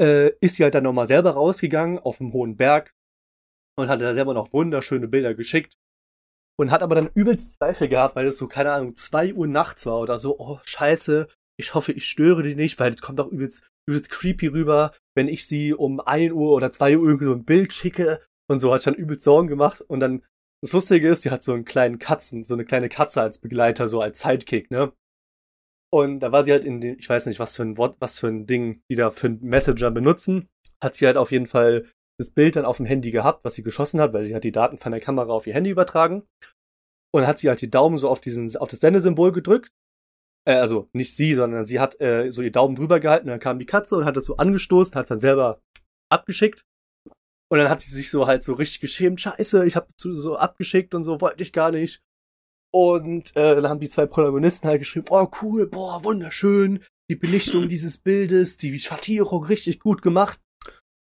[0.00, 2.94] Äh, ist sie halt dann nochmal selber rausgegangen auf dem hohen Berg
[3.76, 5.76] und hat da selber noch wunderschöne Bilder geschickt.
[6.56, 9.86] Und hat aber dann übelst Zweifel gehabt, weil es so, keine Ahnung, zwei Uhr nachts
[9.86, 11.26] war oder so, oh, scheiße,
[11.58, 15.28] ich hoffe, ich störe die nicht, weil es kommt auch übelst, übelst creepy rüber, wenn
[15.28, 18.20] ich sie um ein Uhr oder zwei Uhr irgendwie so ein Bild schicke
[18.50, 20.24] und so hat ich dann übelst Sorgen gemacht und dann
[20.62, 23.86] das Lustige ist, sie hat so einen kleinen Katzen, so eine kleine Katze als Begleiter,
[23.86, 24.92] so als Sidekick, ne?
[25.92, 28.18] Und da war sie halt in den, ich weiß nicht, was für ein Wort, was
[28.18, 30.48] für ein Ding, die da für einen Messenger benutzen,
[30.82, 33.62] hat sie halt auf jeden Fall das Bild dann auf dem Handy gehabt, was sie
[33.62, 36.24] geschossen hat, weil sie hat die Daten von der Kamera auf ihr Handy übertragen.
[37.12, 39.70] Und dann hat sie halt die Daumen so auf diesen, auf das Sendesymbol gedrückt.
[40.46, 43.58] Äh, also nicht sie, sondern sie hat äh, so ihr Daumen drüber gehalten, dann kam
[43.58, 45.60] die Katze und hat das so angestoßen, hat dann selber
[46.10, 46.64] abgeschickt.
[47.50, 50.94] Und dann hat sie sich so halt so richtig geschämt, scheiße, ich habe so abgeschickt
[50.94, 52.02] und so, wollte ich gar nicht.
[52.72, 57.68] Und äh, dann haben die zwei Protagonisten halt geschrieben, oh cool, boah, wunderschön, die Belichtung
[57.68, 60.40] dieses Bildes, die Schattierung richtig gut gemacht.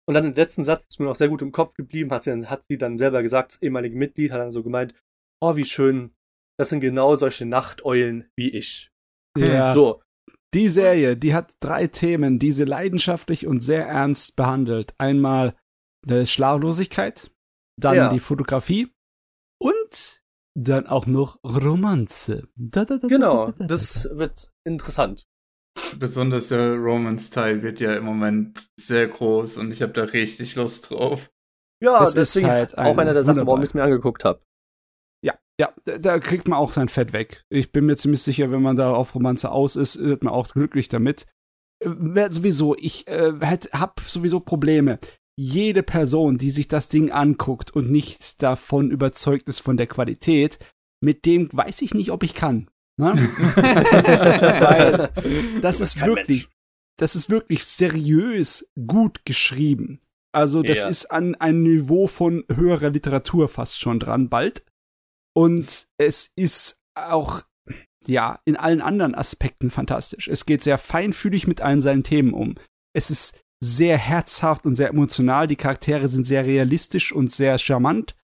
[0.09, 2.47] Und dann im letzten Satz ist mir noch sehr gut im Kopf geblieben, hat sie,
[2.47, 4.95] hat sie dann selber gesagt, das ehemalige Mitglied hat dann so gemeint,
[5.43, 6.15] oh wie schön,
[6.59, 8.91] das sind genau solche Nachteulen wie ich.
[9.37, 9.73] Ja.
[9.73, 10.03] So,
[10.55, 14.95] Die Serie, die hat drei Themen, die sie leidenschaftlich und sehr ernst behandelt.
[14.99, 15.55] Einmal
[16.05, 17.31] die Schlaflosigkeit,
[17.79, 18.09] dann Ja.
[18.09, 18.93] die Fotografie
[19.63, 20.21] und
[20.59, 22.49] dann auch noch Romanze.
[22.57, 25.25] Da, da, da, genau, da, da, da, das wird interessant.
[26.01, 30.91] Besonders der Romance-Teil wird ja im Moment sehr groß und ich habe da richtig Lust
[30.91, 31.31] drauf.
[31.81, 34.25] Ja, Das ist deswegen halt auch ein- einer der Sachen, warum ich es mir angeguckt
[34.25, 34.43] habe.
[35.23, 37.45] Ja, ja, da- kriegt man auch sein Fett weg.
[37.51, 40.49] Ich bin mir ziemlich sicher, wenn man da auf Romanze aus ist, wird man auch
[40.49, 41.27] glücklich damit.
[41.85, 44.99] Äh, sowieso, ich äh, hätt, hab sowieso Probleme.
[45.39, 50.59] Jede Person, die sich das Ding anguckt und nicht davon überzeugt ist von der Qualität,
[51.03, 52.69] mit dem weiß ich nicht, ob ich kann.
[52.99, 53.13] Ne?
[53.57, 55.11] Weil
[55.63, 56.51] das ist wirklich, Mensch.
[56.99, 60.01] das ist wirklich seriös gut geschrieben.
[60.33, 60.89] Also das Ja.
[60.89, 64.63] ist an ein Niveau von höherer Literatur fast schon dran bald.
[65.37, 67.43] Und es ist auch,
[68.07, 70.29] ja, in allen anderen Aspekten fantastisch.
[70.29, 72.57] Es geht sehr feinfühlig mit allen seinen Themen um.
[72.95, 75.47] Es ist sehr herzhaft und sehr emotional.
[75.47, 78.17] Die Charaktere sind sehr realistisch und sehr charmant.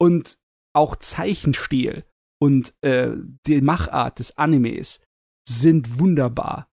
[0.00, 0.36] Und
[0.74, 2.04] auch Zeichenstil
[2.40, 3.12] und äh,
[3.46, 5.00] die Machart des Animes
[5.48, 6.68] sind wunderbar.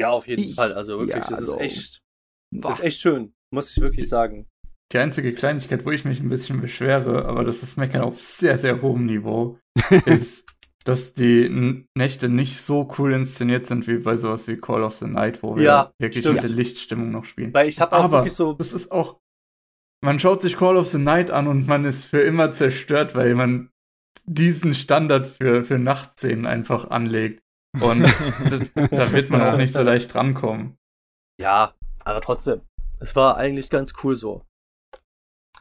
[0.00, 0.72] Ja, auf jeden Ich- Fall.
[0.74, 2.02] Also wirklich, ja, das ist also- echt,
[2.52, 2.70] Boah.
[2.70, 4.48] das ist echt schön, muss ich wirklich sagen.
[4.92, 8.56] Die einzige Kleinigkeit, wo ich mich ein bisschen beschwere, aber das ist Meckern auf sehr,
[8.58, 9.58] sehr hohem Niveau,
[10.06, 14.94] ist, dass die Nächte nicht so cool inszeniert sind wie bei sowas wie Call of
[14.94, 16.36] the Night, wo wir Ja, wirklich stimmt.
[16.36, 17.52] mit der Lichtstimmung noch spielen.
[17.52, 19.18] Weil ich habe auch Aber wirklich so, das ist auch.
[20.04, 23.34] Man schaut sich Call of the Night an und man ist für immer zerstört, weil
[23.34, 23.70] man
[24.24, 27.42] diesen Standard für, für Nachtszenen einfach anlegt.
[27.80, 28.02] Und
[28.74, 30.76] da, da wird man auch nicht so leicht rankommen.
[31.40, 32.60] ja, aber trotzdem,
[33.00, 34.45] es war eigentlich ganz cool so.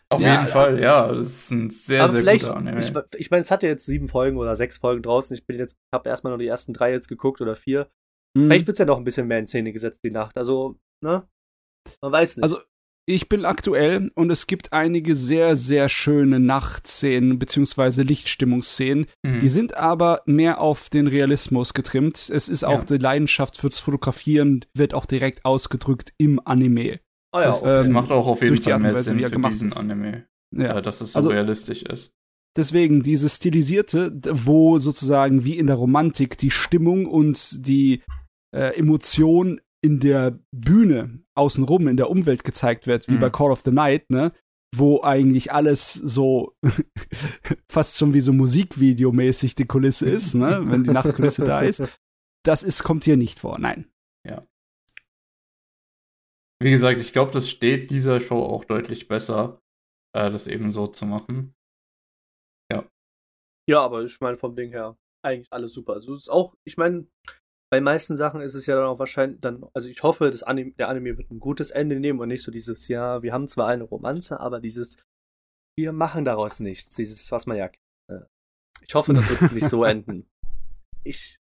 [0.10, 1.12] Auf Ja, jeden Fall, ja.
[1.14, 2.80] Das ist ein sehr, aber sehr vielleicht, guter Anime.
[2.80, 5.36] ich, ich meine, es hat ja jetzt sieben Folgen oder sechs Folgen draußen.
[5.36, 7.90] Ich bin jetzt, habe erstmal nur die ersten drei jetzt geguckt oder vier.
[8.36, 8.46] Mhm.
[8.48, 10.38] Vielleicht wird's ja noch ein bisschen mehr in Szene gesetzt die Nacht.
[10.38, 11.28] Also, ne?
[12.02, 12.44] Man weiß nicht.
[12.44, 12.60] Also,
[13.08, 19.06] ich bin aktuell und es gibt einige sehr, sehr schöne Nachtszenen beziehungsweise Lichtstimmungsszenen.
[19.24, 19.40] Mhm.
[19.42, 22.18] Die sind aber mehr auf den Realismus getrimmt.
[22.30, 22.86] Es ist auch Ja.
[22.86, 27.00] die Leidenschaft fürs Fotografieren, wird auch direkt ausgedrückt im Anime.
[27.36, 29.26] Oh ja, das, das ähm, macht auch auf jeden durch die Fall mehr Sinn wie
[29.26, 29.78] für diesen ist.
[29.78, 30.78] Anime, Ja.
[30.78, 32.12] äh, dass es so Also- realistisch ist.
[32.58, 38.02] Deswegen dieses Stilisierte, wo sozusagen wie in der Romantik die Stimmung und die
[38.56, 43.20] äh, Emotion in der Bühne außenrum, in der Umwelt gezeigt wird, wie Mhm.
[43.20, 44.32] bei Call of the Night, ne?
[44.74, 46.54] Wo eigentlich alles so
[47.70, 50.62] fast schon wie so Musikvideomäßig die Kulisse ist, ne?
[50.66, 51.82] Wenn die Nachtkulisse da ist.
[52.46, 53.88] Das ist, kommt hier nicht vor, nein.
[56.66, 59.62] Wie gesagt, ich glaube, das steht dieser Show auch deutlich besser,
[60.16, 61.54] äh, das eben so zu machen.
[63.70, 65.94] Ja, aber ich meine, vom Ding her, eigentlich alles super.
[65.94, 67.06] Also, es ist auch, ich meine,
[67.72, 70.72] bei meisten Sachen ist es ja dann auch wahrscheinlich dann, also ich hoffe, das Anime,
[70.74, 73.68] der Anime wird ein gutes Ende nehmen und nicht so dieses, ja, wir haben zwar
[73.68, 74.98] eine Romanze, aber dieses,
[75.78, 76.96] wir machen daraus nichts.
[76.96, 77.70] Dieses, was man ja.
[78.10, 78.22] Äh,
[78.82, 80.28] ich hoffe, das wird nicht so enden.
[81.04, 81.38] Ich.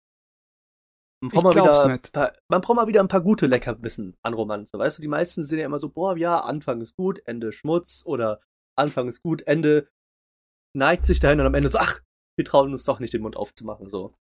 [1.22, 2.12] Man braucht, Ich mal glaub's wieder, nicht.
[2.12, 4.78] Paar, man braucht mal wieder ein paar gute Leckerbissen an Romanze.
[4.78, 8.02] Weißt du, die meisten sind ja immer so, boah, ja, Anfang ist gut, Ende Schmutz
[8.06, 8.40] oder
[8.76, 9.88] Anfang ist gut, Ende
[10.74, 12.01] neigt sich dahin und am Ende so, ach,
[12.38, 14.14] wir trauen uns doch nicht den Mund aufzumachen, so.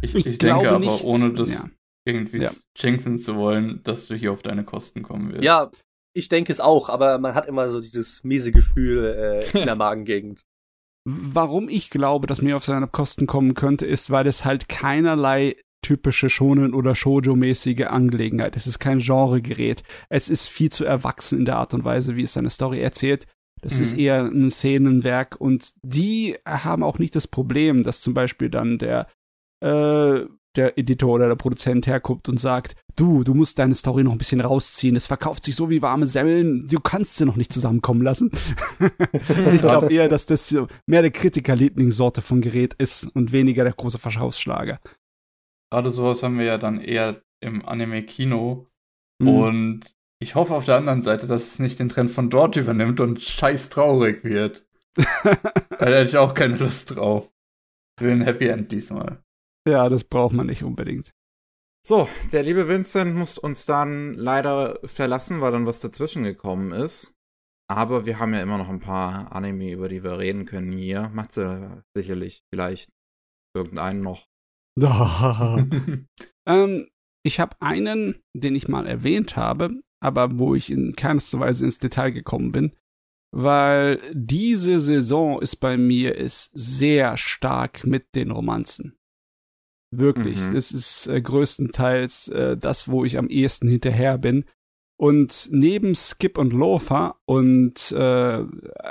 [0.00, 1.64] Ich, Ich ich, denke glaube aber, nicht, ohne das ja.
[2.04, 2.50] irgendwie Ja.
[2.76, 5.44] jinxen zu wollen, dass du hier auf deine Kosten kommen wirst.
[5.44, 5.70] Ja,
[6.14, 9.04] ich denke es auch, aber man hat immer so dieses miese Gefühl
[9.54, 10.42] äh, in der Magengegend.
[11.04, 15.56] Warum ich glaube, dass mir auf seine Kosten kommen könnte, ist, weil es halt keinerlei
[15.82, 18.56] typische Shonen- oder Shoujo-mäßige Angelegenheit.
[18.56, 19.82] Es ist kein Genregerät.
[20.08, 23.26] Es ist viel zu erwachsen in der Art und Weise, wie es seine Story erzählt.
[23.60, 23.82] Das Mhm.
[23.82, 28.78] ist eher ein Szenenwerk und die haben auch nicht das Problem, dass zum Beispiel dann
[28.78, 29.06] der,
[29.62, 30.24] äh,
[30.56, 34.18] der Editor oder der Produzent herkommt und sagt, du, du musst deine Story noch ein
[34.18, 34.96] bisschen rausziehen.
[34.96, 38.30] Es verkauft sich so wie warme Semmeln, du kannst sie noch nicht zusammenkommen lassen.
[38.80, 40.54] und ich glaube eher, dass das
[40.86, 44.78] mehr der Kritiker-Lieblingssorte von Gerät ist und weniger der große Verkaufsschlager.
[45.72, 48.68] Gerade sowas haben wir ja dann eher im Anime-Kino.
[49.22, 49.28] Mhm.
[49.28, 53.00] Und ich hoffe auf der anderen Seite, dass es nicht den Trend von dort übernimmt
[53.00, 54.66] und scheiß traurig wird.
[54.96, 55.38] Weil
[55.78, 57.32] da hätte ich auch keine Lust drauf.
[57.98, 59.24] Ich will ein Happy End diesmal.
[59.66, 61.14] ja, das braucht man nicht unbedingt.
[61.86, 67.14] So, der liebe Vincent muss uns dann leider verlassen, weil dann was dazwischen gekommen ist.
[67.70, 71.08] Aber wir haben ja immer noch ein paar Anime, über die wir reden können hier.
[71.14, 72.90] Matze sicherlich vielleicht
[73.56, 74.31] irgendeinen noch.
[76.46, 76.88] Ähm,
[77.24, 81.78] ich habe einen, den ich mal erwähnt habe, aber wo ich in keinster Weise ins
[81.78, 82.72] Detail gekommen bin,
[83.32, 88.96] weil diese Saison ist bei mir ist sehr stark mit den Romanzen.
[89.94, 90.54] Wirklich, Mhm.
[90.54, 94.44] das ist äh, größtenteils äh, das, wo ich am ehesten hinterher bin.
[94.98, 98.44] Und neben Skip und Loafer und äh,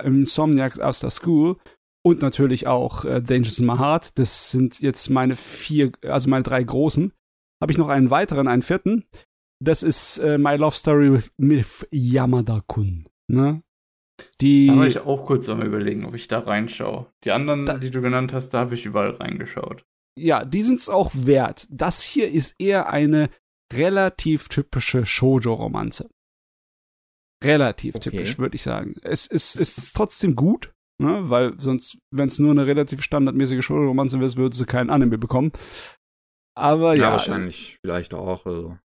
[0.03, 1.57] Insomniac After School
[2.03, 6.43] und natürlich auch äh, Dangerous in My Heart, das sind jetzt meine vier, also meine
[6.43, 7.13] drei großen,
[7.61, 9.05] habe ich noch einen weiteren, einen vierten.
[9.63, 13.07] Das ist äh, My Love Story with, Yamada-kun.
[13.27, 13.61] Ne?
[14.39, 17.11] Die, Da war ich auch kurz am überlegen, ob ich da reinschaue.
[17.23, 19.83] Die anderen, Da- die du genannt hast, da habe ich überall reingeschaut.
[20.17, 21.67] ja, die sind es auch wert.
[21.69, 23.29] Das hier ist eher eine
[23.73, 26.09] relativ typische Shoujo-Romanze.
[27.43, 28.09] Relativ Okay.
[28.11, 28.95] typisch, würde ich sagen.
[29.03, 30.71] Es ist, es ist trotzdem gut,
[31.01, 31.29] ne?
[31.29, 35.51] weil sonst, wenn es nur eine relativ standardmäßige Shoujo-Romanze wäre, würde sie keinen Anime bekommen.
[36.55, 38.45] Aber Ja, ja, wahrscheinlich vielleicht auch.
[38.45, 38.77] Also.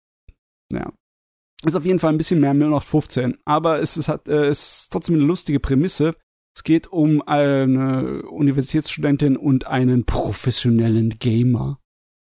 [1.64, 4.94] Ist auf jeden Fall ein bisschen mehr 0815, aber es ist, hat, äh, es ist
[4.94, 6.16] trotzdem eine lustige Prämisse.
[6.56, 11.80] Es geht um eine Universitätsstudentin und einen professionellen Gamer.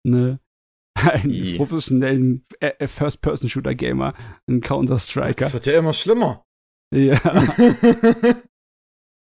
[0.05, 0.39] Ne?
[0.97, 1.57] Einen I.
[1.57, 4.15] professionellen äh, äh, First-Person-Shooter-Gamer,
[4.47, 5.45] einen Counter-Striker.
[5.45, 6.43] Das wird ja immer schlimmer.
[6.91, 7.21] Ja, Ja,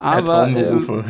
[0.02, 1.04] aber ähm,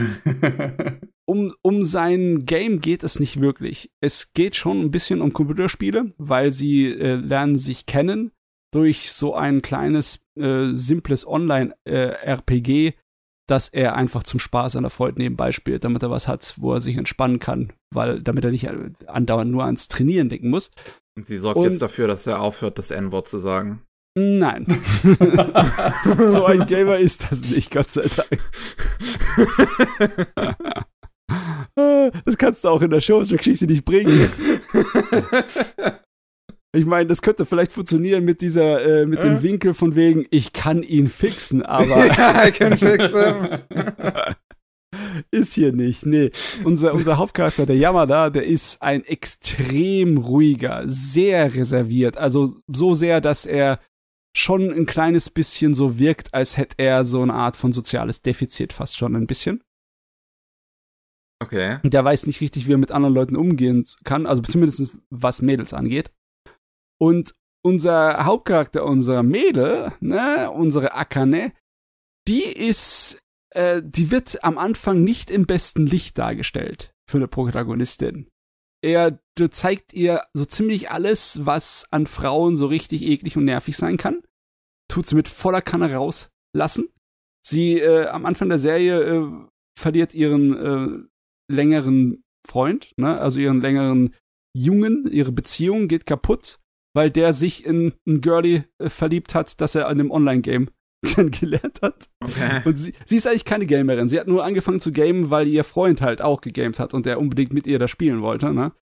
[1.24, 3.90] um, um sein Game geht es nicht wirklich.
[4.00, 8.32] Es geht schon ein bisschen um Computerspiele, weil sie äh, lernen sich kennen
[8.72, 12.92] durch so ein kleines, äh, simples Online-RPG, äh,
[13.48, 16.72] das er einfach zum Spaß an der Freude nebenbei spielt, damit er was hat, wo
[16.74, 18.68] er sich entspannen kann, weil damit er nicht
[19.06, 20.70] andauernd nur ans Trainieren denken muss.
[21.16, 23.82] Und sie sorgt Und, jetzt dafür, dass er aufhört, das N-Wort zu sagen.
[24.14, 24.66] Nein.
[26.18, 28.40] so ein Gamer ist das nicht, Gott sei Dank.
[32.24, 34.28] das kannst du auch in der Show-Geschichte nicht bringen.
[36.74, 39.24] Ich meine, das könnte vielleicht funktionieren mit dieser, äh, mit äh?
[39.24, 42.06] dem Winkel von wegen, ich kann ihn fixen, aber.
[42.06, 43.58] ja, ich kann fixen.
[45.30, 46.06] ist hier nicht.
[46.06, 46.30] Nee.
[46.64, 52.16] Unser, unser Hauptcharakter, der Yamada, der ist ein extrem ruhiger, sehr reserviert.
[52.16, 53.78] Also so sehr, dass er
[54.34, 58.72] schon ein kleines bisschen so wirkt, als hätte er so eine Art von soziales Defizit
[58.72, 59.62] fast schon ein bisschen.
[61.42, 61.80] Okay.
[61.82, 65.72] Der weiß nicht richtig, wie er mit anderen Leuten umgehen kann, also zumindest was Mädels
[65.72, 66.12] angeht.
[67.00, 67.34] Und
[67.64, 71.52] unser Hauptcharakter, unser Mädel, ne, unsere Akane,
[72.28, 73.18] die ist,
[73.50, 78.28] äh, die wird am Anfang nicht im besten Licht dargestellt für eine Protagonistin.
[78.84, 83.96] Er zeigt ihr so ziemlich alles, was an Frauen so richtig eklig und nervig sein
[83.96, 84.22] kann.
[84.88, 86.88] Tut sie mit voller Kanne rauslassen.
[87.46, 89.28] Sie äh, am Anfang der Serie äh,
[89.78, 93.18] verliert ihren äh, längeren Freund, ne?
[93.18, 94.14] also ihren längeren
[94.54, 96.60] Jungen, ihre Beziehung geht kaputt,
[96.94, 100.70] weil der sich in ein Girlie äh, verliebt hat, das er an dem Online-Game
[101.06, 102.08] kennengelernt hat.
[102.22, 102.62] Okay.
[102.64, 104.08] Und sie, sie ist eigentlich keine Gamerin.
[104.08, 107.18] Sie hat nur angefangen zu gamen, weil ihr Freund halt auch gegamed hat und der
[107.18, 108.52] unbedingt mit ihr da spielen wollte.
[108.52, 108.72] Ne?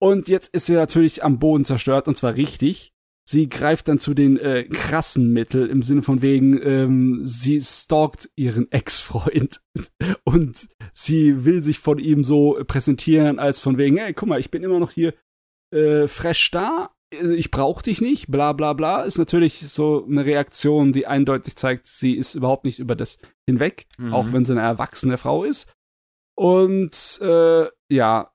[0.00, 2.92] Und jetzt ist sie natürlich am Boden zerstört und zwar richtig.
[3.28, 8.30] Sie greift dann zu den äh, krassen Mitteln im Sinne von wegen, ähm, sie stalkt
[8.36, 9.60] ihren Ex-Freund
[10.24, 14.52] und sie will sich von ihm so präsentieren als von wegen, hey, guck mal, ich
[14.52, 15.12] bin immer noch hier
[15.74, 20.92] äh, fresh da, ich brauche dich nicht, bla bla bla, ist natürlich so eine Reaktion,
[20.92, 24.12] die eindeutig zeigt, sie ist überhaupt nicht über das hinweg, mhm.
[24.12, 25.72] auch wenn sie eine erwachsene Frau ist.
[26.36, 28.30] Und äh, ja,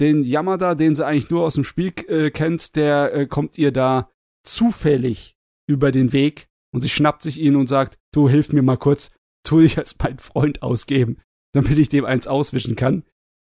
[0.00, 3.72] den Yamada, den sie eigentlich nur aus dem Spiel äh, kennt, der äh, kommt ihr
[3.72, 4.10] da
[4.44, 5.36] zufällig
[5.68, 9.10] über den Weg und sie schnappt sich ihn und sagt, du hilf mir mal kurz,
[9.44, 11.18] tu dich als mein Freund ausgeben,
[11.52, 13.04] damit ich dem eins auswischen kann.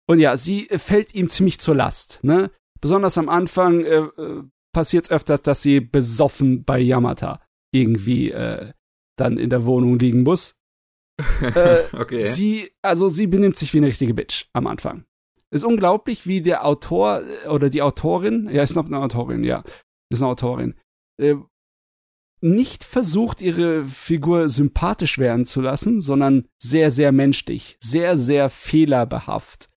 [0.08, 2.52] Und ja, sie äh, fällt ihm ziemlich zur Last, ne?
[2.82, 4.44] Besonders am Anfang äh, äh
[4.74, 7.42] passiert es öfters, dass sie besoffen bei Yamata
[7.74, 8.72] irgendwie äh,
[9.18, 10.60] dann in der Wohnung liegen muss.
[11.42, 12.30] äh, okay.
[12.32, 15.06] Sie, also sie benimmt sich wie eine richtige Bitch am Anfang.
[15.54, 19.64] Ist unglaublich, wie der Autor äh, oder die Autorin, ja, ist noch eine Autorin, ja,
[20.10, 20.76] ist eine Autorin,
[21.20, 21.36] äh,
[22.44, 29.70] nicht versucht, ihre Figur sympathisch werden zu lassen, sondern sehr, sehr menschlich, sehr, sehr fehlerbehaft.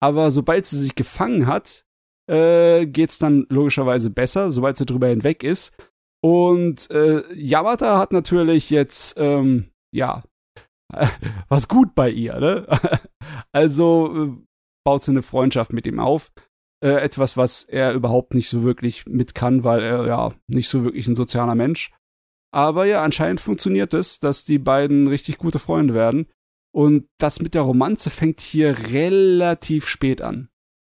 [0.00, 1.85] Aber sobald sie sich gefangen hat,
[2.28, 5.72] äh, geht's dann logischerweise besser, sobald sie drüber hinweg ist.
[6.22, 10.24] Und äh, Yamata hat natürlich jetzt, ähm, ja,
[11.48, 12.66] was gut bei ihr, ne?
[13.52, 14.46] also äh,
[14.84, 16.32] baut sie eine Freundschaft mit ihm auf.
[16.82, 20.84] Äh, etwas, was er überhaupt nicht so wirklich mit kann, weil er ja nicht so
[20.84, 21.90] wirklich ein sozialer Mensch.
[22.54, 26.26] Aber ja, anscheinend funktioniert es, dass die beiden richtig gute Freunde werden.
[26.74, 30.48] Und das mit der Romanze fängt hier relativ spät an.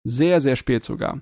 [0.07, 1.21] Sehr, sehr spät sogar.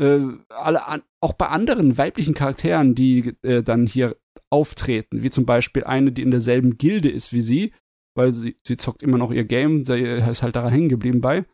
[0.00, 0.20] Äh,
[0.50, 4.16] alle an, auch bei anderen weiblichen Charakteren, die äh, dann hier
[4.50, 7.72] auftreten, wie zum Beispiel eine, die in derselben Gilde ist wie sie,
[8.14, 11.44] weil sie, sie zockt immer noch ihr Game, sie ist halt daran hängen geblieben bei.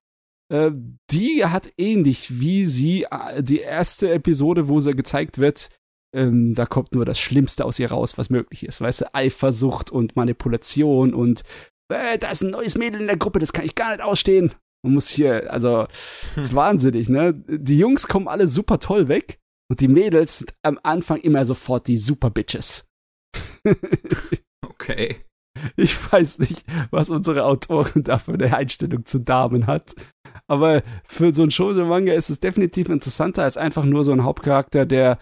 [0.53, 0.73] Äh,
[1.11, 5.71] die hat ähnlich wie sie äh, die erste Episode, wo sie gezeigt wird,
[6.15, 8.81] ähm, da kommt nur das Schlimmste aus ihr raus, was möglich ist.
[8.81, 11.43] Weißt du, Eifersucht und Manipulation und
[11.89, 14.53] äh, da ist ein neues Mädel in der Gruppe, das kann ich gar nicht ausstehen.
[14.85, 15.87] Man muss hier, also,
[16.35, 17.35] das ist wahnsinnig, ne?
[17.35, 19.39] Die Jungs kommen alle super toll weg
[19.71, 22.89] und die Mädels sind am Anfang immer sofort die Super Bitches.
[24.67, 25.17] okay.
[25.77, 29.95] Ich weiß nicht, was unsere Autorin da für eine Einstellung zu Damen hat.
[30.47, 34.87] Aber für so ein Shoujo-Manga ist es definitiv interessanter als einfach nur so ein Hauptcharakter,
[34.87, 35.19] der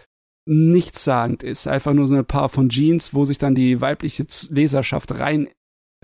[0.48, 1.68] nichtssagend ist.
[1.68, 5.48] Einfach nur so ein paar von Jeans, wo sich dann die weibliche Leserschaft rein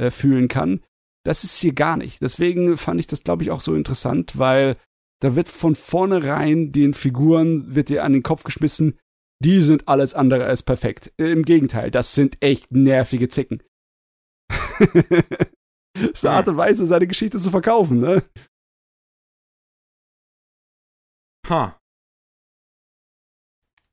[0.01, 0.83] äh, fühlen kann.
[1.27, 2.23] Das ist hier gar nicht.
[2.23, 4.77] Deswegen fand ich das, glaube ich, auch so interessant, weil
[5.21, 8.97] da wird von vornherein den Figuren, wird dir an den Kopf geschmissen,
[9.43, 11.13] die sind alles andere als perfekt.
[11.17, 13.61] Im Gegenteil, das sind echt nervige Zicken.
[14.49, 14.85] das
[16.13, 18.23] ist eine Art und Weise, seine Geschichte zu verkaufen, ne?
[21.49, 21.81] Ha.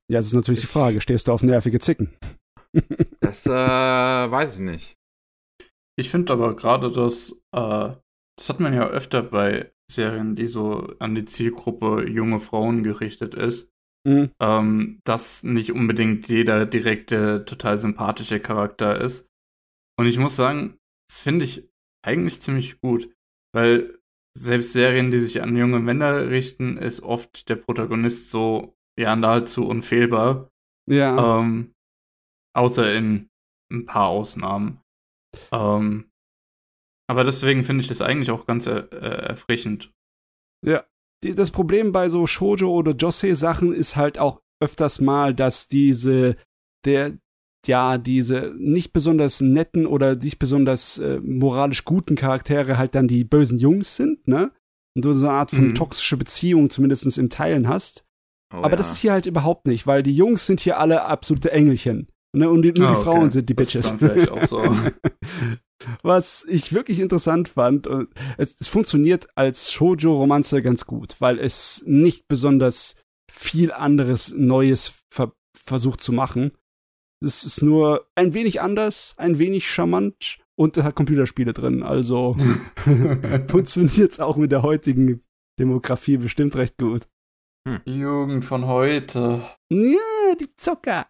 [0.07, 1.01] Ja, das ist natürlich ich die Frage.
[1.01, 2.13] Stehst du auf nervige Zicken?
[3.21, 4.97] das äh, weiß ich nicht.
[5.97, 7.93] Ich finde aber gerade, dass äh,
[8.37, 13.35] das hat man ja öfter bei Serien, die so an die Zielgruppe junge Frauen gerichtet
[13.35, 13.71] ist,
[14.05, 14.31] Mhm.
[14.41, 19.29] ähm, dass nicht unbedingt jeder direkte, total sympathische Charakter ist.
[19.97, 21.69] Und ich muss sagen, das finde ich
[22.05, 23.09] eigentlich ziemlich gut,
[23.55, 23.97] weil
[24.37, 29.65] selbst Serien, die sich an junge Männer richten, ist oft der Protagonist so, ja, nahezu
[29.65, 30.49] unfehlbar.
[30.89, 31.39] Ja.
[31.39, 31.73] Ähm,
[32.53, 33.29] außer in
[33.71, 34.81] ein paar Ausnahmen.
[35.51, 36.09] Ähm,
[37.07, 39.91] aber deswegen finde ich das eigentlich auch ganz er äh, erfrischend.
[41.23, 46.35] die, das Problem bei so Shoujo oder Josei-Sachen ist halt auch öfters mal, dass diese,
[46.85, 47.17] der,
[47.65, 53.23] ja, diese nicht besonders netten oder nicht besonders äh, moralisch guten Charaktere halt dann die
[53.23, 54.51] bösen Jungs sind, ne?
[54.95, 55.75] Und du so eine Art von Mhm.
[55.75, 58.05] toxische Beziehung zumindest im Teilen hast.
[58.53, 58.75] Oh, Aber ja.
[58.75, 62.09] das ist hier halt überhaupt nicht, weil die Jungs sind hier alle absolute Engelchen.
[62.35, 62.49] Ne?
[62.49, 63.03] Und die, nur Ah, die okay.
[63.05, 63.99] Frauen sind die Das ist Bitches.
[63.99, 64.63] vielleicht auch so.
[66.01, 71.83] Was ich wirklich interessant fand, und es, es funktioniert als Shoujo-Romanze ganz gut, weil es
[71.85, 72.95] nicht besonders
[73.29, 75.33] viel anderes Neues ver
[75.65, 76.51] versucht zu machen.
[77.23, 81.83] Es ist nur ein wenig anders, ein wenig charmant und es hat Computerspiele drin.
[81.83, 82.35] Also
[83.47, 85.21] funktioniert's auch mit der heutigen
[85.59, 87.07] Demografie bestimmt recht gut.
[87.85, 89.41] Die Jugend von heute.
[89.69, 91.07] Ja, die Zocker.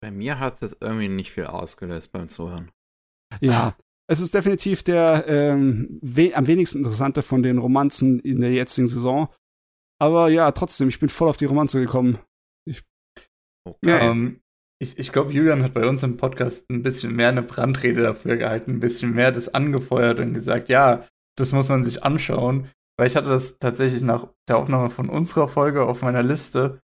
[0.00, 2.70] Bei mir hat es jetzt irgendwie nicht viel ausgelöst beim Zuhören.
[3.40, 3.76] Ja,
[4.10, 8.88] es ist definitiv der ähm, we am wenigsten interessante von den Romanzen in der jetzigen
[8.88, 9.28] Saison.
[10.00, 12.18] Aber ja, trotzdem, ich bin voll auf die Romanze gekommen.
[13.66, 14.10] Okay.
[14.10, 14.40] Ähm,
[14.80, 18.36] ich ich glaube, Julian hat bei uns im Podcast ein bisschen mehr eine Brandrede dafür
[18.36, 21.04] gehalten, ein bisschen mehr das angefeuert und gesagt, ja,
[21.36, 22.70] das muss man sich anschauen.
[22.96, 26.80] Weil ich hatte das tatsächlich nach der Aufnahme von unserer Folge auf meiner Liste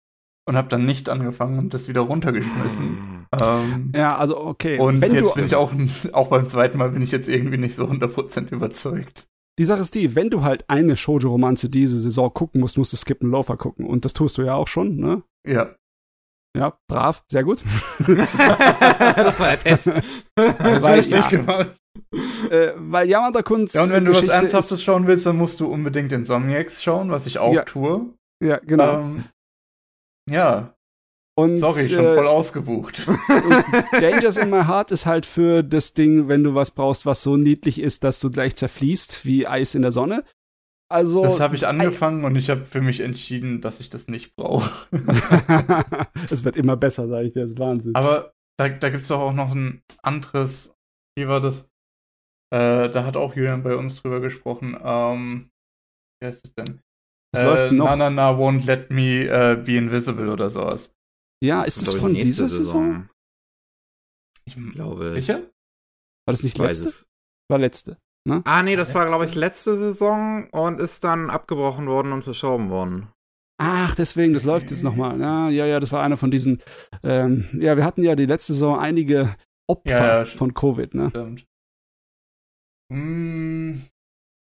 [0.45, 3.26] und habe dann nicht angefangen und das wieder runtergeschmissen.
[3.40, 4.78] Ähm, Ja, also okay.
[4.80, 5.72] und wenn jetzt du, bin ich auch,
[6.14, 9.26] auch beim zweiten Mal bin ich jetzt irgendwie nicht so 100% überzeugt.
[9.60, 12.98] Die Sache ist die, wenn du halt eine Shoujo-Romanze diese Saison gucken musst, musst du
[12.98, 13.86] Skip and Loafer gucken.
[13.86, 15.22] Und das tust du ja auch schon, ne?
[15.48, 15.76] Ja.
[16.57, 17.64] Ja, brav, sehr gut.
[17.99, 19.88] das war der Test.
[20.36, 21.30] Das Weil, richtig ja.
[21.30, 21.76] gemacht.
[22.49, 23.74] äh, weil Yamada Kunz.
[23.74, 26.84] Ja, und wenn du was Geschichte Ernsthaftes ist, schauen willst, dann musst du unbedingt Insomniacs
[26.84, 27.64] schauen, was ich auch Ja.
[27.64, 28.14] tue.
[28.44, 28.99] Ja, genau.
[28.99, 29.24] Ähm,
[30.30, 30.76] ja,
[31.36, 33.08] und, sorry, schon äh, voll ausgebucht.
[34.00, 37.38] Dangers in My Heart ist halt für das Ding, wenn du was brauchst, was so
[37.38, 40.24] niedlich ist, dass du gleich zerfließt wie Eis in der Sonne.
[40.91, 41.24] Also.
[41.24, 44.88] Das habe ich angefangen und ich habe für mich entschieden, dass ich das nicht brauche.
[46.30, 47.95] es wird immer besser, sage ich dir, das ist Wahnsinn.
[47.95, 50.76] Aber da, da gibt es doch auch noch ein anderes,
[51.18, 51.72] wie war das?
[52.54, 54.78] Äh, da hat auch Julian bei uns drüber gesprochen.
[54.80, 55.50] Ähm,
[56.22, 56.82] wie heißt es denn?
[57.34, 57.86] Es äh, läuft noch.
[57.86, 60.94] Na, na, na, won't let me äh, be invisible oder sowas.
[61.44, 63.10] ja, ist das ich, von dieser Saison?
[64.46, 65.26] Ich Glaube ich.
[65.26, 65.40] Sicher?
[65.40, 66.86] War das nicht letzte?
[66.86, 67.08] es.
[67.50, 67.98] War letzte.
[68.46, 72.70] Ah, nee, das war, glaube ich, letzte Saison und ist dann abgebrochen worden und verschoben
[72.70, 73.10] worden.
[73.62, 75.20] Ach, deswegen, das läuft jetzt nochmal.
[75.20, 76.62] Ja, ja, ja, das war einer von diesen.
[77.04, 79.36] Ähm, ja, wir hatten ja die letzte Saison einige
[79.70, 81.10] Opfer Ja, ja, von Covid, ne?
[81.10, 81.46] Stimmt.
[82.92, 83.82] Hm,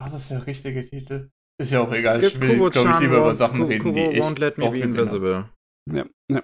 [0.01, 1.31] war das der richtige Titel?
[1.60, 2.16] Ist ja auch egal.
[2.18, 4.38] Es Ich gibt will, glaube ich, lieber über Sachen Ku- reden, Kubo die ich won't
[4.40, 5.48] let me auch be invisible.
[5.92, 6.42] Ja, ja.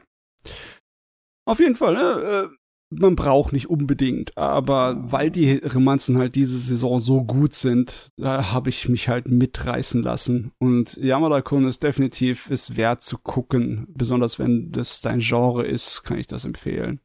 [1.48, 2.48] Auf jeden Fall, ne?
[2.50, 2.56] Äh,
[2.94, 8.52] man braucht nicht unbedingt, aber weil die Romanzen halt diese Saison so gut sind, da
[8.52, 10.52] habe ich mich halt mitreißen lassen.
[10.60, 16.18] Und Yamada-kun ist definitiv ist wert zu gucken, besonders wenn das dein Genre ist, kann
[16.18, 17.00] ich das empfehlen.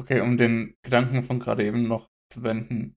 [0.00, 2.94] Okay, um den Gedanken von gerade eben noch zu wenden.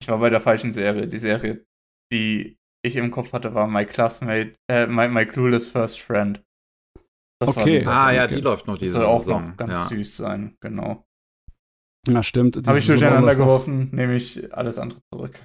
[0.00, 1.08] Ich war bei der falschen Serie.
[1.08, 1.64] Die Serie,
[2.12, 6.42] die ich im Kopf hatte, war My Classmate, äh, My, My Clueless First Friend.
[7.40, 7.84] Das Okay.
[7.86, 9.44] Ah, ja, die läuft noch Das diese soll auch Saison.
[9.44, 9.84] noch ganz ja.
[9.84, 11.04] süß sein, genau.
[12.06, 12.56] Na stimmt.
[12.56, 15.40] Habe ich Saison durcheinander geworfen, nehme ich alles andere zurück.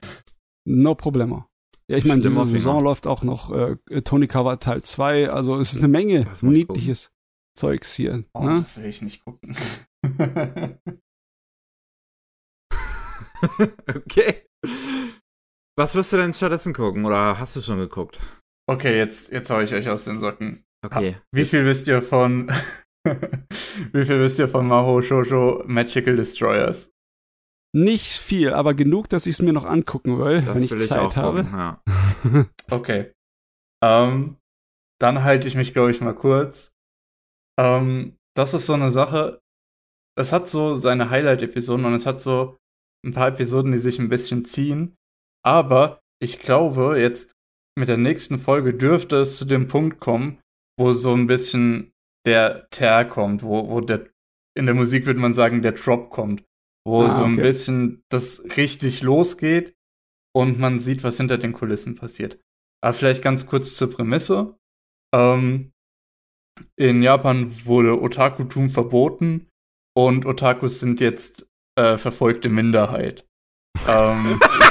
[0.65, 1.45] No problemo.
[1.89, 5.71] Ja, ich meine, diese Saison läuft auch noch äh, Tony Cover Teil 2, also es
[5.73, 7.11] ist eine Menge niedliches
[7.55, 8.25] Zeugs hier.
[8.33, 8.55] Oh, ne?
[8.57, 9.55] das will ich nicht gucken.
[13.87, 14.43] okay.
[15.77, 17.05] Was wirst du denn stattdessen gucken?
[17.05, 18.19] Oder hast du schon geguckt?
[18.69, 20.65] okay, jetzt, jetzt hau ich euch aus den Socken.
[20.85, 21.15] Okay.
[21.31, 22.51] Wie Jetzt- viel wisst ihr von
[23.05, 26.91] Wie viel wisst ihr von Maho Shoujo Magical Destroyers?
[27.73, 30.79] Nicht viel, aber genug, dass ich es mir noch angucken will, Das wenn ich will
[30.79, 31.43] Zeit auch habe.
[31.43, 31.81] gucken, ja.
[32.71, 33.13] Okay.
[33.83, 34.37] Ähm,
[34.99, 36.71] dann halte ich mich, glaube ich, mal kurz.
[37.59, 39.39] Ähm, das ist so eine Sache.
[40.17, 42.57] Es hat so seine Highlight-Episoden und es hat so
[43.05, 44.96] ein paar Episoden, die sich ein bisschen ziehen.
[45.47, 47.31] Aber ich glaube, jetzt
[47.79, 50.39] mit der nächsten Folge dürfte es zu dem Punkt kommen,
[50.77, 51.93] wo so ein bisschen
[52.25, 54.09] der Ter kommt, wo, wo der,
[54.57, 56.43] in der Musik würde man sagen, der Drop kommt,
[56.85, 57.43] wo Ah, so ein okay.
[57.43, 59.73] bisschen das richtig losgeht
[60.35, 62.41] und man sieht, was hinter den Kulissen passiert.
[62.83, 64.57] Aber vielleicht ganz kurz zur Prämisse.
[65.15, 65.71] Ähm,
[66.75, 69.47] in Japan wurde Otakutum verboten
[69.95, 71.47] und Otakus sind jetzt
[71.79, 73.25] äh, verfolgte Minderheit.
[73.87, 74.39] ähm,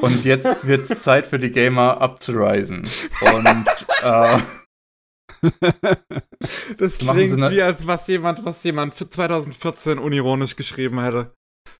[0.00, 2.88] und jetzt wird es Zeit für die Gamer abzureisen.
[3.20, 3.66] Und
[4.02, 4.38] äh,
[6.78, 11.34] das klingt sie ne- wie als was jemand, was jemand für 2014 unironisch geschrieben hätte.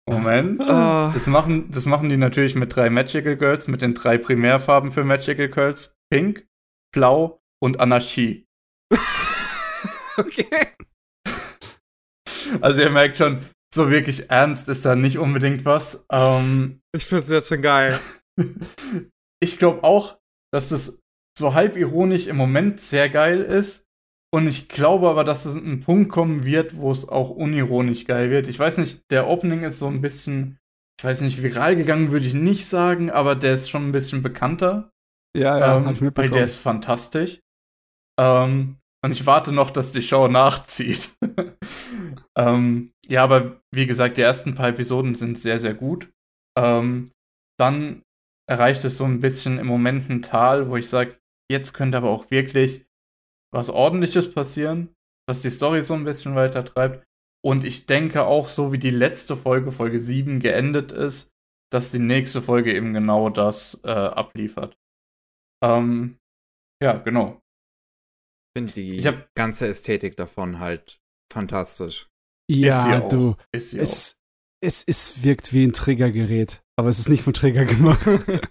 [0.08, 0.60] Moment.
[0.62, 1.10] Ah.
[1.12, 5.04] Das machen, das machen die natürlich mit drei Magical Girls, mit den drei Primärfarben für
[5.04, 5.94] Magical Girls.
[6.10, 6.46] Pink,
[6.92, 8.46] Blau und Anarchie.
[10.16, 10.74] okay.
[12.60, 13.40] Also ihr merkt schon,
[13.74, 16.04] so wirklich ernst ist da nicht unbedingt was.
[16.10, 17.98] Ähm, Ich find's jetzt schon geil.
[19.40, 20.18] ich glaube auch,
[20.52, 20.98] dass das
[21.38, 23.86] so halb ironisch im Moment sehr geil ist.
[24.32, 28.30] Und ich glaube aber, dass es ein Punkt kommen wird, wo es auch unironisch geil
[28.30, 28.46] wird.
[28.46, 30.58] Ich weiß nicht, der Opening ist so ein bisschen,
[31.00, 34.22] ich weiß nicht, viral gegangen würde ich nicht sagen, aber der ist schon ein bisschen
[34.22, 34.92] bekannter.
[35.36, 36.32] Ja, ja, ähm, hab ich weil mitbekommen.
[36.32, 37.40] der ist fantastisch.
[38.20, 41.14] Ähm, und ich warte noch, dass die Show nachzieht.
[42.36, 46.10] ähm, ja, aber wie gesagt, die ersten paar Episoden sind sehr, sehr gut.
[46.58, 47.10] Ähm,
[47.58, 48.02] dann
[48.48, 51.18] erreicht es so ein bisschen im Moment ein Tal, wo ich sage,
[51.50, 52.86] jetzt könnte aber auch wirklich
[53.52, 54.94] was Ordentliches passieren,
[55.28, 57.04] was die Story so ein bisschen weiter treibt.
[57.42, 61.30] Und ich denke auch, so wie die letzte Folge, Folge 7, geendet ist,
[61.72, 64.76] dass die nächste Folge eben genau das äh, abliefert.
[65.62, 66.18] Ähm,
[66.82, 67.40] ja, genau.
[68.54, 70.98] Ich finde die Ich hab- ganze Ästhetik davon halt
[71.32, 72.08] fantastisch.
[72.48, 73.08] Ist sie ja, auch.
[73.08, 73.36] du.
[73.52, 74.16] Ist sie Es,
[74.62, 78.00] es, es wirkt wie ein Triggergerät, aber es ist nicht von Trigger gemacht.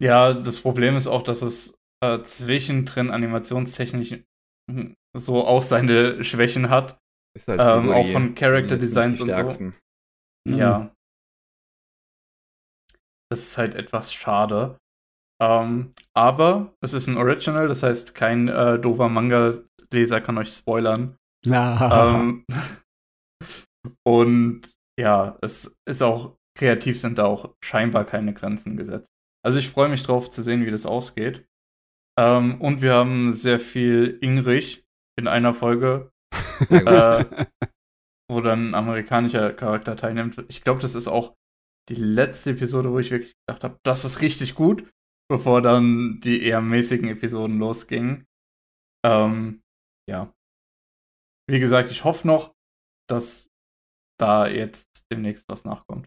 [0.00, 4.24] Ja, das Problem ist auch, dass es äh, zwischendrin animationstechnisch
[4.68, 6.98] hm, so auch seine Schwächen hat.
[7.36, 9.72] Ist halt Ähm, auch von Character Designs und so.
[10.48, 10.92] Ja.
[13.30, 14.76] Das ist halt etwas schade.
[15.42, 21.16] Ähm, aber es ist ein Original, das heißt, kein äh, doofer Manga-Leser kann euch spoilern.
[22.14, 22.44] Ähm,
[24.06, 24.70] und
[25.00, 29.08] ja, es ist auch, kreativ sind da auch scheinbar keine Grenzen gesetzt.
[29.44, 31.44] Also ich freue mich drauf zu sehen, wie das ausgeht.
[32.16, 34.84] Ähm, und wir haben sehr viel Ingrich
[35.18, 36.12] in einer Folge,
[36.70, 37.24] äh,
[38.30, 40.44] wo dann ein amerikanischer Charakter teilnimmt.
[40.48, 41.34] Ich glaube, das ist auch
[41.88, 44.88] die letzte Episode, wo ich wirklich gedacht habe, das ist richtig gut,
[45.32, 48.26] bevor dann die eher mäßigen Episoden losgingen.
[49.04, 49.62] Ähm,
[50.08, 50.32] ja.
[51.50, 52.54] Wie gesagt, ich hoffe noch,
[53.08, 53.48] dass
[54.20, 56.06] da jetzt demnächst was nachkommt.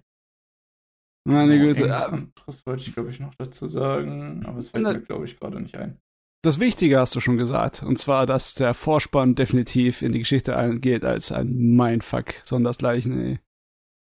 [1.28, 1.96] Meine Genau, Güte.
[1.96, 5.60] anderes wollte ich, glaube ich, noch dazu sagen, aber es fällt mir, glaube ich, gerade
[5.60, 6.00] nicht ein.
[6.44, 7.82] Das Wichtige hast du schon gesagt.
[7.82, 12.36] Und zwar, dass der Vorspann definitiv in die Geschichte eingeht als ein Mindfuck.
[12.44, 13.40] Sondersgleichen, ey.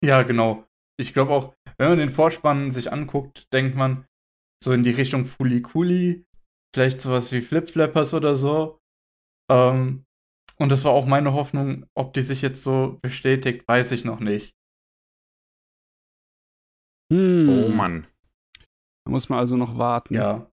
[0.04, 0.64] Ja, genau.
[0.96, 4.06] Ich glaube auch, wenn man den Vorspann sich anguckt, denkt man
[4.62, 6.24] so in die Richtung Fuli Kuli,
[6.74, 8.78] vielleicht sowas wie Flip Flappers oder so.
[9.50, 10.04] Ähm,
[10.56, 14.20] und das war auch meine Hoffnung, ob die sich jetzt so bestätigt, weiß ich noch
[14.20, 14.52] nicht.
[17.12, 17.48] Hm.
[17.48, 18.06] Oh Mann.
[19.04, 20.14] Da muss man also noch warten.
[20.14, 20.50] Ja.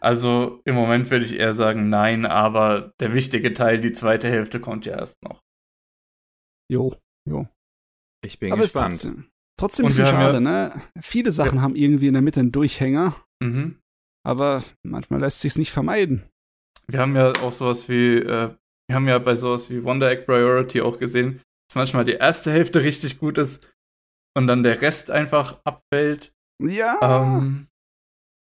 [0.00, 4.60] Also im Moment würde ich eher sagen nein, aber der wichtige Teil, die zweite Hälfte,
[4.60, 5.42] kommt ja erst noch.
[6.70, 6.94] Jo,
[7.28, 7.48] jo.
[8.24, 9.28] Ich bin Aber gespannt.
[9.58, 10.80] Trotzdem, ein bisschen schade, ne?
[11.00, 13.78] Viele Sachen haben irgendwie in der Mitte einen Durchhänger, Mhm.
[14.26, 16.22] aber manchmal lässt sich's nicht vermeiden.
[16.90, 18.54] Wir haben ja auch sowas wie, äh,
[18.88, 22.50] wir haben ja bei sowas wie Wonder Egg Priority auch gesehen, dass manchmal die erste
[22.50, 23.70] Hälfte richtig gut ist
[24.34, 26.32] und dann der Rest einfach abfällt.
[26.62, 27.68] Ja, Ähm,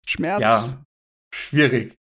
[0.06, 0.41] Schmerz.
[0.41, 0.85] ja,
[1.34, 1.98] schwierig.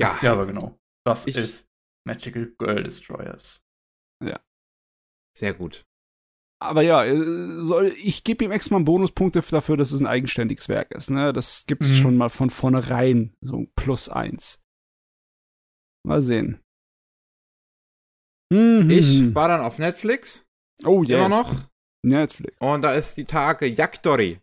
[0.00, 0.78] Ja, Ja, aber genau.
[1.04, 1.68] Das Ich- ist
[2.06, 3.62] Magical Girl Destroyers.
[5.36, 5.84] Sehr gut.
[6.60, 10.92] Aber ja, äh, soll, ich gebe ihm extra Bonuspunkte dafür, dass es ein eigenständiges Werk
[10.92, 11.10] ist.
[11.10, 11.32] Ne?
[11.32, 11.96] Das gibt es Mhm.
[11.96, 14.60] schon mal von vornherein, so ein Plus eins.
[16.06, 16.60] Mal sehen.
[18.52, 18.90] Mhm.
[18.90, 20.44] Ich war dann auf Netflix,
[20.84, 21.16] oh, yes.
[21.18, 21.54] immer noch,
[22.04, 22.56] Netflix.
[22.60, 24.40] und da ist die Tage Yakitori,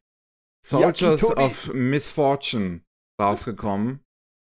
[0.65, 1.43] Soldiers Yakitori.
[1.43, 2.81] of Misfortune,
[3.21, 3.99] rausgekommen.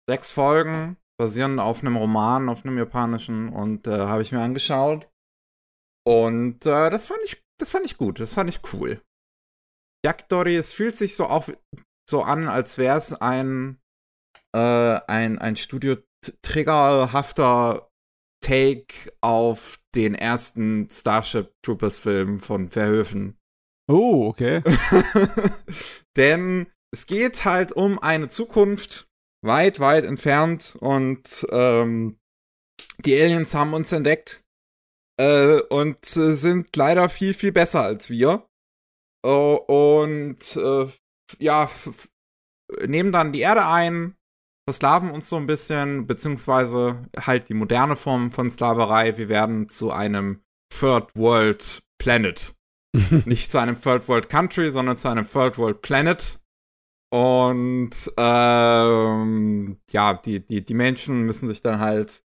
[0.08, 5.10] Sechs Folgen, basieren auf einem Roman, auf einem japanischen, und äh, habe ich mir angeschaut.
[6.10, 9.00] Und äh, das fand ich, das fand ich gut, das fand ich cool.
[10.04, 11.56] Yakitori, es fühlt sich so auf,
[12.10, 13.80] so an, als wäre es ein,
[14.56, 17.92] äh, ein, ein Studio-triggerhafter
[18.44, 23.38] Take auf den ersten Starship Troopers Film von Verhoeven.
[23.88, 24.64] Oh, okay.
[26.18, 29.08] Denn es geht halt um eine Zukunft
[29.46, 32.18] weit, weit entfernt und ähm,
[33.06, 34.44] die Aliens haben uns entdeckt
[35.20, 38.48] äh, und äh, sind leider viel, viel besser als wir.
[39.22, 40.88] Oh, und äh,
[41.40, 41.70] ja,
[42.86, 44.16] nehmen dann die Erde ein,
[44.66, 49.18] versklaven uns so ein bisschen, beziehungsweise halt die moderne Form von Sklaverei.
[49.18, 50.42] Wir werden zu einem
[50.74, 52.56] Third World Planet.
[53.26, 56.40] Nicht zu einem Third World Country, sondern zu einem Third World Planet.
[57.12, 62.24] Und ähm, ja, die, die, die Menschen müssen sich dann halt.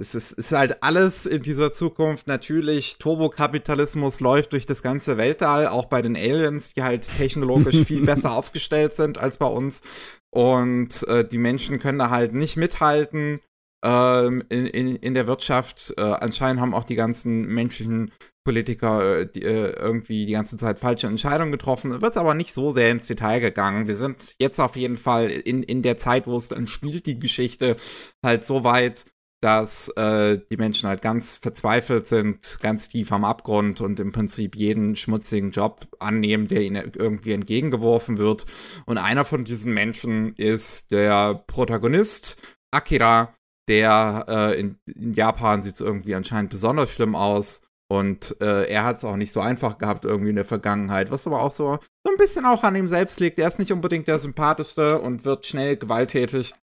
[0.00, 2.98] Es ist, ist halt alles in dieser Zukunft natürlich.
[2.98, 8.32] Turbokapitalismus läuft durch das ganze Weltall, auch bei den Aliens, die halt technologisch viel besser
[8.32, 9.82] aufgestellt sind als bei uns.
[10.30, 13.40] Und äh, die Menschen können da halt nicht mithalten
[13.84, 15.94] ähm, in, in, in der Wirtschaft.
[15.96, 18.12] Äh, anscheinend haben auch die ganzen menschlichen
[18.44, 22.00] Politiker äh, die, äh, irgendwie die ganze Zeit falsche Entscheidungen getroffen.
[22.00, 23.88] Wird aber nicht so sehr ins Detail gegangen.
[23.88, 27.18] Wir sind jetzt auf jeden Fall in, in der Zeit, wo es dann spielt, die
[27.18, 27.76] Geschichte
[28.24, 29.04] halt so weit,
[29.40, 34.56] dass äh, die Menschen halt ganz verzweifelt sind, ganz tief am Abgrund und im Prinzip
[34.56, 38.46] jeden schmutzigen Job annehmen, der ihnen irgendwie entgegengeworfen wird.
[38.84, 42.36] Und einer von diesen Menschen ist der Protagonist,
[42.72, 43.34] Akira,
[43.68, 47.62] der äh, in, in, Japan sieht es irgendwie anscheinend besonders schlimm aus.
[47.90, 51.26] Und äh, er hat es auch nicht so einfach gehabt irgendwie in der Vergangenheit, was
[51.26, 53.38] aber auch so, so ein bisschen auch an ihm selbst liegt.
[53.38, 56.54] Er ist nicht unbedingt der sympathischste und wird schnell gewalttätig.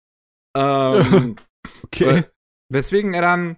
[0.57, 1.37] Ähm,
[1.85, 2.25] okay.
[2.75, 3.57] Weswegen er dann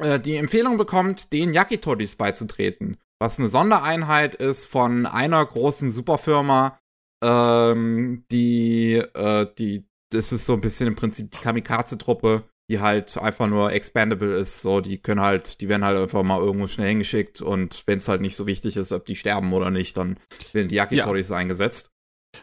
[0.00, 2.96] äh, die Empfehlung bekommt, den Yakitoris beizutreten.
[3.20, 6.78] Was eine Sondereinheit ist von einer großen Superfirma,
[7.22, 13.18] ähm, die, äh, die, das ist so ein bisschen im Prinzip die Kamikaze-Truppe, die halt
[13.18, 14.62] einfach nur expandable ist.
[14.62, 18.08] So, die können halt, die werden halt einfach mal irgendwo schnell hingeschickt und wenn es
[18.08, 20.18] halt nicht so wichtig ist, ob die sterben oder nicht, dann
[20.52, 21.36] werden die Yakitoris ja.
[21.36, 21.90] eingesetzt.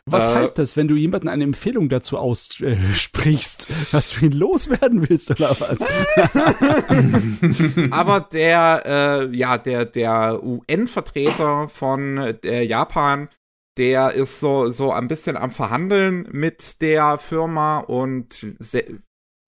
[0.05, 4.31] Was äh, heißt das, wenn du jemanden eine Empfehlung dazu aussprichst, äh, dass du ihn
[4.31, 5.79] loswerden willst oder was?
[7.91, 13.29] Aber der, äh, ja, der, der UN-Vertreter von der Japan,
[13.77, 18.45] der ist so, so ein bisschen am Verhandeln mit der Firma und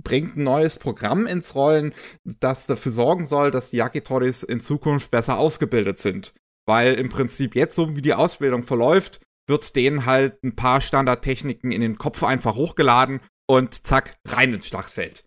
[0.04, 1.94] bringt ein neues Programm ins Rollen,
[2.24, 6.34] das dafür sorgen soll, dass die Yakitoris in Zukunft besser ausgebildet sind.
[6.66, 9.20] Weil im Prinzip jetzt, so wie die Ausbildung verläuft,
[9.50, 13.20] wird denen halt ein paar Standardtechniken in den Kopf einfach hochgeladen
[13.50, 15.26] und zack, rein ins Schlachtfeld.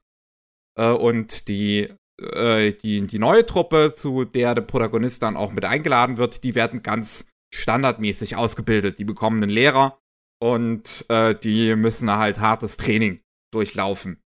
[0.78, 5.64] Äh, und die, äh, die, die neue Truppe, zu der der Protagonist dann auch mit
[5.64, 8.98] eingeladen wird, die werden ganz standardmäßig ausgebildet.
[8.98, 9.98] Die bekommen einen Lehrer
[10.40, 13.20] und äh, die müssen halt hartes Training
[13.52, 14.20] durchlaufen.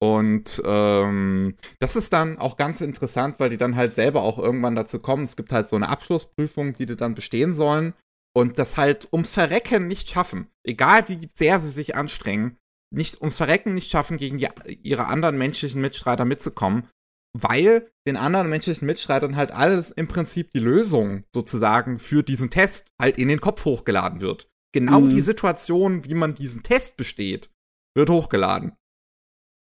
[0.00, 4.74] Und ähm, das ist dann auch ganz interessant, weil die dann halt selber auch irgendwann
[4.74, 5.22] dazu kommen.
[5.22, 7.94] Es gibt halt so eine Abschlussprüfung, die die dann bestehen sollen
[8.34, 10.48] und das halt ums Verrecken nicht schaffen.
[10.64, 12.58] Egal wie sehr sie sich anstrengen,
[12.90, 14.48] nicht ums Verrecken nicht schaffen, gegen die,
[14.82, 16.88] ihre anderen menschlichen Mitstreiter mitzukommen,
[17.34, 22.88] weil den anderen menschlichen Mitstreitern halt alles im Prinzip die Lösung sozusagen für diesen Test
[23.00, 24.50] halt in den Kopf hochgeladen wird.
[24.72, 25.10] Genau mhm.
[25.10, 27.50] die Situation, wie man diesen Test besteht,
[27.94, 28.76] wird hochgeladen.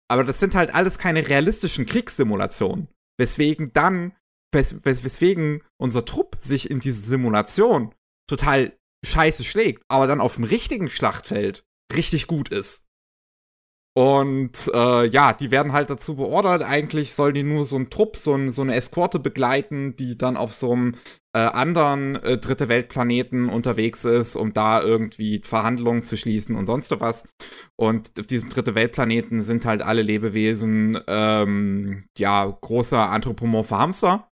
[0.09, 2.89] Aber das sind halt alles keine realistischen Kriegssimulationen.
[3.19, 4.15] Weswegen dann,
[4.53, 7.95] wes wes weswegen unser Trupp sich in diese Simulation
[8.33, 8.73] total
[9.05, 11.65] scheiße schlägt, aber dann auf dem richtigen Schlachtfeld
[11.95, 12.87] richtig gut ist.
[13.95, 16.63] Und äh, ja, die werden halt dazu beordert.
[16.63, 20.39] Eigentlich soll die nur so ein Trupp, so, ein, so eine Eskorte begleiten, die dann
[20.39, 20.95] auf so einem
[21.37, 26.99] äh, anderen äh, dritte Weltplaneten unterwegs ist, um da irgendwie Verhandlungen zu schließen und sonst
[27.01, 27.29] was.
[27.77, 34.31] Und auf diesem dritte Weltplaneten sind halt alle Lebewesen, ähm, ja, großer anthropomorphe Hamster.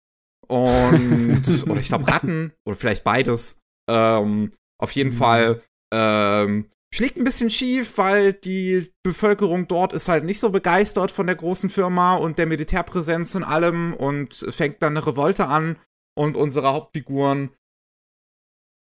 [0.49, 3.61] Und, oder ich glaube Ratten, oder vielleicht beides.
[3.89, 5.17] Ähm, auf jeden mhm.
[5.17, 5.63] Fall,
[5.93, 11.27] ähm, schlägt ein bisschen schief, weil die Bevölkerung dort ist halt nicht so begeistert von
[11.27, 15.77] der großen Firma und der Militärpräsenz und allem und fängt dann eine Revolte an
[16.17, 17.51] und unsere Hauptfiguren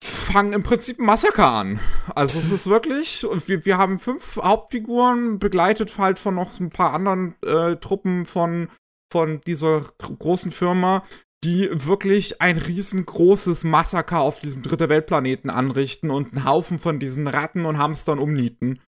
[0.03, 1.81] fangen im Prinzip ein Massaker an.
[2.15, 6.95] Also es ist wirklich, wir, wir haben fünf Hauptfiguren, begleitet halt von noch ein paar
[6.95, 8.69] anderen äh, Truppen von,
[9.13, 11.05] von dieser großen Firma,
[11.45, 17.27] die wirklich ein riesengroßes Massaker auf diesem dritte Weltplaneten anrichten und einen Haufen von diesen
[17.27, 18.81] Ratten und Hamstern umnieten.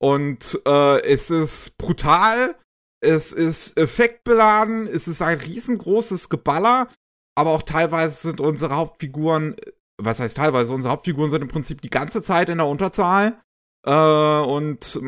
[0.00, 2.56] Und äh, es ist brutal,
[3.00, 6.88] es ist effektbeladen, es ist ein riesengroßes Geballer,
[7.36, 9.56] aber auch teilweise sind unsere Hauptfiguren,
[10.00, 13.40] was heißt teilweise, unsere Hauptfiguren sind im Prinzip die ganze Zeit in der Unterzahl.
[13.84, 15.00] Äh, und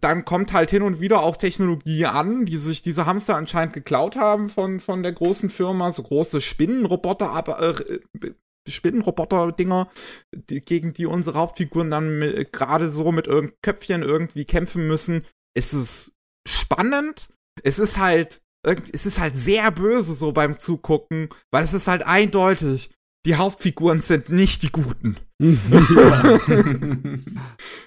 [0.00, 4.16] dann kommt halt hin und wieder auch Technologie an, die sich diese Hamster anscheinend geklaut
[4.16, 8.32] haben von, von der großen Firma, so große Spinnenroboter, aber äh,
[8.68, 9.88] Spinnenroboter-Dinger,
[10.34, 12.20] die, gegen die unsere Hauptfiguren dann
[12.50, 15.26] gerade so mit irgendeinem Köpfchen irgendwie kämpfen müssen.
[15.54, 16.12] Es ist
[16.46, 17.28] spannend.
[17.62, 22.06] Es ist halt es ist halt sehr böse so beim Zugucken, weil es ist halt
[22.06, 22.90] eindeutig.
[23.24, 25.16] Die Hauptfiguren sind nicht die Guten.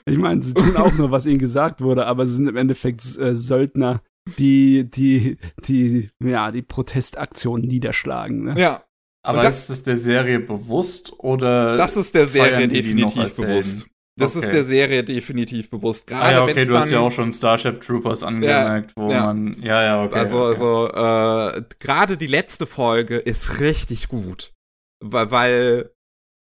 [0.05, 3.03] ich meine, sie tun auch nur, was ihnen gesagt wurde, aber sie sind im Endeffekt
[3.18, 4.01] äh, Söldner,
[4.38, 8.43] die, die, die, ja, die Protestaktion niederschlagen.
[8.45, 8.59] Ne?
[8.59, 8.84] Ja.
[9.23, 11.76] Aber das, ist es der Serie bewusst oder?
[11.77, 13.88] Das ist der Serie definitiv bewusst.
[14.18, 14.45] Das okay.
[14.45, 16.07] ist der Serie definitiv bewusst.
[16.07, 19.26] Gerade ah, ja, okay, du hast ja auch schon Starship Troopers angemerkt, ja, wo ja.
[19.26, 20.15] man, ja, ja, okay.
[20.15, 20.95] Also, okay.
[20.95, 24.53] also, äh, gerade die letzte Folge ist richtig gut.
[24.99, 25.95] Weil, weil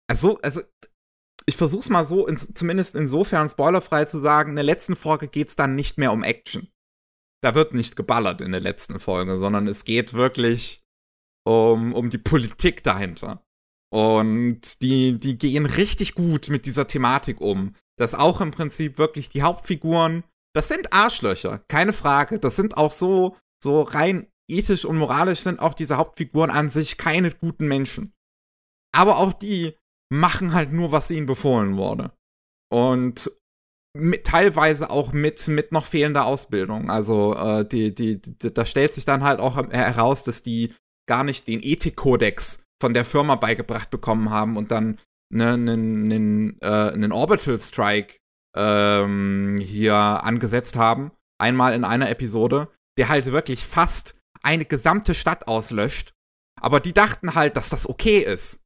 [0.09, 0.61] also, also,
[1.45, 5.55] ich versuch's mal so, in, zumindest insofern spoilerfrei zu sagen, in der letzten Folge geht's
[5.55, 6.69] dann nicht mehr um Action.
[7.41, 10.81] Da wird nicht geballert in der letzten Folge, sondern es geht wirklich
[11.45, 13.45] um, um die Politik dahinter.
[13.91, 17.75] Und die, die gehen richtig gut mit dieser Thematik um.
[17.99, 20.23] Dass auch im Prinzip wirklich die Hauptfiguren,
[20.55, 22.39] das sind Arschlöcher, keine Frage.
[22.39, 26.97] Das sind auch so, so rein ethisch und moralisch sind auch diese Hauptfiguren an sich
[26.97, 28.13] keine guten Menschen.
[28.93, 29.75] Aber auch die
[30.11, 32.11] machen halt nur, was ihnen befohlen wurde.
[32.71, 33.31] Und
[33.95, 36.89] mit, teilweise auch mit, mit noch fehlender Ausbildung.
[36.89, 40.73] Also äh, die, die, die, da stellt sich dann halt auch heraus, dass die
[41.07, 44.99] gar nicht den Ethikkodex von der Firma beigebracht bekommen haben und dann
[45.33, 45.65] einen
[46.07, 48.17] ne, ne, äh, ne Orbital Strike
[48.55, 51.11] ähm, hier angesetzt haben.
[51.39, 56.13] Einmal in einer Episode, der halt wirklich fast eine gesamte Stadt auslöscht.
[56.61, 58.62] Aber die dachten halt, dass das okay ist.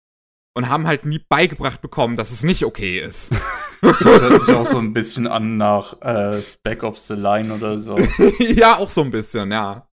[0.58, 3.32] Und haben halt nie beigebracht bekommen, dass es nicht okay ist.
[3.80, 7.78] Das hört sich auch so ein bisschen an nach äh, Spec of the Line oder
[7.78, 7.96] so.
[8.40, 9.88] ja, auch so ein bisschen, ja.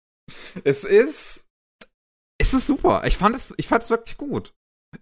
[0.63, 1.49] Es ist
[2.43, 3.03] es ist super.
[3.07, 4.53] Ich fand es, ich fand es wirklich gut.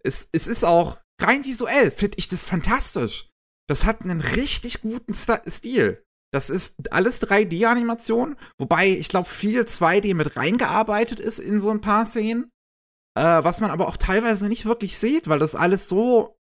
[0.03, 3.29] Es, es ist auch rein visuell, finde ich das fantastisch.
[3.67, 6.05] Das hat einen richtig guten Stil.
[6.33, 11.81] Das ist alles 3D-Animation, wobei ich glaube viel 2D mit reingearbeitet ist in so ein
[11.81, 12.51] paar Szenen.
[13.21, 16.39] Äh, was man aber auch teilweise nicht wirklich sieht, weil das alles so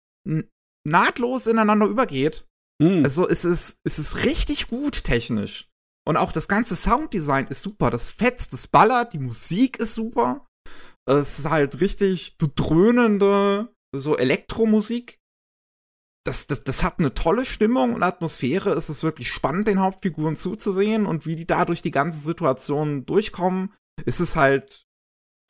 [0.86, 2.46] nahtlos ineinander übergeht.
[2.82, 3.02] Mhm.
[3.02, 5.70] Also es ist, es ist richtig gut technisch.
[6.06, 7.88] Und auch das ganze Sounddesign ist super.
[7.88, 10.46] Das fetzt, das ballert, die Musik ist super.
[11.08, 15.18] Es ist halt richtig dröhnende, so Elektromusik.
[16.26, 18.70] Das, das, das hat eine tolle Stimmung und Atmosphäre.
[18.70, 23.06] Es ist wirklich spannend, den Hauptfiguren zuzusehen und wie die da durch die ganze Situation
[23.06, 23.72] durchkommen.
[24.04, 24.85] Es ist halt,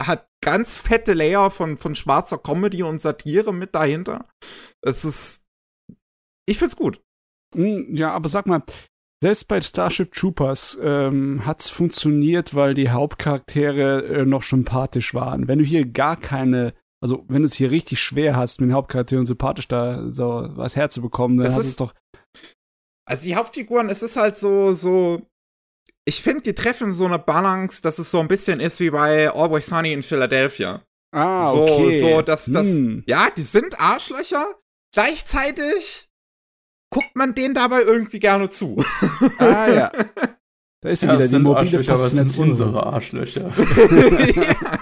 [0.02, 4.27] hat ganz fette Layer von, von schwarzer Comedy und Satire mit dahinter.
[4.82, 5.44] Es ist,
[6.48, 7.02] ich find's gut.
[7.55, 8.62] Hm, ja, aber sag mal,
[9.23, 15.48] selbst bei Starship Troopers ähm, es funktioniert, weil die Hauptcharaktere äh, noch sympathisch waren.
[15.48, 18.74] Wenn du hier gar keine, also wenn du es hier richtig schwer hast, mit den
[18.74, 21.94] Hauptcharakteren sympathisch da so was herzubekommen, dann das hast du es doch.
[23.09, 25.23] Also die Hauptfiguren, es ist halt so, so.
[26.08, 29.28] Ich finde, die treffen so eine Balance, dass es so ein bisschen ist wie bei
[29.28, 30.82] Always Sunny in Philadelphia.
[31.12, 32.00] Ah, so, okay.
[32.00, 33.02] So, dass das, hm.
[33.06, 34.46] ja, die sind Arschlöcher.
[34.92, 36.08] Gleichzeitig
[36.90, 38.82] guckt man denen dabei irgendwie gerne zu.
[39.38, 39.92] Ah ja.
[40.82, 41.98] Da ist ja, wieder die mobile Faszination.
[41.98, 43.50] Aber sind unsere Arschlöcher.
[44.36, 44.78] ja.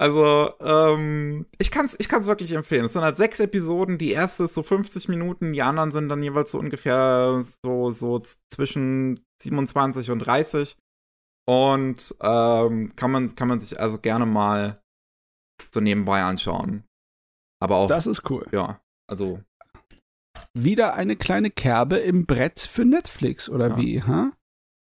[0.00, 2.86] Also, ähm, ich kann's, ich kann's wirklich empfehlen.
[2.86, 3.98] Es sind halt sechs Episoden.
[3.98, 8.22] Die erste ist so 50 Minuten, die anderen sind dann jeweils so ungefähr so, so
[8.50, 10.78] zwischen 27 und 30.
[11.46, 14.80] Und ähm, kann man, kann man sich also gerne mal
[15.70, 16.84] so nebenbei anschauen.
[17.62, 17.86] Aber auch.
[17.86, 18.46] Das ist cool.
[18.52, 18.80] Ja.
[19.06, 19.42] Also.
[20.54, 23.76] Wieder eine kleine Kerbe im Brett für Netflix, oder ja.
[23.76, 24.32] wie, ha?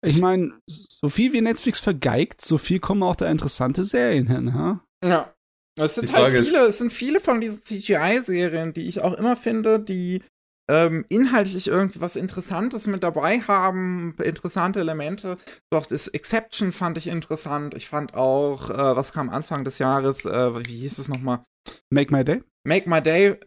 [0.04, 4.54] Ich meine, so viel wie Netflix vergeigt, so viel kommen auch da interessante Serien hin,
[4.54, 4.86] ha?
[5.04, 5.34] Ja.
[5.80, 9.80] Es sind halt viele, es sind viele von diesen CGI-Serien, die ich auch immer finde,
[9.80, 10.22] die
[10.70, 15.38] ähm, inhaltlich irgendwie was Interessantes mit dabei haben, interessante Elemente.
[15.72, 17.74] Doch das Exception fand ich interessant.
[17.74, 21.44] Ich fand auch, äh, was kam Anfang des Jahres, äh, wie hieß es nochmal?
[21.90, 22.44] Make My Day?
[22.64, 23.38] Make My Day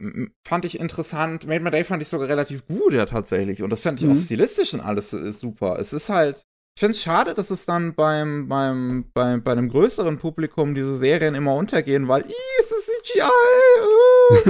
[0.47, 1.47] fand ich interessant.
[1.47, 3.63] Make My Day fand ich sogar relativ gut, ja, tatsächlich.
[3.63, 4.17] Und das fand ich mhm.
[4.17, 5.79] auch stilistisch und alles super.
[5.79, 6.45] Es ist halt,
[6.77, 10.99] ich finde es schade, dass es dann beim, beim, beim, bei einem größeren Publikum diese
[10.99, 13.23] Serien immer untergehen, weil, ih, es ist CGI.
[13.83, 14.49] Uh.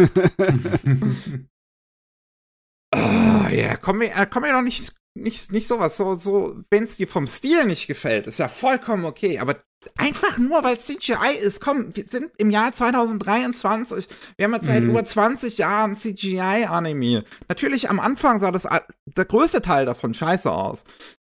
[2.95, 5.99] oh, ja, komm mir, komm mir doch nicht, nicht, nicht sowas.
[5.99, 9.39] So, so, wenn es dir vom Stil nicht gefällt, ist ja vollkommen okay.
[9.39, 9.57] Aber
[9.99, 11.61] Einfach nur, weil es CGI ist.
[11.61, 14.09] Komm, wir sind im Jahr 2023.
[14.37, 14.91] Wir haben jetzt seit mhm.
[14.91, 17.25] über 20 Jahren CGI-Anime.
[17.49, 18.67] Natürlich am Anfang sah das
[19.05, 20.85] der größte Teil davon scheiße aus.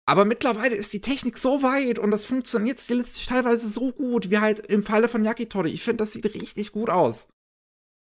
[0.09, 4.37] Aber mittlerweile ist die Technik so weit und das funktioniert stilistisch teilweise so gut, wie
[4.37, 5.69] halt im Falle von Yakitori.
[5.69, 7.27] Ich finde, das sieht richtig gut aus.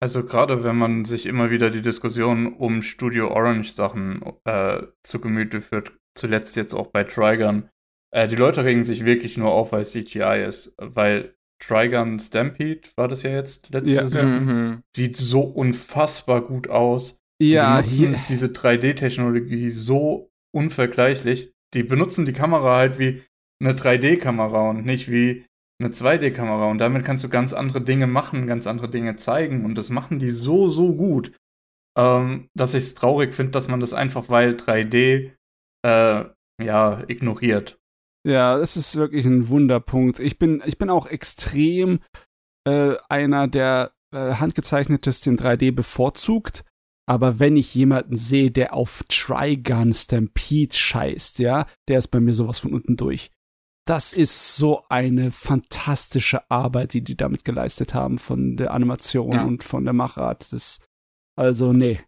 [0.01, 5.21] Also gerade wenn man sich immer wieder die Diskussion um Studio Orange Sachen äh, zu
[5.21, 7.69] Gemüte führt, zuletzt jetzt auch bei Trigun,
[8.13, 12.89] äh, die Leute regen sich wirklich nur auf, weil es CGI ist, weil Trigun Stampede
[12.97, 14.07] war das ja jetzt letzte Ja.
[14.07, 14.45] Saison.
[14.45, 14.83] Mhm.
[14.95, 17.19] Sieht so unfassbar gut aus.
[17.43, 21.53] Ja, die benutzen hier, diese 3D-Technologie so unvergleichlich.
[21.77, 23.23] Die benutzen die Kamera halt wie
[23.61, 25.45] eine 3D-Kamera und nicht wie
[25.79, 26.71] eine 2D-Kamera.
[26.71, 29.65] Und damit kannst du ganz andere Dinge machen, ganz andere Dinge zeigen.
[29.67, 31.33] Und das machen die so, so gut,
[31.99, 35.33] ähm, dass ich es traurig finde, dass man das einfach, weil 3D,
[35.85, 36.25] äh,
[36.63, 37.79] ja, ignoriert.
[38.27, 40.19] ja, das ist wirklich ein Wunderpunkt.
[40.19, 42.01] Ich bin, ich bin auch extrem
[42.67, 46.65] äh, einer, der äh, handgezeichnetes in 3D bevorzugt.
[47.09, 52.35] Aber wenn ich jemanden sehe, der auf Trigun Stampede scheißt, ja, der ist bei mir
[52.35, 53.31] sowas von unten durch.
[53.87, 59.45] Das ist so eine fantastische Arbeit, die die damit geleistet haben von der Animation Ja.
[59.45, 60.41] und von der Machart.
[60.41, 60.85] Das ist,
[61.39, 62.01] also, nee.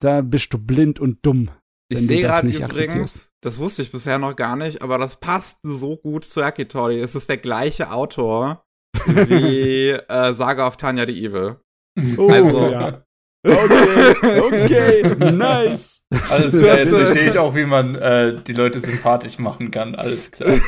[0.00, 1.50] Da bist du blind und dumm.
[1.90, 3.30] Ich wenn du sehe das gerade nicht übrigens, akzeptierst.
[3.42, 6.98] das wusste ich bisher noch gar nicht, aber das passt so gut zu Akitori.
[6.98, 8.64] Es ist der gleiche Autor
[9.06, 11.60] wie äh, Saga of Tanya the Evil.
[12.16, 13.04] Oh, Also- ja.
[13.44, 16.04] Okay, okay, nice.
[16.30, 19.96] Alles klar, jetzt verstehe ich auch, wie man äh, die Leute sympathisch machen kann.
[19.96, 20.60] Alles klar.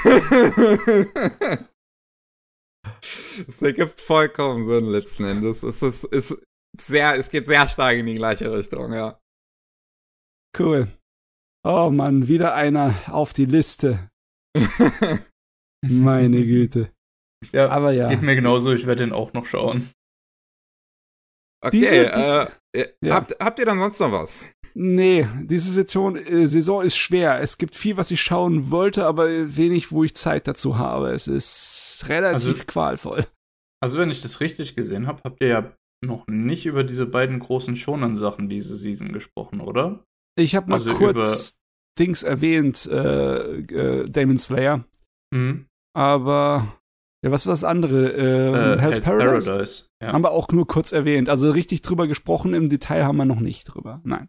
[3.48, 5.62] Es ergibt vollkommen Sinn letzten Endes.
[5.62, 6.36] Es ist, ist
[6.80, 9.20] sehr, es geht sehr stark in die gleiche Richtung, ja.
[10.58, 10.88] Cool.
[11.64, 14.10] Oh Mann, wieder einer auf die Liste.
[15.82, 16.90] Meine Güte.
[17.52, 18.08] Ja, Aber ja.
[18.08, 19.90] geht mir genauso, ich werde den auch noch schauen.
[21.66, 23.14] Okay, Diese- äh, äh, Ja.
[23.14, 24.46] habt, habt ihr dann sonst noch was?
[24.76, 27.40] Nee, diese Saison, äh, Saison ist schwer.
[27.40, 31.12] Es gibt viel, was ich schauen wollte, aber wenig, wo ich Zeit dazu habe.
[31.12, 33.26] Es ist relativ Also- qualvoll.
[33.80, 35.72] Also, wenn ich das richtig gesehen habe, habt ihr ja
[36.04, 40.04] noch nicht über diese beiden großen Shonen-Sachen diese Season gesprochen, oder?
[40.36, 41.58] Ich habe mal also kurz
[41.98, 44.84] Dings erwähnt, äh, äh, Demon Slayer,
[45.32, 45.66] Mhm.
[45.94, 46.76] aber
[47.24, 48.12] ja, was war das andere?
[48.12, 49.46] Äh, Äh, Hell's, Paradise?
[49.50, 49.84] Paradise.
[50.02, 50.12] Ja.
[50.12, 51.28] Haben wir auch nur kurz erwähnt.
[51.28, 54.00] Also richtig drüber gesprochen, im Detail haben wir noch nicht drüber.
[54.04, 54.28] Nein.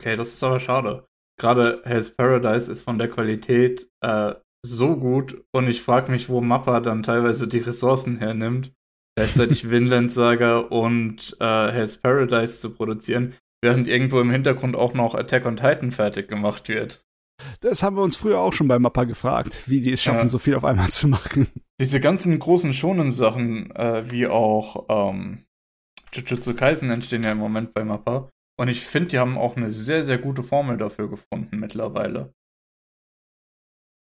[0.00, 1.04] Okay, das ist aber schade.
[1.38, 4.34] Gerade Hell's Paradise ist von der Qualität äh,
[4.64, 8.72] so gut und ich frage mich, wo Mappa dann teilweise die Ressourcen hernimmt,
[9.16, 15.14] gleichzeitig Vinland Saga und äh, Hell's Paradise zu produzieren, während irgendwo im Hintergrund auch noch
[15.14, 17.02] Attack on Titan fertig gemacht wird.
[17.60, 20.28] Das haben wir uns früher auch schon bei Mappa gefragt, wie die es schaffen, Ja.
[20.30, 21.48] so viel auf einmal zu machen.
[21.80, 25.44] Diese ganzen großen Shonen-Sachen, äh, wie auch ähm,
[26.12, 28.30] Jujutsu Kaisen entstehen ja im Moment bei Mappa.
[28.58, 32.32] Und ich finde, die haben auch eine sehr, sehr gute Formel dafür gefunden mittlerweile.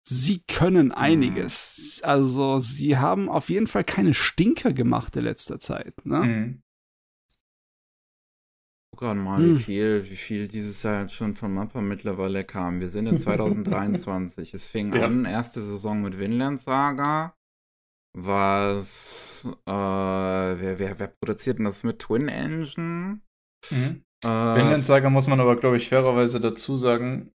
[0.05, 2.01] Sie können einiges.
[2.03, 6.05] Also, sie haben auf jeden Fall keine Stinker gemacht in letzter Zeit.
[6.05, 6.17] Ne?
[6.23, 6.61] Mhm.
[8.91, 9.57] Guck gerade mal, Hm.
[9.59, 12.81] wie viel, wie viel dieses Jahr jetzt schon von Mappa mittlerweile kam.
[12.81, 14.53] Wir sind in 2023.
[14.53, 15.05] es fing Ja.
[15.05, 17.33] an, erste Saison mit Vinland Saga.
[18.17, 23.21] Was, äh, wer, wer, wer produziert denn das mit Twin Engine?
[23.69, 24.03] Mhm.
[24.23, 27.31] Äh, Vinland Saga muss man aber, glaube ich, fairerweise dazu sagen,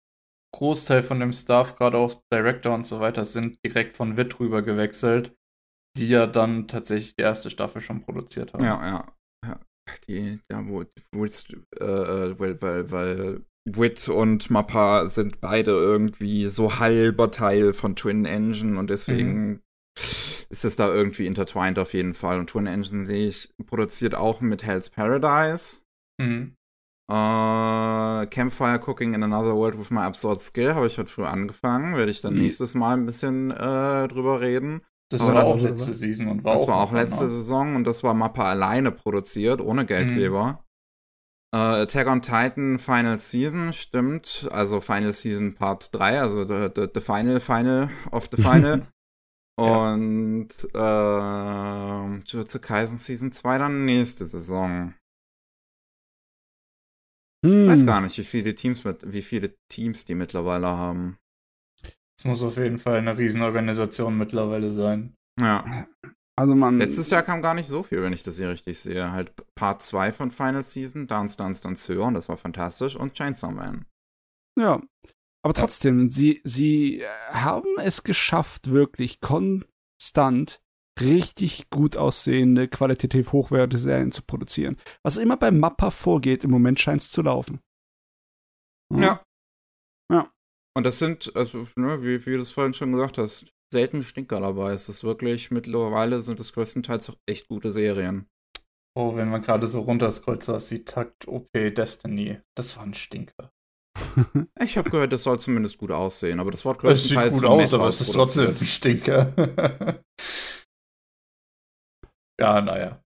[0.53, 4.61] Großteil von dem Staff, gerade auch Director und so weiter, sind direkt von Wit rüber
[4.61, 5.35] gewechselt,
[5.97, 8.63] die ja dann tatsächlich die erste Staffel schon produziert haben.
[8.63, 9.13] Ja, ja.
[9.45, 9.59] ja.
[10.07, 15.71] Die, ja, wo, wo ist, äh, äh, weil, weil, weil Wit und Mappa sind beide
[15.71, 19.61] irgendwie so halber Teil von Twin Engine und deswegen
[20.55, 22.39] ist es da irgendwie intertwined auf jeden Fall.
[22.39, 25.81] Und Twin Engine sehe ich produziert auch mit Hell's Paradise.
[26.17, 26.55] Mhm.
[27.11, 31.95] Äh, Campfire Cooking in Another World with My Absurd Skill habe ich heute früh angefangen.
[31.97, 32.41] Werde ich dann Mhm.
[32.43, 34.81] nächstes Mal ein bisschen äh, drüber reden.
[35.11, 36.67] Das Aber war das- auch letzte Season und war Das auch.
[36.69, 37.31] war auch letzte danach.
[37.33, 40.63] Saison und das war Mappa alleine produziert, ohne Geldgeber.
[41.53, 44.47] Äh, Attack on Titan Final Season, stimmt.
[44.51, 48.87] Also Final Season Part 3, also the, the, the Final Final of the Final.
[49.59, 49.93] Ja.
[49.93, 54.93] Und äh, Jujutsu Kaisen Season 2 dann nächste Saison.
[57.45, 57.67] Hm.
[57.67, 61.17] Weiß gar nicht, wie viele Teams mit, wie viele Teams die mittlerweile haben.
[62.17, 65.15] Es muss auf jeden Fall eine Riesenorganisation mittlerweile sein.
[65.39, 65.87] Ja.
[66.37, 66.79] Also man.
[66.79, 69.11] Letztes Jahr kam gar nicht so viel, wenn ich das hier richtig sehe.
[69.11, 73.13] Halt Part 2 von Final Season, Dance Dance Dance Höher und das war fantastisch und
[73.13, 73.85] Chainsaw Man.
[74.59, 74.81] Ja.
[75.45, 80.59] Aber trotzdem, sie, sie äh, haben es geschafft, wirklich konstant
[80.99, 84.75] richtig gut aussehende, qualitativ hochwertige Serien zu produzieren.
[85.03, 87.59] Was immer bei Mappa vorgeht, im Moment scheint es zu laufen.
[88.91, 89.23] Ja.
[90.11, 90.33] Ja.
[90.75, 94.39] Und das sind, also, ne, wie, wie du es vorhin schon gesagt hast, selten Stinker
[94.39, 94.73] dabei.
[94.73, 98.25] Es ist wirklich, mittlerweile sind es größtenteils auch echt gute Serien.
[98.97, 102.41] Oh, wenn man gerade so runterscrollt, so aus wie Takt OP Destiny.
[102.57, 103.51] Das war ein Stinker.
[104.63, 107.45] Ich habe gehört, das soll zumindest gut aussehen, aber das Wort Es sieht größtenteils gut
[107.45, 110.01] aus, aber es ist trotzdem ein Stinker.
[112.39, 113.01] Ja, naja.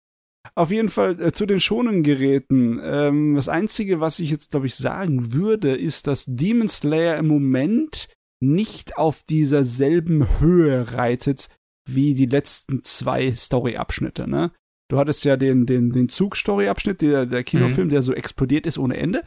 [0.54, 2.80] Auf jeden Fall äh, zu den schonen Geräten.
[2.84, 7.28] Ähm, das Einzige, was ich jetzt, glaube ich, sagen würde, ist, dass Demon Slayer im
[7.28, 8.08] Moment
[8.42, 11.50] nicht auf dieser selben Höhe reitet
[11.90, 14.30] wie die letzten zwei Story-Abschnitte.
[14.30, 14.52] Ne?
[14.90, 17.92] Du hattest ja den, den, den Zug-Story-Abschnitt, der, der Kinofilm, mhm.
[17.92, 19.24] der so explodiert ist ohne Ende.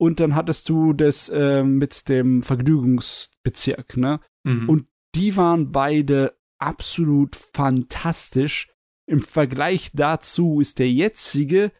[0.00, 3.96] Und dann hattest du das äh, mit dem Vergnügungsbezirk.
[3.96, 4.20] Ne?
[4.44, 4.68] Mhm.
[4.68, 8.70] Und die waren beide absolut fantastisch.
[9.06, 11.72] Im Vergleich dazu ist der jetzige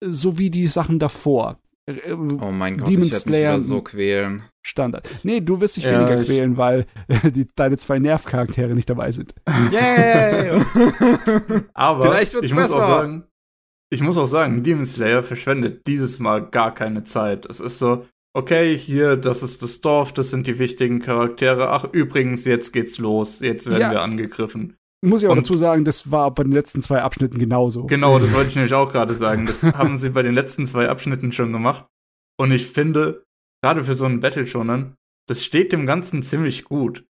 [0.00, 1.60] so wie die Sachen davor.
[1.86, 4.42] Äh, oh mein Gott, Demon ich werde mich wieder so quälen.
[4.62, 5.08] Standard.
[5.22, 6.86] Nee, du wirst dich ja, weniger quälen, weil
[7.34, 9.34] die, deine zwei Nervcharaktere nicht dabei sind.
[9.72, 10.50] Yay!
[11.74, 12.74] Aber Vielleicht wird's ich besser.
[12.74, 13.24] muss auch sagen,
[13.90, 17.46] ich muss auch sagen, Demon Slayer verschwendet dieses Mal gar keine Zeit.
[17.46, 21.70] Es ist so, okay, hier, das ist das Dorf, das sind die wichtigen Charaktere.
[21.70, 23.40] Ach, übrigens, jetzt geht's los.
[23.40, 23.90] Jetzt werden ja.
[23.90, 24.76] wir angegriffen.
[25.04, 27.86] Muss ich auch und, dazu sagen, das war bei den letzten zwei Abschnitten genauso.
[27.86, 29.46] Genau, das wollte ich nämlich auch gerade sagen.
[29.46, 31.86] Das haben sie bei den letzten zwei Abschnitten schon gemacht.
[32.36, 33.24] Und ich finde,
[33.62, 34.94] gerade für so einen Battle Shonen,
[35.28, 37.04] das steht dem Ganzen ziemlich gut.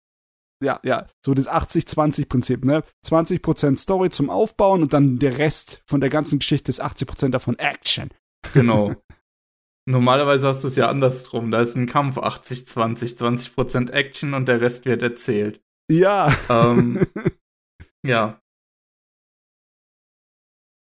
[0.61, 2.83] Ja, ja, so das 80-20-Prinzip, ne?
[3.07, 7.57] 20% Story zum Aufbauen und dann der Rest von der ganzen Geschichte ist 80% davon
[7.57, 8.09] Action.
[8.53, 8.95] Genau.
[9.89, 11.49] Normalerweise hast du es ja andersrum.
[11.49, 15.61] Da ist ein Kampf 80-20, 20%, Action und der Rest wird erzählt.
[15.89, 16.35] Ja.
[16.49, 17.07] Ähm,
[18.05, 18.39] ja.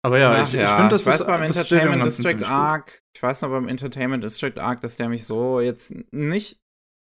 [0.04, 0.70] Aber ja, Ach, ich, ja.
[0.70, 4.24] ich finde, das ich weiß ist, beim Entertainment District Arc, ich weiß noch beim Entertainment
[4.24, 6.60] District Arc, dass der mich so jetzt nicht,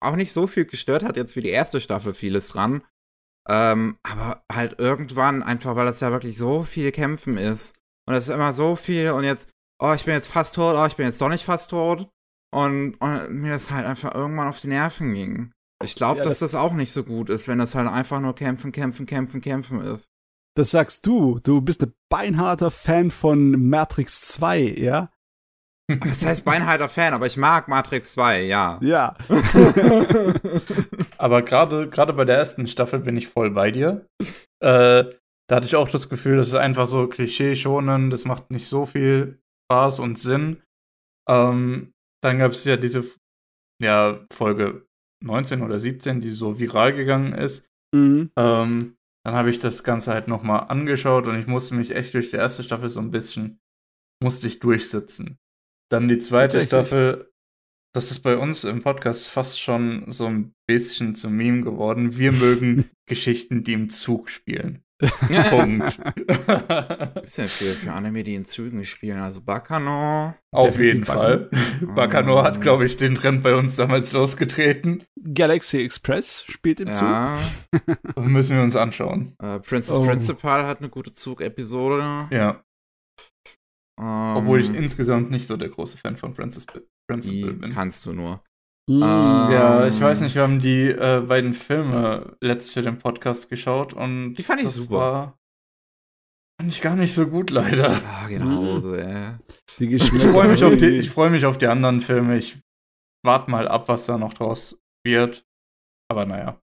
[0.03, 2.83] auch nicht so viel gestört hat, jetzt wie die erste Staffel vieles dran.
[3.49, 7.75] Ähm, aber halt irgendwann, einfach weil das ja wirklich so viel Kämpfen ist.
[8.07, 9.49] Und es ist immer so viel und jetzt,
[9.81, 12.09] oh, ich bin jetzt fast tot, oh, ich bin jetzt doch nicht fast tot.
[12.55, 15.53] Und, und mir das halt einfach irgendwann auf die Nerven ging.
[15.83, 18.21] Ich glaube, ja, dass das, das auch nicht so gut ist, wenn das halt einfach
[18.21, 20.11] nur kämpfen, kämpfen, kämpfen, kämpfen ist.
[20.55, 21.41] Das sagst du.
[21.43, 25.11] Du bist ein beinharter Fan von Matrix 2, ja?
[25.89, 28.79] Das heißt beinharter Fan, aber ich mag Matrix 2, ja.
[28.83, 29.17] Ja.
[31.19, 34.07] aber gerade gerade bei der ersten Staffel bin ich voll bei dir.
[34.61, 35.05] Äh,
[35.49, 38.87] da hatte ich auch das Gefühl, das ist einfach so Klischee-schonen, das macht nicht so
[38.87, 40.63] viel Spaß und Sinn.
[41.29, 41.93] Ähm,
[42.23, 43.05] dann gab es ja diese
[43.83, 44.87] ja, Folge
[45.23, 47.69] 19 oder 17, die so viral gegangen ist.
[47.95, 48.31] Mhm.
[48.37, 52.31] Ähm, dann habe ich das Ganze halt nochmal angeschaut und ich musste mich echt durch
[52.31, 53.61] die erste Staffel so ein bisschen,
[54.23, 55.39] musste ich durchsitzen.
[55.93, 57.31] Dann die zweite Staffel,
[57.95, 62.17] das ist bei uns im Podcast fast schon so ein bisschen zum Meme geworden.
[62.17, 64.85] Wir mögen Geschichten, die im Zug spielen.
[65.51, 66.01] Punkt.
[67.25, 69.19] ist ja für, für Anime, die in Zügen spielen.
[69.19, 70.35] Also Bakano.
[70.51, 71.51] Auf jeden Fall.
[71.95, 75.05] Bakano hat, glaube ich, den Trend bei uns damals losgetreten.
[75.35, 77.39] Galaxy Express spielt im ja.
[78.17, 78.25] Zug.
[78.25, 79.37] Müssen wir uns anschauen.
[79.43, 80.07] Uh, Princess oh.
[80.07, 82.29] Principal hat eine gute Zug-Episode.
[82.31, 82.65] Ja.
[84.01, 84.37] Ähm.
[84.37, 86.67] Obwohl ich insgesamt nicht so der große Fan von Princess
[87.09, 87.73] Principal bin.
[87.73, 88.43] Kannst du nur.
[88.89, 93.49] Mm, ja, ich weiß nicht, wir haben die äh, beiden Filme letzt für den Podcast
[93.49, 94.97] geschaut und die fand ich super.
[94.97, 95.39] War,
[96.61, 97.93] fand ich gar nicht so gut, leider.
[97.93, 99.39] Ja, genau so, ja.
[99.79, 102.37] Die ich freue mich, auf die, freu mich auf die anderen Filme.
[102.39, 102.61] Ich
[103.25, 105.45] warte mal ab, was da noch draus wird.
[106.11, 106.61] Aber naja.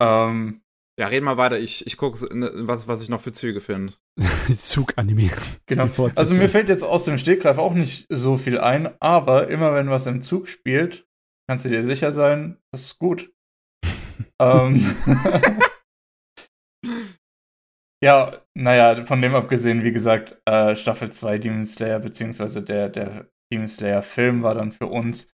[0.00, 0.62] Ähm,
[0.98, 1.58] ja, reden mal weiter.
[1.58, 3.94] Ich, ich gucke, ne, was, was ich noch für Züge finde.
[4.58, 5.30] Zuganime.
[5.66, 5.88] Genau.
[6.16, 9.90] Also mir fällt jetzt aus dem Stegreif auch nicht so viel ein, aber immer wenn
[9.90, 11.06] was im Zug spielt,
[11.48, 13.32] kannst du dir sicher sein, das ist gut.
[14.42, 14.84] ähm.
[18.02, 23.30] ja, naja, von dem abgesehen, wie gesagt, äh, Staffel 2 Demon Slayer, beziehungsweise der, der
[23.52, 25.30] Demon Slayer Film war dann für uns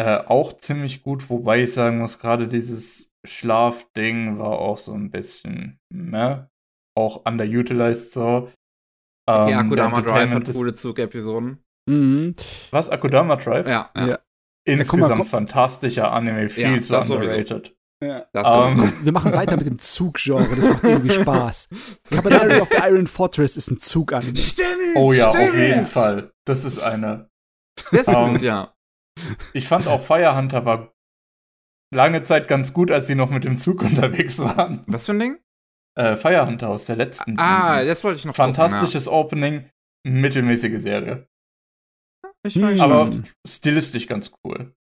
[0.00, 5.10] äh, auch ziemlich gut, wobei ich sagen muss, gerade dieses Schlafding war auch so ein
[5.10, 6.48] bisschen, ne?
[6.96, 8.50] Auch underutilized so.
[9.26, 11.62] Okay, ähm, Akudama Drive hat coole Zug-Episoden.
[11.88, 12.34] Mhm.
[12.70, 13.66] Was, Akudama Drive?
[13.66, 13.90] Ja.
[13.96, 14.18] ja.
[14.66, 17.74] Insgesamt ja, mal, fantastischer Anime, viel ja, zu underrated.
[18.02, 18.26] Ja.
[18.32, 18.92] Um, ähm.
[19.02, 21.68] wir machen weiter mit dem Zug-Genre, das macht irgendwie Spaß.
[22.10, 24.36] Kabanari of the Iron Fortress ist ein Zug-Anime.
[24.36, 24.96] Stimmt!
[24.96, 25.50] Oh ja, stimmt.
[25.50, 26.32] auf jeden Fall.
[26.46, 27.28] Das ist eine.
[27.92, 28.74] Das ist um, gut, ja.
[29.52, 30.92] Ich fand auch Fire Hunter war
[31.92, 34.84] lange Zeit ganz gut, als sie noch mit dem Zug unterwegs waren.
[34.86, 35.38] Was für ein Ding?
[35.98, 37.88] Äh, Firehunter aus der letzten Ah, Season.
[37.88, 39.24] das wollte ich noch Fantastisches gucken, ja.
[39.24, 39.70] Opening,
[40.06, 41.26] mittelmäßige Serie.
[42.46, 42.80] Ich hm.
[42.80, 43.10] Aber
[43.46, 44.74] stilistisch ganz cool.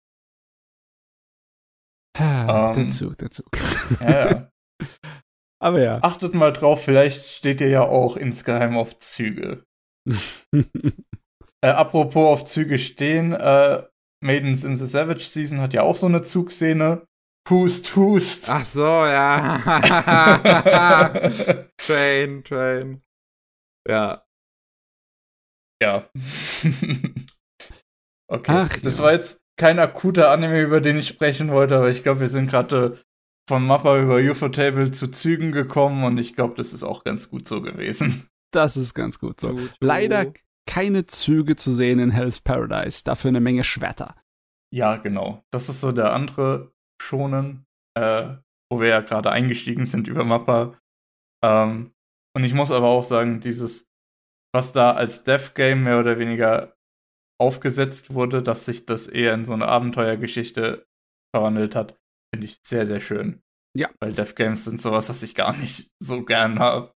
[2.16, 3.48] Ah, um, der ähm, Zug, der Zug.
[4.02, 4.50] Ja, ja.
[5.60, 5.98] Aber ja.
[6.02, 9.64] Achtet mal drauf, vielleicht steht ihr ja auch insgeheim auf Züge.
[10.06, 13.82] äh, apropos auf Züge stehen, äh,
[14.20, 17.06] Maidens in the Savage Season hat ja auch so eine Zugszene.
[17.48, 18.50] Hust, hust.
[18.50, 19.58] Ach so, ja.
[21.78, 23.02] Train, Train.
[23.88, 24.22] Ja.
[25.82, 26.10] Ja.
[28.28, 28.52] okay.
[28.52, 29.04] Ach, das ja.
[29.04, 32.50] war jetzt kein akuter Anime, über den ich sprechen wollte, aber ich glaube, wir sind
[32.50, 32.98] gerade
[33.48, 37.48] von Mappa über UFO-Table zu Zügen gekommen und ich glaube, das ist auch ganz gut
[37.48, 38.28] so gewesen.
[38.52, 39.52] Das ist ganz gut so.
[39.52, 39.74] Tu, tu.
[39.80, 40.32] Leider
[40.68, 44.14] keine Züge zu sehen in Hell's Paradise, dafür eine Menge Schwerter.
[44.72, 45.42] Ja, genau.
[45.50, 46.70] Das ist so der andere
[47.00, 47.64] Schonen,
[47.96, 48.36] äh,
[48.70, 50.78] wo wir ja gerade eingestiegen sind über Mappa.
[51.42, 51.92] Ähm,
[52.36, 53.88] und ich muss aber auch sagen, dieses,
[54.54, 56.76] was da als Death Game mehr oder weniger
[57.40, 60.86] aufgesetzt wurde, dass sich das eher in so eine Abenteuergeschichte
[61.34, 61.96] verwandelt hat,
[62.34, 63.40] finde ich sehr, sehr schön.
[63.74, 63.88] Ja.
[64.00, 66.92] Weil Death Games sind sowas, was ich gar nicht so gern habe.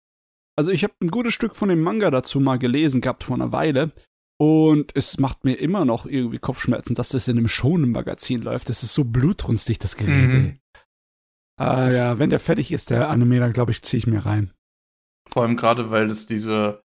[0.57, 3.51] Also ich habe ein gutes Stück von dem Manga dazu mal gelesen gehabt vor einer
[3.51, 3.91] Weile.
[4.39, 8.69] Und es macht mir immer noch irgendwie Kopfschmerzen, dass das in einem Shonen-Magazin läuft.
[8.69, 10.29] Das ist so blutrünstig, das Gerät.
[10.29, 10.59] Mhm.
[11.59, 14.25] Ah Das- ja, wenn der fertig ist, der Anime, dann glaube ich, ziehe ich mir
[14.25, 14.51] rein.
[15.31, 16.81] Vor allem gerade, weil es diese,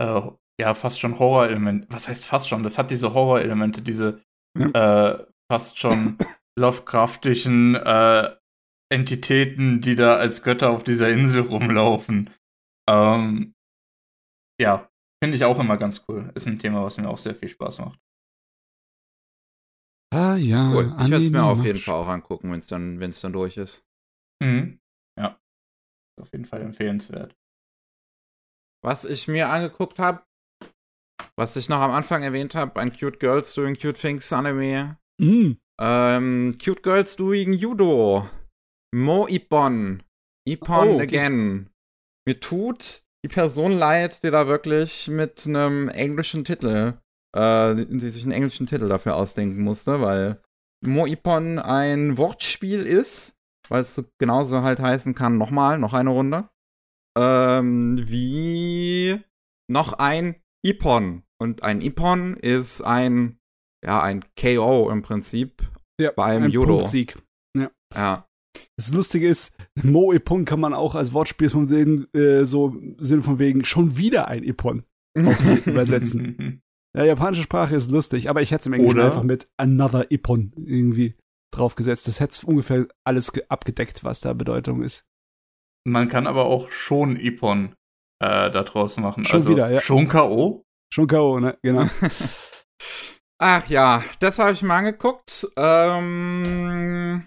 [0.00, 0.22] äh,
[0.60, 2.62] ja, fast schon Horror-Elemente, was heißt fast schon?
[2.62, 4.20] Das hat diese Horror-Elemente, diese
[4.56, 5.14] äh,
[5.50, 6.16] fast schon
[6.58, 8.30] Lovecraftischen äh,
[8.92, 12.30] Entitäten, die da als Götter auf dieser Insel rumlaufen.
[12.90, 13.54] Ähm,
[14.60, 14.90] ja,
[15.22, 16.32] finde ich auch immer ganz cool.
[16.34, 18.00] Ist ein Thema, was mir auch sehr viel Spaß macht.
[20.12, 20.70] Ah ja.
[20.72, 20.94] Cool.
[21.00, 23.56] Ich werde es mir auf jeden Fall auch angucken, wenn es dann, wenn's dann durch
[23.56, 23.86] ist.
[24.42, 24.80] Mhm.
[25.16, 25.38] Ja.
[26.18, 27.36] Ist auf jeden Fall empfehlenswert.
[28.82, 30.24] Was ich mir angeguckt habe,
[31.36, 34.98] was ich noch am Anfang erwähnt habe, ein Cute Girls Doing Cute Things Anime.
[35.20, 35.52] Mm.
[35.80, 38.28] Ähm, Cute Girls Doing Judo.
[38.92, 40.02] Mo Ippon.
[40.46, 41.02] Ippon Oh, okay.
[41.04, 41.69] Again.
[42.26, 46.94] Mir tut die Person leid, die da wirklich mit einem englischen Titel,
[47.36, 50.40] äh, die sich einen englischen Titel dafür ausdenken musste, weil
[50.84, 53.36] Mo Ippon ein Wortspiel ist,
[53.68, 56.48] weil es so genauso halt heißen kann, nochmal, noch eine Runde.
[57.18, 59.20] Ähm, wie
[59.68, 61.22] noch ein Ippon.
[61.38, 63.38] Und ein Ippon ist ein,
[63.84, 65.62] ja, ein KO im Prinzip
[66.00, 66.78] Ja, beim ein Judo.
[66.78, 67.18] Punktsieg.
[67.94, 68.26] Ja.
[68.76, 73.22] Das Lustige ist, Mo Ippon kann man auch als Wortspiel von wegen, äh, so Sinn
[73.22, 74.84] von wegen schon wieder ein Ippon
[75.66, 76.62] übersetzen.
[76.96, 80.10] Ja, japanische Sprache ist lustig, aber ich hätte es im Englischen Oder- einfach mit another
[80.10, 81.14] Ippon irgendwie
[81.54, 82.08] draufgesetzt.
[82.08, 85.04] Das hätte ungefähr alles ge- abgedeckt, was da Bedeutung ist.
[85.86, 87.74] Man kann aber auch schon Ippon
[88.22, 89.24] äh, da draus machen.
[89.24, 89.80] Schon also wieder, ja.
[89.80, 90.64] schon K.O.
[90.92, 91.56] Schon K.O., ne?
[91.62, 91.88] Genau.
[93.42, 95.48] Ach ja, das habe ich mal angeguckt.
[95.56, 97.26] Ähm,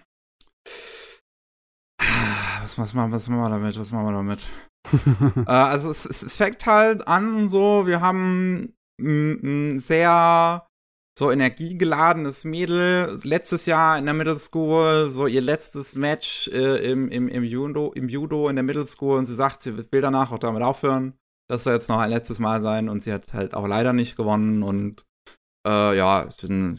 [2.63, 3.79] was, was, machen, was machen wir damit?
[3.79, 4.45] Was machen wir damit?
[5.47, 10.65] äh, also es, es, fängt halt an so, wir haben ein, sehr
[11.17, 17.09] so energiegeladenes Mädel, letztes Jahr in der Middle School, so ihr letztes Match äh, im,
[17.09, 20.31] im, im, Judo, im Judo in der Middle School und sie sagt, sie will danach
[20.31, 21.13] auch damit aufhören.
[21.49, 24.15] Das soll jetzt noch ein letztes Mal sein und sie hat halt auch leider nicht
[24.15, 25.05] gewonnen und
[25.67, 26.27] äh, ja,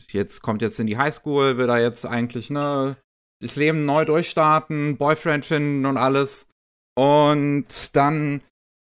[0.08, 2.96] jetzt kommt jetzt in die Highschool, will da jetzt eigentlich, ne,
[3.44, 6.48] das Leben neu durchstarten, Boyfriend finden und alles.
[6.96, 8.42] Und dann,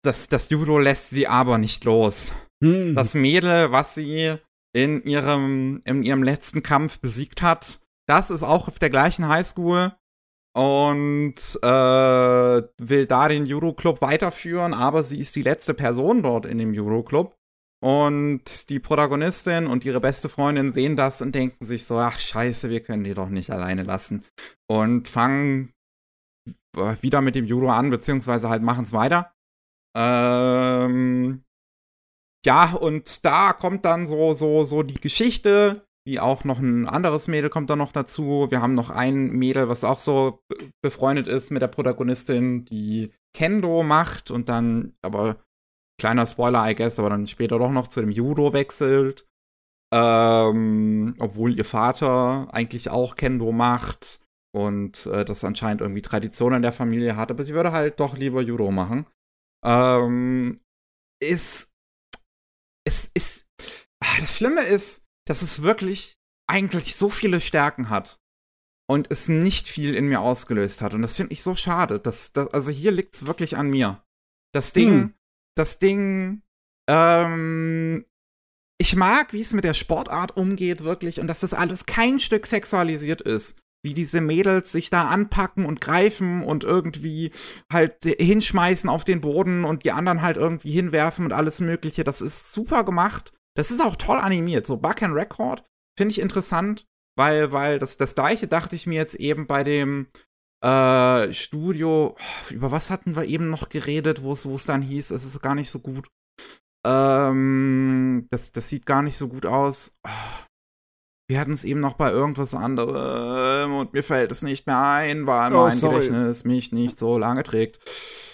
[0.02, 2.32] das, das Judo lässt sie aber nicht los.
[2.64, 2.94] Hm.
[2.94, 4.36] Das Mädel, was sie
[4.74, 9.92] in ihrem, in ihrem letzten Kampf besiegt hat, das ist auch auf der gleichen Highschool
[10.56, 16.58] und äh, will da den Judo-Club weiterführen, aber sie ist die letzte Person dort in
[16.58, 17.37] dem Judo-Club.
[17.80, 22.70] Und die Protagonistin und ihre beste Freundin sehen das und denken sich so, ach scheiße,
[22.70, 24.24] wir können die doch nicht alleine lassen.
[24.68, 25.72] Und fangen
[26.74, 29.32] wieder mit dem Judo an, beziehungsweise halt machen es weiter.
[29.96, 31.44] Ähm,
[32.44, 37.28] ja, und da kommt dann so, so, so die Geschichte, wie auch noch ein anderes
[37.28, 38.46] Mädel kommt da noch dazu.
[38.50, 43.12] Wir haben noch ein Mädel, was auch so be- befreundet ist mit der Protagonistin, die
[43.36, 45.36] Kendo macht und dann, aber
[45.98, 49.26] kleiner Spoiler, I guess, aber dann später doch noch zu dem Judo wechselt.
[49.92, 54.20] Ähm, obwohl ihr Vater eigentlich auch Kendo macht
[54.54, 58.14] und äh, das anscheinend irgendwie Tradition in der Familie hat, aber sie würde halt doch
[58.16, 59.06] lieber Judo machen.
[59.64, 60.60] Ähm,
[61.22, 61.72] ist,
[62.86, 63.46] es ist,
[64.04, 68.20] ah, das Schlimme ist, dass es wirklich eigentlich so viele Stärken hat
[68.90, 71.98] und es nicht viel in mir ausgelöst hat und das finde ich so schade.
[71.98, 74.02] Das, das, also hier liegt es wirklich an mir.
[74.52, 75.14] Das Ding, Hm.
[75.58, 76.42] Das Ding,
[76.88, 78.04] ähm,
[78.80, 82.46] ich mag, wie es mit der Sportart umgeht, wirklich, und dass das alles kein Stück
[82.46, 83.58] sexualisiert ist.
[83.84, 87.30] Wie diese Mädels sich da anpacken und greifen und irgendwie
[87.72, 92.02] halt hinschmeißen auf den Boden und die anderen halt irgendwie hinwerfen und alles Mögliche.
[92.02, 93.32] Das ist super gemacht.
[93.56, 94.66] Das ist auch toll animiert.
[94.66, 95.62] So Buck and Record
[95.96, 96.86] finde ich interessant,
[97.16, 100.08] weil, weil das, das gleiche dachte ich mir jetzt eben bei dem
[100.64, 102.16] äh, Studio,
[102.50, 105.70] über was hatten wir eben noch geredet, wo es dann hieß, es ist gar nicht
[105.70, 106.08] so gut.
[106.86, 109.94] Ähm, das, das sieht gar nicht so gut aus.
[111.30, 115.26] Wir hatten es eben noch bei irgendwas anderem und mir fällt es nicht mehr ein,
[115.26, 115.96] weil oh, mein sorry.
[115.96, 117.78] Gedächtnis mich nicht so lange trägt.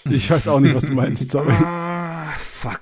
[0.05, 1.51] Ich weiß auch nicht, was du meinst, sorry.
[1.51, 2.81] Ah, fuck.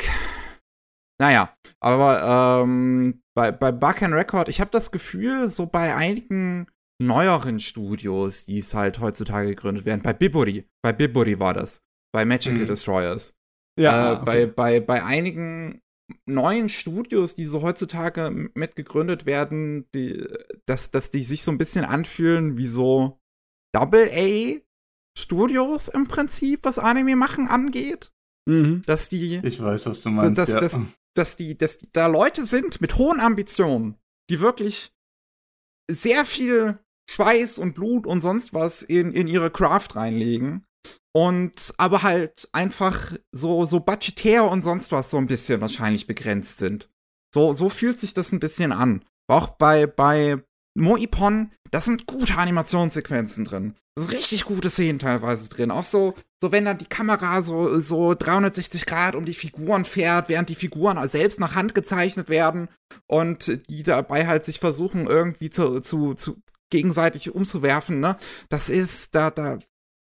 [1.19, 6.67] Naja, aber ähm, bei, bei Buck and Record, ich habe das Gefühl, so bei einigen
[7.05, 11.81] neueren Studios, die es halt heutzutage gegründet werden, bei Biburi, bei Biburi war das,
[12.13, 12.67] bei Magical mhm.
[12.67, 13.35] Destroyers.
[13.79, 14.13] Ja.
[14.13, 14.25] Äh, okay.
[14.25, 15.81] bei, bei, bei einigen
[16.25, 20.25] neuen Studios, die so heutzutage mitgegründet werden, die,
[20.65, 23.19] dass, dass die sich so ein bisschen anfühlen wie so
[23.73, 24.67] Double-A-Studios
[25.87, 28.11] im Prinzip, was Anime machen angeht.
[28.45, 28.83] Mhm.
[28.85, 29.41] Dass die.
[29.43, 30.37] Ich weiß, was du meinst.
[30.37, 30.59] Dass, ja.
[30.59, 30.79] dass,
[31.15, 33.97] dass, die, dass da Leute sind mit hohen Ambitionen,
[34.29, 34.93] die wirklich
[35.89, 40.65] sehr viel Schweiß und Blut und sonst was in, in ihre Craft reinlegen.
[41.15, 46.57] Und aber halt einfach so, so budgetär und sonst was so ein bisschen wahrscheinlich begrenzt
[46.57, 46.89] sind.
[47.33, 49.05] So, so fühlt sich das ein bisschen an.
[49.27, 50.43] Auch bei, bei
[50.75, 53.75] Moipon, da sind gute Animationssequenzen drin.
[53.95, 55.69] Das sind richtig gute Szenen teilweise drin.
[55.69, 60.29] Auch so, so wenn dann die Kamera so, so 360 Grad um die Figuren fährt,
[60.29, 62.69] während die Figuren selbst nach Hand gezeichnet werden
[63.07, 66.41] und die dabei halt sich versuchen, irgendwie zu, zu, zu
[66.73, 68.17] gegenseitig umzuwerfen, ne?
[68.49, 69.59] Das ist, da, da,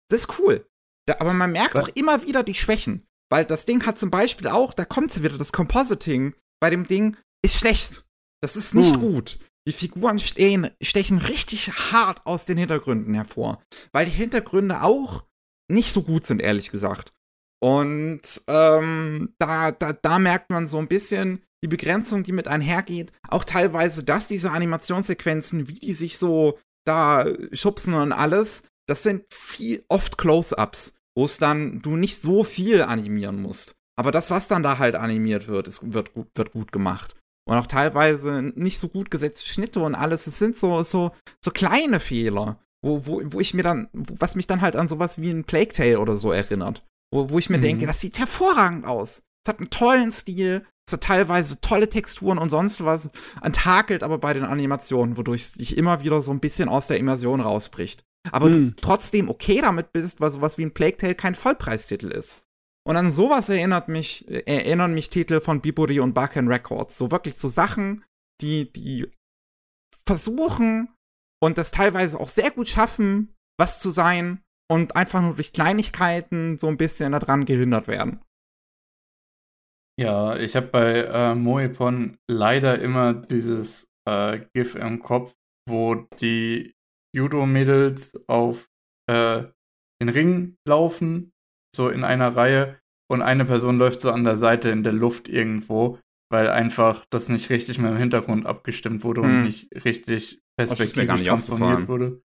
[0.10, 0.68] das ist cool.
[1.06, 3.08] Da, aber man merkt auch immer wieder die Schwächen.
[3.30, 6.88] Weil das Ding hat zum Beispiel auch, da kommt sie wieder, das Compositing bei dem
[6.88, 8.06] Ding ist schlecht.
[8.42, 9.02] Das ist nicht hm.
[9.02, 9.40] gut.
[9.68, 13.62] Die Figuren stehen, stechen richtig hart aus den Hintergründen hervor.
[13.92, 15.24] Weil die Hintergründe auch
[15.72, 17.14] nicht so gut sind, ehrlich gesagt.
[17.62, 23.12] Und ähm, da, da, da merkt man so ein bisschen die Begrenzung, die mit einhergeht.
[23.28, 29.24] Auch teilweise, dass diese Animationssequenzen, wie die sich so da schubsen und alles, das sind
[29.34, 33.76] viel oft Close-ups, wo es dann du nicht so viel animieren musst.
[33.98, 37.16] Aber das, was dann da halt animiert wird, ist, wird, gut, wird gut gemacht.
[37.48, 40.28] Und auch teilweise nicht so gut gesetzte Schnitte und alles.
[40.28, 41.12] Es sind so, so,
[41.44, 45.20] so kleine Fehler, wo, wo, wo ich mir dann, was mich dann halt an sowas
[45.20, 46.86] wie ein Plague Tale oder so erinnert.
[47.12, 47.64] Wo, wo ich mir mhm.
[47.64, 49.24] denke, das sieht hervorragend aus.
[49.44, 53.10] Es hat einen tollen Stil, teilweise tolle Texturen und sonst was,
[53.42, 57.00] enthakelt aber bei den Animationen, wodurch es dich immer wieder so ein bisschen aus der
[57.00, 58.76] Immersion rausbricht aber mhm.
[58.76, 62.44] du trotzdem okay damit bist, weil sowas wie ein Plague Tale kein Vollpreistitel ist.
[62.88, 66.98] Und an sowas erinnert mich, äh, erinnern mich Titel von Biburi und Bakken Records.
[66.98, 68.04] So wirklich so Sachen,
[68.42, 69.12] die, die
[70.08, 70.90] versuchen
[71.42, 76.58] und das teilweise auch sehr gut schaffen, was zu sein und einfach nur durch Kleinigkeiten
[76.60, 78.22] so ein bisschen daran gehindert werden.
[80.00, 85.34] Ja, ich habe bei äh, Moepon leider immer dieses äh, GIF im Kopf,
[85.68, 86.74] wo die
[87.16, 88.68] Judo-Mädels auf
[89.10, 89.44] äh,
[90.02, 91.32] den Ring laufen,
[91.74, 95.30] so in einer Reihe, und eine Person läuft so an der Seite in der Luft
[95.30, 96.00] irgendwo,
[96.32, 99.30] weil einfach das nicht richtig mit dem Hintergrund abgestimmt wurde hm.
[99.30, 102.22] und nicht richtig perspektivisch transformiert wurde.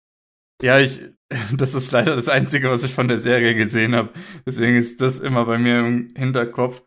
[0.61, 1.01] Ja, ich,
[1.57, 4.11] das ist leider das Einzige, was ich von der Serie gesehen habe.
[4.45, 6.83] Deswegen ist das immer bei mir im Hinterkopf.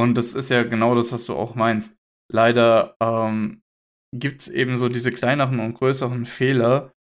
[0.00, 1.94] Und das ist ja genau das, was du auch meinst.
[2.32, 3.60] Leider ähm,
[4.16, 6.94] gibt es eben so diese kleineren und größeren Fehler,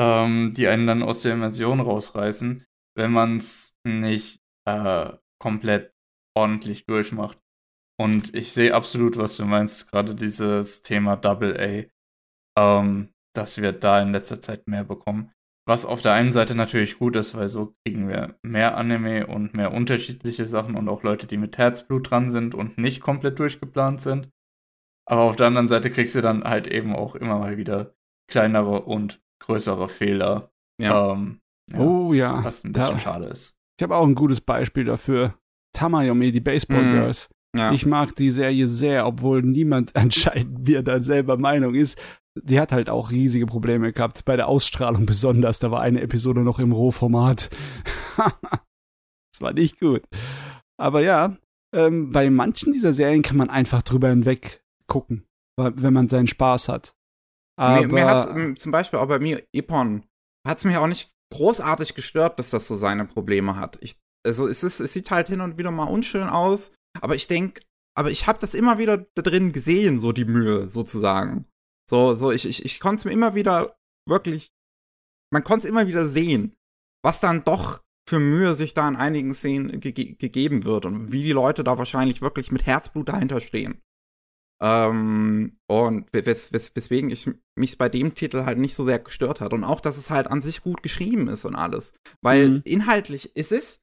[0.00, 2.64] ähm, die einen dann aus der Immersion rausreißen,
[2.96, 5.92] wenn man es nicht äh, komplett
[6.34, 7.38] ordentlich durchmacht.
[8.00, 11.90] Und ich sehe absolut, was du meinst, gerade dieses Thema Double
[12.56, 15.34] A, ähm, dass wir da in letzter Zeit mehr bekommen.
[15.70, 19.54] Was auf der einen Seite natürlich gut ist, weil so kriegen wir mehr Anime und
[19.54, 24.00] mehr unterschiedliche Sachen und auch Leute, die mit Herzblut dran sind und nicht komplett durchgeplant
[24.00, 24.30] sind.
[25.06, 27.94] Aber auf der anderen Seite kriegst du dann halt eben auch immer mal wieder
[28.28, 30.50] kleinere und größere Fehler.
[30.82, 31.12] Ja.
[31.12, 31.40] Ähm,
[31.70, 32.42] ja oh ja.
[32.42, 33.56] Was ein bisschen da, schade ist.
[33.78, 35.38] Ich habe auch ein gutes Beispiel dafür.
[35.72, 36.92] Tamayomi, die Baseball mhm.
[36.94, 37.28] Girls.
[37.56, 37.70] Ja.
[37.70, 41.96] Ich mag die Serie sehr, obwohl niemand anscheinend mir dann selber Meinung ist.
[42.36, 45.58] Die hat halt auch riesige Probleme gehabt, bei der Ausstrahlung besonders.
[45.58, 47.50] Da war eine Episode noch im Rohformat.
[48.16, 50.02] das war nicht gut.
[50.78, 51.36] Aber ja,
[51.74, 55.26] ähm, bei manchen dieser Serien kann man einfach drüber hinweg gucken,
[55.56, 56.94] wenn man seinen Spaß hat.
[57.58, 60.04] Aber mir, mir hat's ähm, zum Beispiel auch bei mir, Epon,
[60.46, 63.78] hat es mich auch nicht großartig gestört, dass das so seine Probleme hat.
[63.82, 67.28] Ich, also es, ist, es sieht halt hin und wieder mal unschön aus, aber ich
[67.28, 67.60] denke,
[67.96, 71.46] aber ich habe das immer wieder da drin gesehen, so die Mühe sozusagen.
[71.90, 73.76] So, so ich, ich, ich konnte es mir immer wieder
[74.08, 74.52] wirklich,
[75.32, 76.56] man konnte es immer wieder sehen,
[77.04, 81.24] was dann doch für Mühe sich da in einigen Szenen ge gegeben wird und wie
[81.24, 83.82] die Leute da wahrscheinlich wirklich mit Herzblut dahinter stehen.
[84.62, 89.40] Ähm, und wes wes weswegen ich mich bei dem Titel halt nicht so sehr gestört
[89.40, 89.52] hat.
[89.52, 91.92] Und auch, dass es halt an sich gut geschrieben ist und alles.
[92.20, 92.62] Weil mhm.
[92.64, 93.80] inhaltlich, es ist,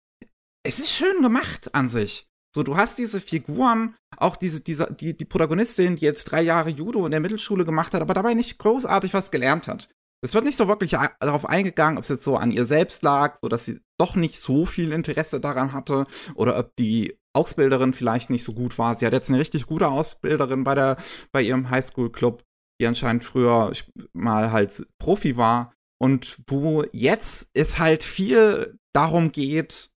[0.63, 2.29] es ist schön gemacht an sich.
[2.57, 6.71] So, du hast diese Figuren, auch diese, diese, die, die Protagonistin, die jetzt drei Jahre
[6.71, 9.89] Judo in der Mittelschule gemacht hat, aber dabei nicht großartig was gelernt hat.
[10.23, 13.35] Es wird nicht so wirklich darauf eingegangen, ob es jetzt so an ihr selbst lag,
[13.35, 18.31] so dass sie doch nicht so viel Interesse daran hatte oder ob die Ausbilderin vielleicht
[18.31, 18.95] nicht so gut war.
[18.95, 20.97] Sie hat jetzt eine richtig gute Ausbilderin bei der
[21.31, 22.43] bei ihrem Highschool-Club,
[22.81, 23.71] die anscheinend früher
[24.13, 29.91] mal halt Profi war und wo jetzt es halt viel darum geht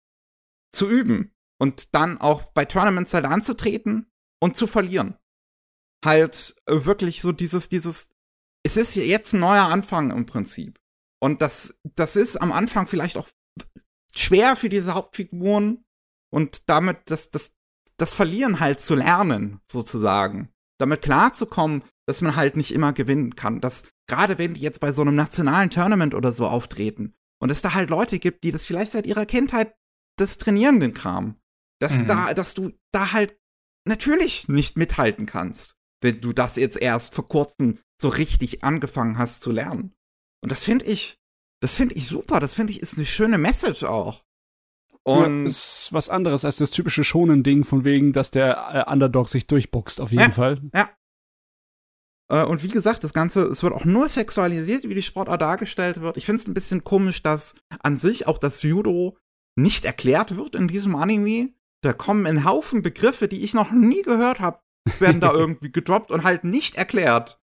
[0.73, 4.11] zu üben und dann auch bei Tournaments halt anzutreten
[4.41, 5.18] und zu verlieren.
[6.03, 8.10] Halt wirklich so dieses dieses
[8.64, 10.80] es ist jetzt ein neuer Anfang im Prinzip.
[11.22, 13.27] Und das, das ist am Anfang vielleicht auch
[14.15, 15.86] schwer für diese Hauptfiguren
[16.31, 17.53] und damit das, das,
[17.98, 20.49] das Verlieren halt zu lernen, sozusagen.
[20.77, 23.60] Damit klarzukommen, dass man halt nicht immer gewinnen kann.
[23.60, 27.61] Dass gerade wenn die jetzt bei so einem nationalen Tournament oder so auftreten und es
[27.61, 29.76] da halt Leute gibt, die das vielleicht seit ihrer Kindheit
[30.18, 31.39] das trainieren, den Kram.
[31.80, 32.08] Dass mhm.
[32.08, 33.38] da, dass du da halt
[33.86, 39.42] natürlich nicht mithalten kannst, wenn du das jetzt erst vor kurzem so richtig angefangen hast
[39.42, 39.94] zu lernen.
[40.42, 41.20] Und das finde ich,
[41.62, 42.40] das finde ich super.
[42.40, 44.24] Das finde ich ist eine schöne Message auch.
[45.04, 48.92] Und ja, ist was anderes als das typische schonen Ding von wegen, dass der äh,
[48.92, 50.62] Underdog sich durchboxt, auf jeden ja, Fall.
[50.74, 50.90] Ja.
[52.30, 56.02] Äh, und wie gesagt, das Ganze, es wird auch nur sexualisiert, wie die Sportart dargestellt
[56.02, 56.18] wird.
[56.18, 59.18] Ich finde es ein bisschen komisch, dass an sich auch das Judo
[59.56, 61.54] nicht erklärt wird in diesem Anime.
[61.82, 64.60] Da kommen ein Haufen Begriffe, die ich noch nie gehört habe,
[65.00, 67.40] werden da irgendwie gedroppt und halt nicht erklärt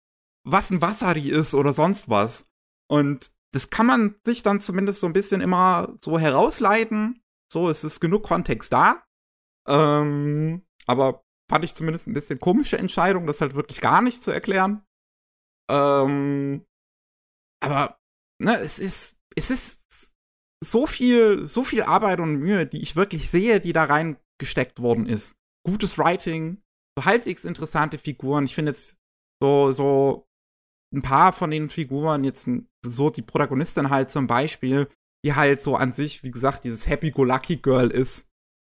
[0.44, 2.50] was ein Wasari ist oder sonst was.
[2.88, 7.24] Und das kann man sich dann zumindest so ein bisschen immer so herausleiten.
[7.52, 9.04] So, es ist genug Kontext da.
[9.68, 14.32] Ähm, aber fand ich zumindest ein bisschen komische Entscheidung, das halt wirklich gar nicht zu
[14.32, 14.86] erklären.
[15.70, 16.66] Ähm,
[17.62, 18.00] aber,
[18.40, 19.81] ne, es ist, es ist
[20.64, 25.06] so viel, so viel Arbeit und Mühe, die ich wirklich sehe, die da reingesteckt worden
[25.06, 25.36] ist.
[25.66, 26.62] Gutes Writing,
[26.98, 28.46] so halbwegs interessante Figuren.
[28.46, 28.98] Ich finde jetzt
[29.42, 30.28] so, so
[30.94, 32.50] ein paar von den Figuren, jetzt
[32.86, 34.88] so die Protagonistin halt zum Beispiel,
[35.26, 38.30] die halt so an sich, wie gesagt, dieses Happy-Go-Lucky-Girl ist.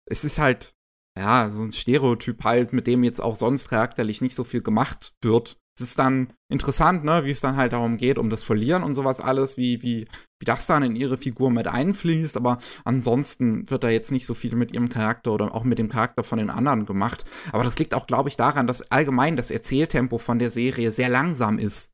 [0.09, 0.75] Es ist halt,
[1.17, 5.15] ja, so ein Stereotyp halt, mit dem jetzt auch sonst charakterlich nicht so viel gemacht
[5.21, 5.59] wird.
[5.77, 8.95] Es ist dann interessant, ne, wie es dann halt darum geht, um das Verlieren und
[8.95, 10.07] sowas alles, wie, wie,
[10.39, 14.33] wie das dann in ihre Figur mit einfließt, aber ansonsten wird da jetzt nicht so
[14.33, 17.25] viel mit ihrem Charakter oder auch mit dem Charakter von den anderen gemacht.
[17.51, 21.09] Aber das liegt auch, glaube ich, daran, dass allgemein das Erzähltempo von der Serie sehr
[21.09, 21.93] langsam ist.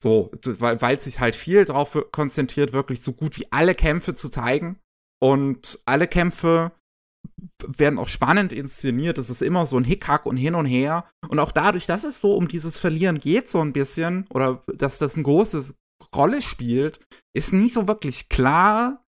[0.00, 4.28] So, weil, weil sich halt viel darauf konzentriert, wirklich so gut wie alle Kämpfe zu
[4.28, 4.78] zeigen.
[5.22, 6.72] Und alle Kämpfe
[7.66, 9.18] werden auch spannend inszeniert.
[9.18, 11.04] Es ist immer so ein Hickhack und hin und her.
[11.28, 14.98] Und auch dadurch, dass es so um dieses Verlieren geht, so ein bisschen, oder dass
[14.98, 15.74] das eine große
[16.14, 17.00] Rolle spielt,
[17.34, 19.04] ist nie so wirklich klar,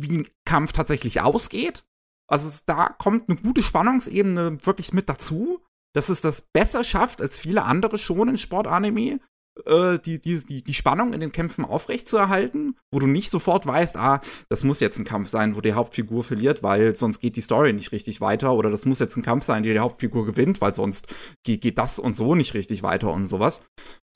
[0.00, 1.84] wie ein Kampf tatsächlich ausgeht.
[2.30, 5.62] Also es, da kommt eine gute Spannungsebene wirklich mit dazu,
[5.94, 9.20] dass es das besser schafft als viele andere schon in Sportanime,
[9.66, 13.96] äh, die, die, die, die Spannung in den Kämpfen aufrechtzuerhalten, wo du nicht sofort weißt,
[13.96, 17.40] ah, das muss jetzt ein Kampf sein, wo die Hauptfigur verliert, weil sonst geht die
[17.40, 20.60] Story nicht richtig weiter, oder das muss jetzt ein Kampf sein, der die Hauptfigur gewinnt,
[20.60, 21.06] weil sonst
[21.44, 23.62] geht, geht das und so nicht richtig weiter und sowas.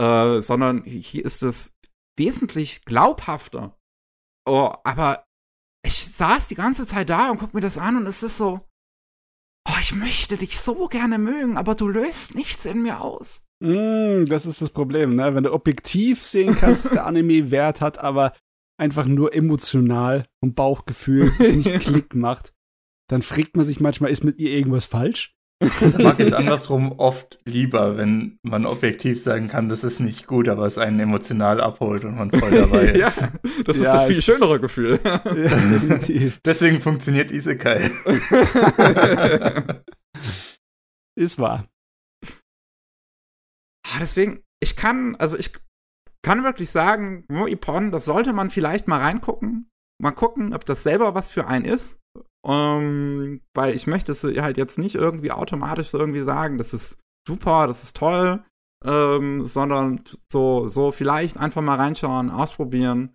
[0.01, 1.73] Äh, sondern hier ist es
[2.19, 3.79] wesentlich glaubhafter.
[4.47, 5.25] Oh, aber
[5.85, 8.61] ich saß die ganze Zeit da und guck mir das an und es ist so,
[9.69, 13.48] oh, ich möchte dich so gerne mögen, aber du löst nichts in mir aus.
[13.61, 15.35] Mm, das ist das Problem, ne?
[15.35, 18.33] Wenn du objektiv sehen kannst, dass der Anime Wert hat, aber
[18.81, 22.53] einfach nur emotional und Bauchgefühl es nicht Klick macht,
[23.09, 25.35] dann fragt man sich manchmal, ist mit ihr irgendwas falsch?
[25.99, 30.67] mag es andersrum oft lieber, wenn man objektiv sagen kann, das ist nicht gut, aber
[30.67, 33.21] es einen emotional abholt und man voll dabei ist.
[33.21, 33.29] ja,
[33.65, 35.01] das ist ja, das viel schönere Gefühl.
[35.05, 36.33] ja.
[36.45, 37.91] Deswegen funktioniert Isekai.
[41.17, 41.67] ist wahr.
[43.91, 45.53] Ah, deswegen, ich kann, also ich
[46.23, 49.69] kann wirklich sagen, Moipon, das sollte man vielleicht mal reingucken.
[50.01, 51.99] Mal gucken, ob das selber was für einen ist.
[52.45, 56.73] Um, ähm, weil ich möchte es halt jetzt nicht irgendwie automatisch so irgendwie sagen, das
[56.73, 58.45] ist super, das ist toll,
[58.85, 60.01] ähm, sondern
[60.33, 63.15] so, so vielleicht einfach mal reinschauen, ausprobieren,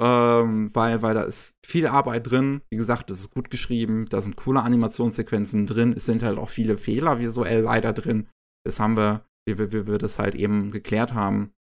[0.00, 2.62] ähm, weil, weil da ist viel Arbeit drin.
[2.70, 6.48] Wie gesagt, das ist gut geschrieben, da sind coole Animationssequenzen drin, es sind halt auch
[6.48, 8.28] viele Fehler visuell leider drin.
[8.64, 11.52] Das haben wir wie, wie, wie wir das halt eben geklärt haben.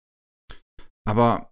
[1.08, 1.50] Aber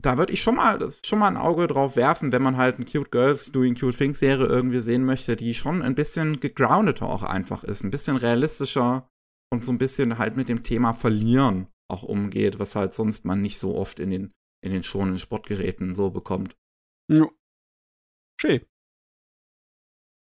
[0.00, 2.86] da würde ich schon mal, schon mal ein Auge drauf werfen, wenn man halt ein
[2.86, 7.22] Cute Girls Doing Cute Things Serie irgendwie sehen möchte, die schon ein bisschen gegroundeter auch
[7.22, 9.08] einfach ist, ein bisschen realistischer.
[9.52, 13.42] und so ein bisschen halt mit dem Thema Verlieren auch umgeht, was halt sonst man
[13.42, 14.32] nicht so oft in den,
[14.64, 16.56] in den schonen Sportgeräten so bekommt.
[17.10, 17.28] Ja.
[18.40, 18.64] Schön.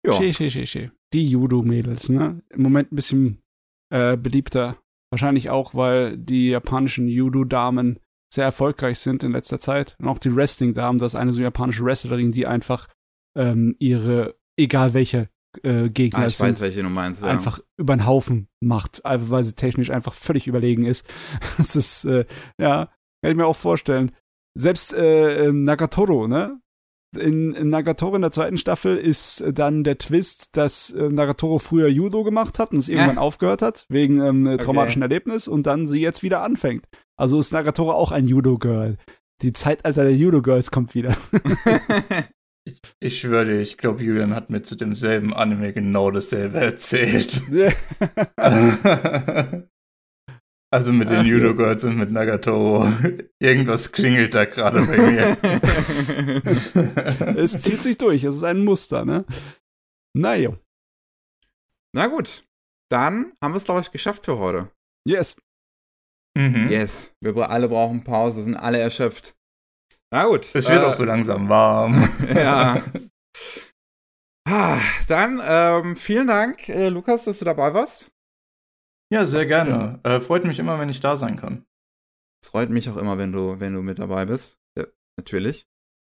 [0.04, 0.14] Ja.
[0.14, 0.92] Schön, schön, schön, schön.
[1.12, 2.42] Die Judo-Mädels, ne?
[2.50, 3.42] Im Moment ein bisschen
[3.90, 4.81] äh, beliebter.
[5.12, 7.98] Wahrscheinlich auch, weil die japanischen Judo-Damen
[8.32, 9.94] sehr erfolgreich sind in letzter Zeit.
[10.00, 12.88] Und auch die Wrestling-Damen, das ist eine so japanische Wrestlerin, die einfach
[13.36, 15.28] ähm, ihre, egal welche
[15.62, 17.22] äh, Gegner Ah, ich sind, weiß, welche du meinst.
[17.22, 17.28] Ja.
[17.28, 21.06] einfach über den Haufen macht, einfach weil sie technisch einfach völlig überlegen ist.
[21.58, 22.24] Das ist, äh,
[22.58, 22.86] ja,
[23.22, 24.12] kann ich mir auch vorstellen.
[24.54, 26.58] Selbst äh, ähm, Nagatoro, ne?
[27.16, 31.58] In, in Nagatoro in der zweiten Staffel ist äh, dann der Twist, dass äh, Nagatoro
[31.58, 35.66] früher Judo gemacht hat und es irgendwann aufgehört hat, wegen ähm, äh, traumatischen Erlebnis und
[35.66, 36.86] dann sie jetzt wieder anfängt.
[37.16, 38.96] Also ist Nagatoro auch ein Judo-Girl.
[39.42, 41.16] Die Zeitalter der Judo-Girls kommt wieder.
[42.64, 47.42] Ich, ich schwöre ich glaube, Julian hat mir zu demselben Anime genau dasselbe erzählt.
[50.72, 51.24] also mit den.
[51.26, 52.88] Judo Girls und mit Nagatoro.
[53.38, 55.36] Irgendwas klingelt da gerade bei mir.
[57.36, 59.26] es zieht sich durch, es ist ein Muster, ne?
[60.16, 60.56] Naja.
[61.94, 62.44] Na gut,
[62.90, 64.70] dann haben wir es, glaube ich, geschafft für heute.
[65.06, 65.36] Yes.
[66.38, 66.70] mhm.
[66.70, 69.34] Yes, wir alle brauchen Pause, sind alle erschöpft.
[70.12, 70.54] Na gut.
[70.54, 72.08] Es wird äh, auch so langsam warm.
[72.34, 72.82] Ja.
[74.48, 74.78] Ah,
[75.08, 78.11] Dann ähm, vielen Dank, äh, Lukas, dass du dabei warst.
[79.12, 80.00] Ja, sehr gerne.
[80.04, 81.66] Äh, freut mich immer, wenn ich da sein kann.
[82.42, 84.58] Es freut mich auch immer, wenn du, wenn du mit dabei bist.
[84.74, 84.86] Ja,
[85.18, 85.66] natürlich.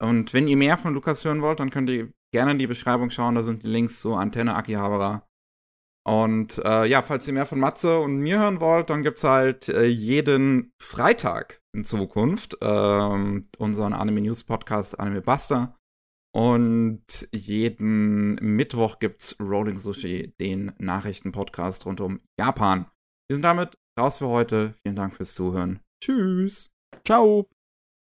[0.02, 3.12] Und wenn ihr mehr von Lukas hören wollt, dann könnt ihr gerne in die Beschreibung
[3.12, 3.36] schauen.
[3.36, 5.28] Da sind die Links zu Antenne Akihabara.
[6.08, 9.70] Und äh, ja, falls ihr mehr von Matze und mir hören wollt, dann gibt's halt
[9.70, 15.78] äh, jeden Freitag in Zukunft ähm, unseren Anime News Podcast Anime Buster.
[16.38, 22.86] Und jeden Mittwoch gibt's Rolling Sushi, den Nachrichtenpodcast rund um Japan.
[23.28, 24.76] Wir sind damit raus für heute.
[24.84, 25.80] Vielen Dank fürs Zuhören.
[26.00, 26.70] Tschüss.
[27.04, 27.50] Ciao.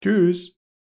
[0.02, 0.56] Tschüss.